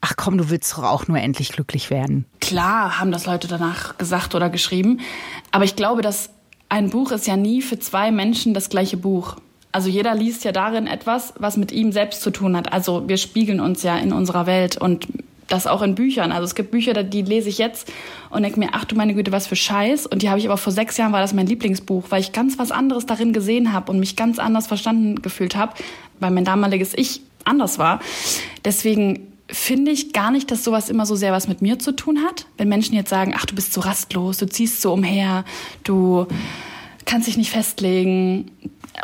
ach 0.00 0.14
komm, 0.16 0.38
du 0.38 0.48
willst 0.48 0.72
doch 0.72 0.84
auch 0.84 1.08
nur 1.08 1.18
endlich 1.18 1.50
glücklich 1.50 1.90
werden. 1.90 2.24
Klar 2.40 3.00
haben 3.00 3.10
das 3.10 3.26
Leute 3.26 3.48
danach 3.48 3.98
gesagt 3.98 4.36
oder 4.36 4.48
geschrieben, 4.48 5.00
aber 5.50 5.64
ich 5.64 5.74
glaube, 5.74 6.02
dass 6.02 6.30
ein 6.68 6.90
Buch 6.90 7.12
ist 7.12 7.26
ja 7.26 7.36
nie 7.36 7.62
für 7.62 7.78
zwei 7.78 8.10
Menschen 8.10 8.54
das 8.54 8.68
gleiche 8.68 8.96
Buch. 8.96 9.36
Also 9.72 9.88
jeder 9.88 10.14
liest 10.14 10.44
ja 10.44 10.52
darin 10.52 10.86
etwas, 10.86 11.34
was 11.38 11.56
mit 11.56 11.72
ihm 11.72 11.92
selbst 11.92 12.22
zu 12.22 12.30
tun 12.30 12.56
hat. 12.56 12.72
Also 12.72 13.08
wir 13.08 13.16
spiegeln 13.16 13.60
uns 13.60 13.82
ja 13.82 13.96
in 13.98 14.12
unserer 14.12 14.46
Welt 14.46 14.76
und 14.76 15.06
das 15.46 15.66
auch 15.66 15.82
in 15.82 15.94
Büchern. 15.94 16.30
Also 16.30 16.44
es 16.44 16.54
gibt 16.54 16.70
Bücher, 16.70 17.02
die 17.02 17.22
lese 17.22 17.48
ich 17.48 17.58
jetzt 17.58 17.90
und 18.30 18.42
denke 18.42 18.60
mir, 18.60 18.70
ach 18.72 18.84
du 18.84 18.94
meine 18.94 19.14
Güte, 19.14 19.32
was 19.32 19.46
für 19.46 19.56
Scheiß. 19.56 20.06
Und 20.06 20.22
die 20.22 20.28
habe 20.28 20.38
ich 20.38 20.46
aber 20.46 20.56
vor 20.56 20.72
sechs 20.72 20.96
Jahren 20.96 21.12
war 21.12 21.20
das 21.20 21.32
mein 21.32 21.46
Lieblingsbuch, 21.46 22.04
weil 22.10 22.20
ich 22.20 22.32
ganz 22.32 22.58
was 22.58 22.70
anderes 22.70 23.06
darin 23.06 23.32
gesehen 23.32 23.72
habe 23.72 23.90
und 23.90 23.98
mich 23.98 24.14
ganz 24.14 24.38
anders 24.38 24.66
verstanden 24.66 25.22
gefühlt 25.22 25.56
habe, 25.56 25.72
weil 26.20 26.30
mein 26.30 26.44
damaliges 26.44 26.92
Ich 26.94 27.22
anders 27.44 27.78
war. 27.78 28.00
Deswegen 28.64 29.27
finde 29.50 29.90
ich 29.90 30.12
gar 30.12 30.30
nicht, 30.30 30.50
dass 30.50 30.64
sowas 30.64 30.90
immer 30.90 31.06
so 31.06 31.16
sehr 31.16 31.32
was 31.32 31.48
mit 31.48 31.62
mir 31.62 31.78
zu 31.78 31.92
tun 31.92 32.20
hat. 32.26 32.46
Wenn 32.56 32.68
Menschen 32.68 32.94
jetzt 32.94 33.10
sagen, 33.10 33.34
ach, 33.36 33.46
du 33.46 33.54
bist 33.54 33.72
so 33.72 33.80
rastlos, 33.80 34.38
du 34.38 34.46
ziehst 34.46 34.82
so 34.82 34.92
umher, 34.92 35.44
du 35.84 36.26
kannst 37.06 37.28
dich 37.28 37.36
nicht 37.36 37.50
festlegen. 37.50 38.50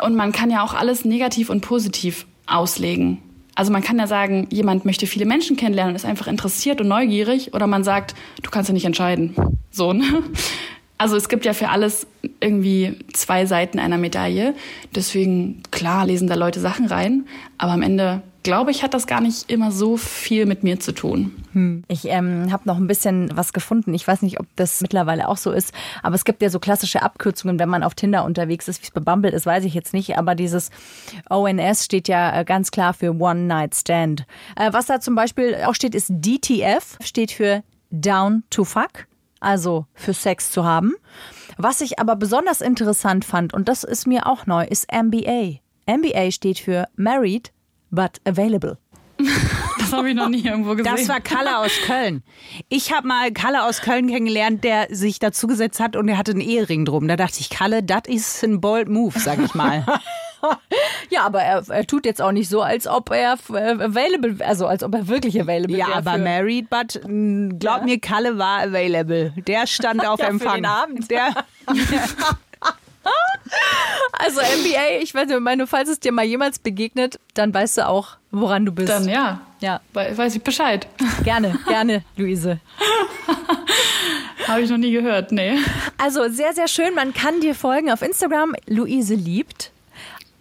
Und 0.03 0.15
man 0.15 0.31
kann 0.31 0.51
ja 0.51 0.63
auch 0.63 0.73
alles 0.73 1.05
negativ 1.05 1.49
und 1.49 1.61
positiv 1.61 2.25
auslegen. 2.45 3.19
Also 3.55 3.71
man 3.71 3.81
kann 3.81 3.97
ja 3.97 4.05
sagen, 4.05 4.47
jemand 4.51 4.85
möchte 4.85 5.07
viele 5.07 5.25
Menschen 5.25 5.55
kennenlernen 5.55 5.93
und 5.93 5.95
ist 5.95 6.05
einfach 6.05 6.27
interessiert 6.27 6.81
und 6.81 6.89
neugierig. 6.89 7.53
Oder 7.53 7.67
man 7.67 7.83
sagt, 7.83 8.13
du 8.43 8.51
kannst 8.51 8.69
ja 8.69 8.73
nicht 8.73 8.85
entscheiden. 8.85 9.35
So, 9.71 9.93
ne? 9.93 10.23
Also 10.97 11.17
es 11.17 11.27
gibt 11.27 11.45
ja 11.45 11.53
für 11.53 11.69
alles 11.69 12.07
irgendwie 12.39 12.97
zwei 13.11 13.45
Seiten 13.45 13.79
einer 13.79 13.97
Medaille. 13.97 14.55
Deswegen, 14.93 15.61
klar, 15.71 16.05
lesen 16.05 16.27
da 16.27 16.35
Leute 16.35 16.59
Sachen 16.61 16.85
rein. 16.85 17.25
Aber 17.57 17.73
am 17.73 17.81
Ende 17.81 18.21
glaube 18.45 18.69
ich, 18.69 18.83
hat 18.83 18.93
das 18.93 19.07
gar 19.07 19.21
nicht 19.21 19.49
immer 19.51 19.71
so 19.71 19.97
viel 19.97 20.45
mit 20.45 20.63
mir 20.63 20.79
zu 20.79 20.91
tun. 20.91 21.35
Hm. 21.53 21.83
Ich 21.87 22.05
ähm, 22.05 22.51
habe 22.51 22.67
noch 22.67 22.77
ein 22.77 22.85
bisschen 22.85 23.35
was 23.35 23.53
gefunden. 23.53 23.93
Ich 23.95 24.07
weiß 24.07 24.21
nicht, 24.21 24.39
ob 24.39 24.45
das 24.55 24.81
mittlerweile 24.81 25.27
auch 25.27 25.37
so 25.37 25.51
ist, 25.51 25.73
aber 26.03 26.13
es 26.13 26.25
gibt 26.25 26.43
ja 26.43 26.51
so 26.51 26.59
klassische 26.59 27.01
Abkürzungen, 27.01 27.57
wenn 27.57 27.69
man 27.69 27.81
auf 27.81 27.95
Tinder 27.95 28.23
unterwegs 28.23 28.67
ist. 28.67 28.81
Wie 28.81 28.85
es 28.85 28.91
bei 28.91 29.01
Bumble 29.01 29.31
ist, 29.31 29.47
weiß 29.47 29.65
ich 29.65 29.73
jetzt 29.73 29.93
nicht, 29.93 30.17
aber 30.19 30.35
dieses 30.35 30.69
ONS 31.27 31.85
steht 31.85 32.07
ja 32.07 32.39
äh, 32.39 32.45
ganz 32.45 32.69
klar 32.69 32.93
für 32.93 33.19
One 33.19 33.41
Night 33.41 33.75
Stand. 33.75 34.27
Äh, 34.55 34.71
was 34.71 34.85
da 34.85 34.99
zum 34.99 35.15
Beispiel 35.15 35.57
auch 35.65 35.73
steht, 35.73 35.95
ist 35.95 36.11
DTF, 36.11 36.99
steht 37.03 37.31
für 37.31 37.63
Down 37.89 38.43
to 38.51 38.63
Fuck, 38.63 39.07
also 39.39 39.87
für 39.95 40.13
Sex 40.13 40.51
zu 40.51 40.63
haben. 40.63 40.93
Was 41.57 41.81
ich 41.81 41.97
aber 41.97 42.15
besonders 42.15 42.61
interessant 42.61 43.25
fand, 43.25 43.55
und 43.55 43.67
das 43.67 43.83
ist 43.83 44.05
mir 44.05 44.27
auch 44.27 44.45
neu, 44.45 44.65
ist 44.65 44.85
MBA. 44.93 45.61
MBA 45.87 46.29
steht 46.29 46.59
für 46.59 46.87
Married 46.95 47.51
but 47.91 48.19
available. 48.25 48.77
Das 49.79 49.93
habe 49.93 50.09
ich 50.09 50.15
noch 50.15 50.29
nie 50.29 50.43
irgendwo 50.43 50.75
gesehen. 50.75 50.95
Das 50.95 51.07
war 51.07 51.21
Kalle 51.21 51.59
aus 51.59 51.71
Köln. 51.85 52.23
Ich 52.69 52.91
habe 52.93 53.07
mal 53.07 53.31
Kalle 53.31 53.63
aus 53.63 53.81
Köln 53.81 54.07
kennengelernt, 54.07 54.63
der 54.63 54.87
sich 54.89 55.19
dazugesetzt 55.19 55.79
hat 55.79 55.95
und 55.95 56.09
er 56.09 56.17
hatte 56.17 56.31
einen 56.31 56.41
Ehering 56.41 56.85
drum. 56.85 57.07
Da 57.07 57.15
dachte 57.15 57.39
ich, 57.39 57.49
Kalle, 57.49 57.83
das 57.83 58.03
ist 58.07 58.43
ein 58.43 58.61
bold 58.61 58.89
move, 58.89 59.17
sag 59.17 59.39
ich 59.39 59.53
mal. 59.53 59.85
ja, 61.09 61.23
aber 61.23 61.41
er, 61.41 61.63
er, 61.69 61.85
tut 61.87 62.05
jetzt 62.05 62.21
auch 62.21 62.31
nicht 62.31 62.49
so, 62.49 62.61
als 62.61 62.87
ob 62.87 63.11
er 63.11 63.33
available, 63.33 64.45
also 64.45 64.67
als 64.67 64.83
ob 64.83 64.93
er 64.93 65.07
wirklich 65.07 65.39
available 65.39 65.77
ja, 65.77 65.87
wäre. 65.87 65.91
Ja, 65.91 66.11
aber 66.11 66.17
married, 66.17 66.69
but 66.69 66.99
glaub 67.59 67.79
ja? 67.79 67.83
mir, 67.83 67.99
Kalle 67.99 68.37
war 68.37 68.61
available. 68.61 69.33
Der 69.47 69.67
stand 69.67 70.05
auf 70.07 70.19
ja, 70.19 70.27
Empfang. 70.27 70.49
Für 70.49 70.55
den 70.57 70.65
Abend. 70.65 71.11
Der, 71.11 71.45
also 74.13 74.39
MBA, 74.39 75.01
ich 75.01 75.13
weiß 75.13 75.27
nicht, 75.27 75.39
meine, 75.39 75.67
falls 75.67 75.89
es 75.89 75.99
dir 75.99 76.11
mal 76.11 76.25
jemals 76.25 76.59
begegnet, 76.59 77.19
dann 77.33 77.53
weißt 77.53 77.77
du 77.77 77.87
auch, 77.87 78.17
woran 78.31 78.65
du 78.65 78.71
bist. 78.71 78.89
Dann 78.89 79.07
ja. 79.07 79.41
Ja. 79.61 79.81
Weiß 79.93 80.35
ich 80.35 80.43
Bescheid. 80.43 80.87
Gerne, 81.23 81.57
gerne, 81.67 82.03
Luise. 82.17 82.59
Habe 84.47 84.61
ich 84.61 84.69
noch 84.69 84.77
nie 84.77 84.91
gehört, 84.91 85.31
nee. 85.31 85.57
Also 85.97 86.29
sehr, 86.29 86.53
sehr 86.53 86.67
schön. 86.67 86.93
Man 86.93 87.13
kann 87.13 87.41
dir 87.41 87.55
folgen 87.55 87.91
auf 87.91 88.03
Instagram. 88.03 88.53
Luise 88.67 89.15
liebt. 89.15 89.71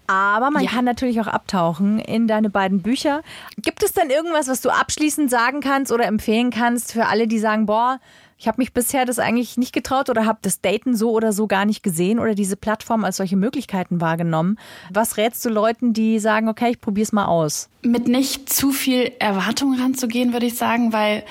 Aber 0.07 0.51
man 0.51 0.65
ja. 0.65 0.71
kann 0.71 0.85
natürlich 0.85 1.21
auch 1.21 1.27
abtauchen 1.27 1.99
in 1.99 2.27
deine 2.27 2.51
beiden 2.51 2.83
Bücher. 2.83 3.23
Gibt 3.57 3.83
es 3.83 3.93
denn 3.93 4.11
irgendwas, 4.11 4.49
was 4.49 4.61
du 4.61 4.71
abschließend 4.71 5.31
sagen 5.31 5.61
kannst 5.61 5.93
oder 5.93 6.07
empfehlen 6.07 6.51
kannst 6.51 6.93
für 6.93 7.07
alle, 7.07 7.27
die 7.27 7.39
sagen, 7.39 7.67
boah, 7.67 8.01
ich 8.37 8.49
habe 8.49 8.61
mich 8.61 8.73
bisher 8.73 9.07
das 9.07 9.19
eigentlich 9.19 9.57
nicht 9.57 9.73
getraut 9.73 10.11
oder 10.11 10.27
habe 10.27 10.41
das 10.43 10.61
Daten 10.61 10.97
so 10.97 11.13
oder 11.13 11.33
so 11.33 11.47
gar 11.47 11.65
nicht 11.65 11.83
gesehen 11.83 12.19
oder 12.19 12.35
diese 12.35 12.57
Plattform 12.57 13.05
als 13.05 13.17
solche 13.17 13.37
Möglichkeiten 13.37 14.01
wahrgenommen. 14.01 14.59
Was 14.91 15.17
rätst 15.17 15.45
du 15.45 15.49
Leuten, 15.49 15.93
die 15.95 16.19
sagen, 16.19 16.49
okay, 16.49 16.71
ich 16.71 16.81
probiere 16.81 17.05
es 17.05 17.13
mal 17.13 17.27
aus? 17.27 17.71
Mit 17.83 18.09
nicht 18.09 18.53
zu 18.53 18.73
viel 18.73 19.13
Erwartung 19.19 19.79
ranzugehen, 19.81 20.33
würde 20.33 20.47
ich 20.47 20.57
sagen, 20.57 20.93
weil 20.93 21.23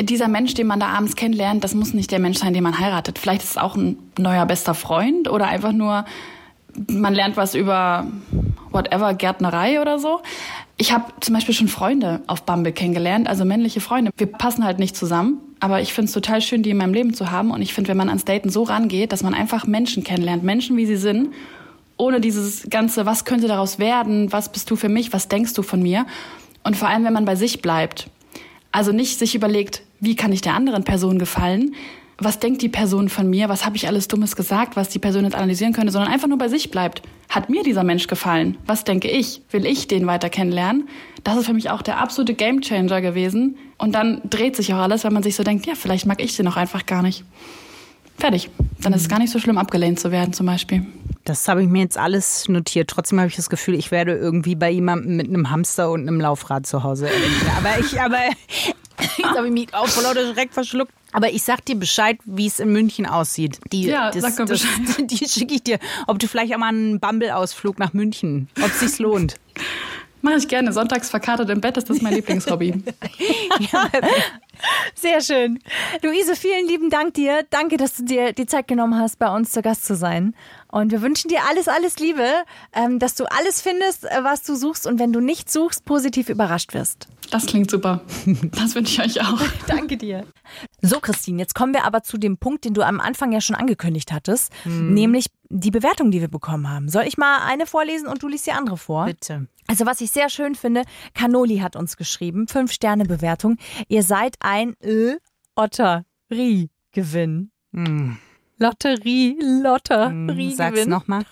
dieser 0.00 0.28
Mensch, 0.28 0.54
den 0.54 0.66
man 0.66 0.80
da 0.80 0.88
abends 0.88 1.16
kennenlernt, 1.16 1.62
das 1.62 1.74
muss 1.74 1.92
nicht 1.92 2.10
der 2.10 2.18
Mensch 2.18 2.38
sein, 2.38 2.54
den 2.54 2.62
man 2.62 2.78
heiratet. 2.78 3.18
Vielleicht 3.18 3.42
ist 3.42 3.50
es 3.50 3.56
auch 3.58 3.76
ein 3.76 3.98
neuer 4.18 4.46
bester 4.46 4.74
Freund 4.74 5.28
oder 5.28 5.46
einfach 5.46 5.72
nur, 5.72 6.04
man 6.90 7.14
lernt 7.14 7.36
was 7.36 7.54
über 7.54 8.06
whatever, 8.70 9.14
Gärtnerei 9.14 9.80
oder 9.80 9.98
so. 9.98 10.20
Ich 10.76 10.92
habe 10.92 11.06
zum 11.20 11.34
Beispiel 11.34 11.54
schon 11.54 11.68
Freunde 11.68 12.20
auf 12.26 12.42
Bumble 12.44 12.72
kennengelernt, 12.72 13.28
also 13.28 13.44
männliche 13.44 13.80
Freunde. 13.80 14.12
Wir 14.16 14.28
passen 14.28 14.64
halt 14.64 14.78
nicht 14.78 14.96
zusammen, 14.96 15.40
aber 15.60 15.80
ich 15.80 15.92
finde 15.92 16.06
es 16.06 16.12
total 16.12 16.40
schön, 16.40 16.62
die 16.62 16.70
in 16.70 16.76
meinem 16.76 16.94
Leben 16.94 17.14
zu 17.14 17.30
haben. 17.30 17.50
Und 17.50 17.62
ich 17.62 17.74
finde, 17.74 17.88
wenn 17.88 17.96
man 17.96 18.08
ans 18.08 18.24
Daten 18.24 18.50
so 18.50 18.62
rangeht, 18.62 19.12
dass 19.12 19.22
man 19.22 19.34
einfach 19.34 19.66
Menschen 19.66 20.04
kennenlernt, 20.04 20.44
Menschen 20.44 20.76
wie 20.76 20.86
sie 20.86 20.96
sind, 20.96 21.32
ohne 21.96 22.20
dieses 22.20 22.70
ganze, 22.70 23.06
was 23.06 23.24
könnte 23.24 23.48
daraus 23.48 23.80
werden, 23.80 24.32
was 24.32 24.52
bist 24.52 24.70
du 24.70 24.76
für 24.76 24.88
mich, 24.88 25.12
was 25.12 25.26
denkst 25.26 25.54
du 25.54 25.62
von 25.62 25.82
mir. 25.82 26.06
Und 26.62 26.76
vor 26.76 26.88
allem, 26.88 27.04
wenn 27.04 27.12
man 27.12 27.24
bei 27.24 27.34
sich 27.34 27.60
bleibt. 27.60 28.08
Also 28.70 28.92
nicht 28.92 29.18
sich 29.18 29.34
überlegt, 29.34 29.82
wie 29.98 30.14
kann 30.14 30.32
ich 30.32 30.42
der 30.42 30.54
anderen 30.54 30.84
Person 30.84 31.18
gefallen, 31.18 31.74
was 32.20 32.40
denkt 32.40 32.62
die 32.62 32.68
Person 32.68 33.08
von 33.08 33.30
mir, 33.30 33.48
was 33.48 33.64
habe 33.64 33.76
ich 33.76 33.86
alles 33.86 34.08
Dummes 34.08 34.34
gesagt, 34.34 34.74
was 34.74 34.88
die 34.88 34.98
Person 34.98 35.24
jetzt 35.24 35.36
analysieren 35.36 35.72
könnte, 35.72 35.92
sondern 35.92 36.12
einfach 36.12 36.26
nur 36.26 36.38
bei 36.38 36.48
sich 36.48 36.70
bleibt. 36.70 37.02
Hat 37.28 37.48
mir 37.48 37.62
dieser 37.62 37.84
Mensch 37.84 38.08
gefallen? 38.08 38.56
Was 38.66 38.82
denke 38.82 39.08
ich? 39.08 39.42
Will 39.50 39.64
ich 39.64 39.86
den 39.86 40.06
weiter 40.06 40.28
kennenlernen? 40.28 40.88
Das 41.22 41.36
ist 41.36 41.46
für 41.46 41.52
mich 41.52 41.70
auch 41.70 41.82
der 41.82 41.98
absolute 41.98 42.34
Gamechanger 42.34 43.00
gewesen. 43.00 43.56
Und 43.76 43.94
dann 43.94 44.20
dreht 44.28 44.56
sich 44.56 44.74
auch 44.74 44.78
alles, 44.78 45.04
wenn 45.04 45.12
man 45.12 45.22
sich 45.22 45.36
so 45.36 45.44
denkt, 45.44 45.66
ja, 45.66 45.74
vielleicht 45.76 46.06
mag 46.06 46.20
ich 46.20 46.36
den 46.36 46.48
auch 46.48 46.56
einfach 46.56 46.86
gar 46.86 47.02
nicht. 47.02 47.24
Fertig. 48.16 48.50
Dann 48.80 48.92
ist 48.92 49.02
es 49.02 49.08
gar 49.08 49.20
nicht 49.20 49.30
so 49.30 49.38
schlimm, 49.38 49.56
abgelehnt 49.56 50.00
zu 50.00 50.10
werden 50.10 50.32
zum 50.32 50.46
Beispiel. 50.46 50.84
Das 51.24 51.46
habe 51.46 51.62
ich 51.62 51.68
mir 51.68 51.82
jetzt 51.82 51.98
alles 51.98 52.48
notiert. 52.48 52.90
Trotzdem 52.90 53.20
habe 53.20 53.28
ich 53.28 53.36
das 53.36 53.48
Gefühl, 53.48 53.74
ich 53.74 53.92
werde 53.92 54.16
irgendwie 54.16 54.56
bei 54.56 54.70
jemandem 54.70 55.16
mit 55.16 55.28
einem 55.28 55.50
Hamster 55.50 55.90
und 55.90 56.08
einem 56.08 56.20
Laufrad 56.20 56.66
zu 56.66 56.82
Hause. 56.82 57.08
Aber 57.56 57.78
ich, 57.78 58.00
aber 58.00 58.18
jetzt 59.18 59.36
habe 59.36 59.46
ich 59.46 59.52
mich 59.52 59.72
auch 59.72 59.86
vor 59.86 60.02
lauter 60.02 60.32
Schreck 60.32 60.52
verschluckt. 60.52 60.92
Aber 61.12 61.30
ich 61.30 61.42
sag 61.42 61.64
dir 61.64 61.76
Bescheid, 61.76 62.18
wie 62.24 62.46
es 62.46 62.60
in 62.60 62.70
München 62.70 63.06
aussieht. 63.06 63.58
Die, 63.72 63.84
ja, 63.84 64.10
das, 64.10 64.22
sag 64.22 64.38
mir 64.38 64.44
Bescheid. 64.44 64.80
Das, 64.86 64.96
die 65.06 65.28
schicke 65.28 65.54
ich 65.54 65.62
dir. 65.62 65.78
Ob 66.06 66.18
du 66.18 66.28
vielleicht 66.28 66.54
auch 66.54 66.58
mal 66.58 66.68
einen 66.68 67.00
Bumble-Ausflug 67.00 67.78
nach 67.78 67.92
München, 67.92 68.48
ob 68.62 68.70
es 68.70 68.80
sich 68.80 68.98
lohnt. 68.98 69.36
Mache 70.20 70.36
ich 70.36 70.48
gerne. 70.48 70.72
Sonntags 70.72 71.10
verkatert 71.10 71.48
im 71.50 71.60
Bett 71.60 71.76
ist 71.76 71.88
das 71.88 72.02
mein 72.02 72.12
Lieblingshobby. 72.14 72.82
ja, 73.72 73.88
sehr 74.94 75.20
schön. 75.20 75.60
Luise, 76.02 76.34
vielen 76.34 76.66
lieben 76.66 76.90
Dank 76.90 77.14
dir. 77.14 77.46
Danke, 77.50 77.76
dass 77.76 77.96
du 77.96 78.04
dir 78.04 78.32
die 78.32 78.46
Zeit 78.46 78.66
genommen 78.66 78.98
hast, 78.98 79.18
bei 79.18 79.32
uns 79.34 79.52
zu 79.52 79.62
Gast 79.62 79.86
zu 79.86 79.94
sein. 79.94 80.34
Und 80.70 80.92
wir 80.92 81.02
wünschen 81.02 81.28
dir 81.28 81.40
alles, 81.48 81.68
alles 81.68 81.98
Liebe, 81.98 82.26
ähm, 82.72 82.98
dass 82.98 83.14
du 83.14 83.24
alles 83.24 83.62
findest, 83.62 84.04
äh, 84.04 84.22
was 84.22 84.42
du 84.42 84.54
suchst 84.54 84.86
und 84.86 84.98
wenn 84.98 85.12
du 85.12 85.20
nicht 85.20 85.50
suchst, 85.50 85.84
positiv 85.84 86.28
überrascht 86.28 86.74
wirst. 86.74 87.08
Das 87.30 87.46
klingt 87.46 87.70
super. 87.70 88.02
Das 88.52 88.74
wünsche 88.74 89.02
ich 89.02 89.16
euch 89.16 89.26
auch. 89.26 89.40
Danke 89.66 89.96
dir. 89.96 90.26
So, 90.80 91.00
Christine, 91.00 91.38
jetzt 91.40 91.54
kommen 91.54 91.72
wir 91.74 91.84
aber 91.84 92.02
zu 92.02 92.18
dem 92.18 92.38
Punkt, 92.38 92.64
den 92.64 92.74
du 92.74 92.82
am 92.82 93.00
Anfang 93.00 93.32
ja 93.32 93.40
schon 93.40 93.56
angekündigt 93.56 94.12
hattest, 94.12 94.52
hm. 94.64 94.92
nämlich 94.94 95.26
die 95.48 95.70
Bewertung, 95.70 96.10
die 96.10 96.20
wir 96.20 96.28
bekommen 96.28 96.68
haben. 96.68 96.88
Soll 96.88 97.04
ich 97.04 97.16
mal 97.16 97.38
eine 97.46 97.66
vorlesen 97.66 98.08
und 98.08 98.22
du 98.22 98.28
liest 98.28 98.46
die 98.46 98.52
andere 98.52 98.76
vor? 98.76 99.06
Bitte. 99.06 99.46
Also 99.66 99.86
was 99.86 100.00
ich 100.00 100.10
sehr 100.10 100.28
schön 100.30 100.54
finde, 100.54 100.82
Canoli 101.14 101.58
hat 101.58 101.76
uns 101.76 101.96
geschrieben, 101.96 102.48
fünf 102.48 102.72
Sterne 102.72 103.04
Bewertung. 103.04 103.56
Ihr 103.88 104.02
seid 104.02 104.36
ein 104.40 104.74
Lotteriegewinn. 105.56 107.50
Hm. 107.72 108.18
Lotterie, 108.58 109.36
Lotteriegewinn. 109.40 110.56
Sag's 110.56 110.86
nochmal. 110.86 111.24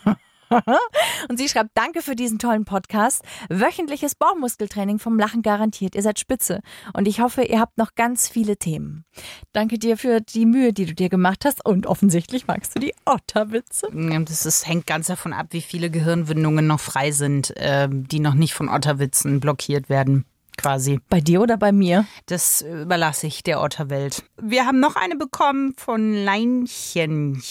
Und 1.28 1.38
sie 1.38 1.48
schreibt, 1.48 1.70
danke 1.74 2.02
für 2.02 2.14
diesen 2.14 2.38
tollen 2.38 2.64
Podcast. 2.64 3.22
Wöchentliches 3.48 4.14
Bauchmuskeltraining 4.14 4.98
vom 4.98 5.18
Lachen 5.18 5.42
garantiert. 5.42 5.94
Ihr 5.94 6.02
seid 6.02 6.20
spitze. 6.20 6.60
Und 6.92 7.08
ich 7.08 7.20
hoffe, 7.20 7.42
ihr 7.42 7.60
habt 7.60 7.78
noch 7.78 7.94
ganz 7.94 8.28
viele 8.28 8.56
Themen. 8.56 9.04
Danke 9.52 9.78
dir 9.78 9.96
für 9.96 10.20
die 10.20 10.46
Mühe, 10.46 10.72
die 10.72 10.86
du 10.86 10.94
dir 10.94 11.08
gemacht 11.08 11.44
hast. 11.44 11.64
Und 11.66 11.86
offensichtlich 11.86 12.46
magst 12.46 12.76
du 12.76 12.80
die 12.80 12.94
Otterwitze. 13.04 13.88
Das 14.24 14.46
ist, 14.46 14.66
hängt 14.66 14.86
ganz 14.86 15.08
davon 15.08 15.32
ab, 15.32 15.48
wie 15.50 15.62
viele 15.62 15.90
Gehirnwindungen 15.90 16.66
noch 16.66 16.80
frei 16.80 17.10
sind, 17.10 17.56
äh, 17.56 17.88
die 17.90 18.20
noch 18.20 18.34
nicht 18.34 18.54
von 18.54 18.68
Otterwitzen 18.68 19.40
blockiert 19.40 19.88
werden 19.88 20.24
quasi. 20.56 21.00
Bei 21.08 21.20
dir 21.20 21.40
oder 21.40 21.56
bei 21.56 21.72
mir? 21.72 22.06
Das 22.26 22.62
überlasse 22.62 23.26
ich 23.26 23.42
der 23.42 23.60
Otterwelt. 23.62 24.24
Wir 24.40 24.66
haben 24.66 24.80
noch 24.80 24.96
eine 24.96 25.16
bekommen 25.16 25.74
von 25.76 26.12
Leinchenchen 26.14 27.42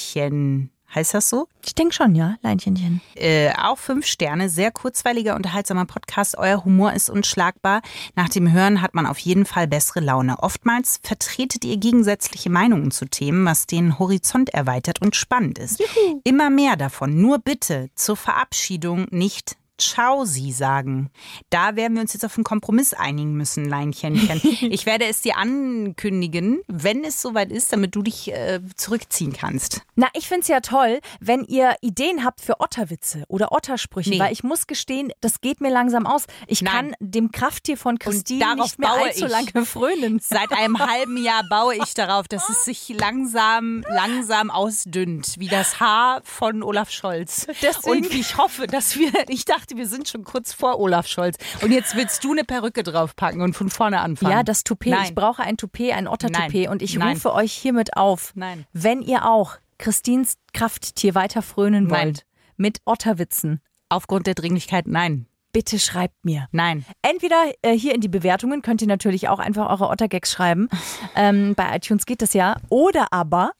Heißt 0.95 1.13
das 1.13 1.29
so? 1.29 1.49
Ich 1.65 1.75
denke 1.75 1.93
schon, 1.93 2.15
ja, 2.15 2.37
Leinchenchen. 2.41 3.01
Äh, 3.15 3.51
auch 3.61 3.77
fünf 3.77 4.05
Sterne, 4.05 4.47
sehr 4.47 4.71
kurzweiliger, 4.71 5.35
unterhaltsamer 5.35 5.83
Podcast. 5.83 6.37
Euer 6.37 6.63
Humor 6.63 6.93
ist 6.93 7.09
unschlagbar. 7.09 7.81
Nach 8.15 8.29
dem 8.29 8.53
Hören 8.53 8.81
hat 8.81 8.93
man 8.93 9.05
auf 9.05 9.17
jeden 9.17 9.45
Fall 9.45 9.67
bessere 9.67 9.99
Laune. 9.99 10.39
Oftmals 10.39 11.01
vertretet 11.03 11.65
ihr 11.65 11.75
gegensätzliche 11.75 12.49
Meinungen 12.49 12.91
zu 12.91 13.05
Themen, 13.05 13.45
was 13.45 13.67
den 13.67 13.99
Horizont 13.99 14.51
erweitert 14.51 15.01
und 15.01 15.17
spannend 15.17 15.59
ist. 15.59 15.81
Juhu. 15.81 16.21
Immer 16.23 16.49
mehr 16.49 16.77
davon. 16.77 17.19
Nur 17.19 17.39
bitte 17.39 17.89
zur 17.95 18.15
Verabschiedung 18.15 19.07
nicht 19.11 19.57
Ciao 19.77 20.25
Sie 20.25 20.51
sagen. 20.51 21.09
Da 21.49 21.75
werden 21.75 21.95
wir 21.95 22.01
uns 22.01 22.13
jetzt 22.13 22.23
auf 22.23 22.37
einen 22.37 22.45
Kompromiss 22.45 22.93
einigen 22.93 23.33
müssen, 23.33 23.65
Leinchenchen. 23.65 24.41
ich 24.71 24.85
werde 24.85 25.05
es 25.05 25.21
dir 25.21 25.37
ankündigen, 25.37 26.61
wenn 26.67 27.03
es 27.03 27.21
soweit 27.21 27.51
ist, 27.51 27.73
damit 27.73 27.95
du 27.95 28.01
dich 28.01 28.31
äh, 28.31 28.61
zurückziehen 28.75 29.33
kannst. 29.33 29.81
Na, 29.95 30.07
ich 30.13 30.27
finde 30.27 30.41
es 30.41 30.47
ja 30.47 30.61
toll, 30.61 30.99
wenn 31.19 31.43
ihr 31.43 31.75
Ideen 31.81 32.23
habt 32.23 32.39
für 32.39 32.59
Otterwitze 32.61 33.23
oder 33.27 33.51
Ottersprüche, 33.51 34.11
nee. 34.11 34.19
weil 34.19 34.31
ich 34.31 34.43
muss 34.43 34.67
gestehen, 34.67 35.11
das 35.19 35.41
geht 35.41 35.59
mir 35.59 35.71
langsam 35.71 36.07
aus. 36.07 36.25
Ich 36.47 36.61
Nein. 36.61 36.73
kann 36.73 36.95
dem 36.99 37.31
Krafttier 37.31 37.77
von 37.77 37.99
Christine 37.99 38.55
nicht 38.55 38.79
mehr 38.79 38.91
allzu 38.91 39.25
lange 39.25 39.65
frönen. 39.65 40.19
Seit 40.19 40.51
einem 40.51 40.79
halben 40.87 41.17
Jahr 41.21 41.43
baue 41.49 41.75
ich 41.75 41.93
darauf, 41.93 42.27
dass 42.27 42.47
es 42.49 42.65
sich 42.65 42.89
langsam, 42.89 43.83
langsam 43.89 44.51
ausdünnt, 44.51 45.35
wie 45.37 45.47
das 45.47 45.79
Haar 45.79 46.21
von 46.23 46.63
Olaf 46.63 46.91
Scholz. 46.91 47.47
Deswegen. 47.61 48.05
Und 48.05 48.13
ich 48.13 48.37
hoffe, 48.37 48.67
dass 48.67 48.97
wir, 48.97 49.11
ich 49.27 49.45
dachte, 49.45 49.64
dachte, 49.65 49.77
wir 49.77 49.87
sind 49.87 50.07
schon 50.07 50.23
kurz 50.23 50.53
vor 50.53 50.79
Olaf 50.79 51.07
Scholz. 51.07 51.37
Und 51.61 51.71
jetzt 51.71 51.95
willst 51.95 52.23
du 52.23 52.31
eine 52.31 52.43
Perücke 52.43 52.83
draufpacken 52.83 53.41
und 53.41 53.53
von 53.53 53.69
vorne 53.69 53.99
anfangen. 53.99 54.31
Ja, 54.31 54.43
das 54.43 54.63
Toupet. 54.63 54.91
Nein. 54.91 55.05
Ich 55.05 55.15
brauche 55.15 55.41
ein 55.41 55.57
Toupet, 55.57 55.93
ein 55.93 56.07
Otter-Toupet. 56.07 56.69
Und 56.69 56.81
ich 56.81 56.95
Nein. 56.95 57.13
rufe 57.13 57.33
euch 57.33 57.53
hiermit 57.53 57.97
auf, 57.97 58.31
Nein. 58.35 58.65
wenn 58.73 59.01
ihr 59.01 59.25
auch 59.25 59.57
Christins 59.77 60.37
Krafttier 60.53 61.15
weiter 61.15 61.41
frönen 61.41 61.89
wollt, 61.89 62.25
mit 62.57 62.79
Otterwitzen. 62.85 63.61
Aufgrund 63.89 64.27
der 64.27 64.35
Dringlichkeit, 64.35 64.87
nein 64.87 65.27
bitte 65.51 65.79
schreibt 65.79 66.25
mir. 66.25 66.49
Nein. 66.51 66.83
Entweder 67.01 67.49
äh, 67.61 67.71
hier 67.77 67.95
in 67.95 68.01
die 68.01 68.09
Bewertungen 68.09 68.61
könnt 68.61 68.81
ihr 68.81 68.89
natürlich 68.89 69.29
auch 69.29 69.39
einfach 69.39 69.69
eure 69.69 69.87
Ottergags 69.87 70.29
schreiben. 70.31 70.67
Ähm, 71.17 71.55
bei 71.55 71.73
iTunes 71.73 72.05
geht 72.05 72.21
das 72.21 72.33
ja. 72.33 72.57
Oder 72.67 73.07
aber 73.11 73.51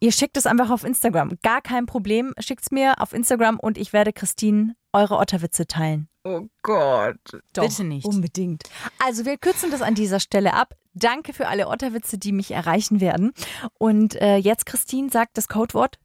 ihr 0.00 0.12
schickt 0.12 0.36
es 0.36 0.46
einfach 0.46 0.70
auf 0.70 0.84
Instagram. 0.84 1.38
Gar 1.42 1.62
kein 1.62 1.86
Problem. 1.86 2.34
Schickt 2.38 2.62
es 2.62 2.70
mir 2.70 3.00
auf 3.00 3.12
Instagram 3.12 3.58
und 3.58 3.78
ich 3.78 3.92
werde 3.92 4.12
Christine 4.12 4.74
eure 4.92 5.18
Otterwitze 5.18 5.66
teilen. 5.66 6.08
Oh 6.24 6.48
Gott. 6.62 7.16
Doch, 7.52 7.68
Bitte 7.68 7.84
nicht. 7.84 8.04
Unbedingt. 8.04 8.64
Also 8.98 9.24
wir 9.24 9.36
kürzen 9.36 9.70
das 9.70 9.82
an 9.82 9.94
dieser 9.94 10.18
Stelle 10.18 10.54
ab. 10.54 10.74
Danke 10.94 11.32
für 11.32 11.46
alle 11.46 11.68
Otterwitze, 11.68 12.18
die 12.18 12.32
mich 12.32 12.50
erreichen 12.50 13.00
werden. 13.00 13.32
Und 13.78 14.14
äh, 14.16 14.36
jetzt, 14.36 14.66
Christine, 14.66 15.10
sagt 15.10 15.36
das 15.36 15.46
Codewort 15.48 15.98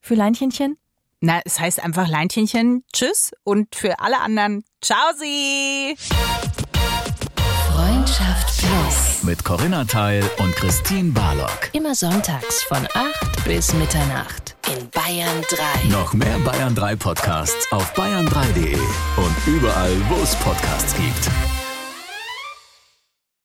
für 0.00 0.14
Leinchenchen. 0.14 0.78
Na, 1.20 1.40
es 1.44 1.60
heißt 1.60 1.82
einfach 1.82 2.08
Leinchenchen. 2.08 2.84
Tschüss. 2.92 3.32
Und 3.44 3.74
für 3.74 4.00
alle 4.00 4.20
anderen, 4.20 4.64
ciao 4.80 5.12
sie. 5.16 5.96
Freundschaft 8.08 8.58
Plus. 8.58 9.22
Mit 9.22 9.44
Corinna 9.44 9.84
Teil 9.84 10.24
und 10.38 10.54
Christine 10.56 11.10
Barlock. 11.12 11.68
Immer 11.72 11.94
sonntags 11.94 12.62
von 12.62 12.78
8 12.94 13.44
bis 13.44 13.74
Mitternacht 13.74 14.56
in 14.66 14.88
Bayern 14.90 15.42
3. 15.82 15.88
Noch 15.90 16.14
mehr 16.14 16.38
Bayern 16.38 16.74
3 16.74 16.96
Podcasts 16.96 17.70
auf 17.70 17.94
bayern3.de 17.94 18.76
und 18.76 19.36
überall, 19.46 19.94
wo 20.08 20.22
es 20.22 20.34
Podcasts 20.36 20.94
gibt. 20.94 21.57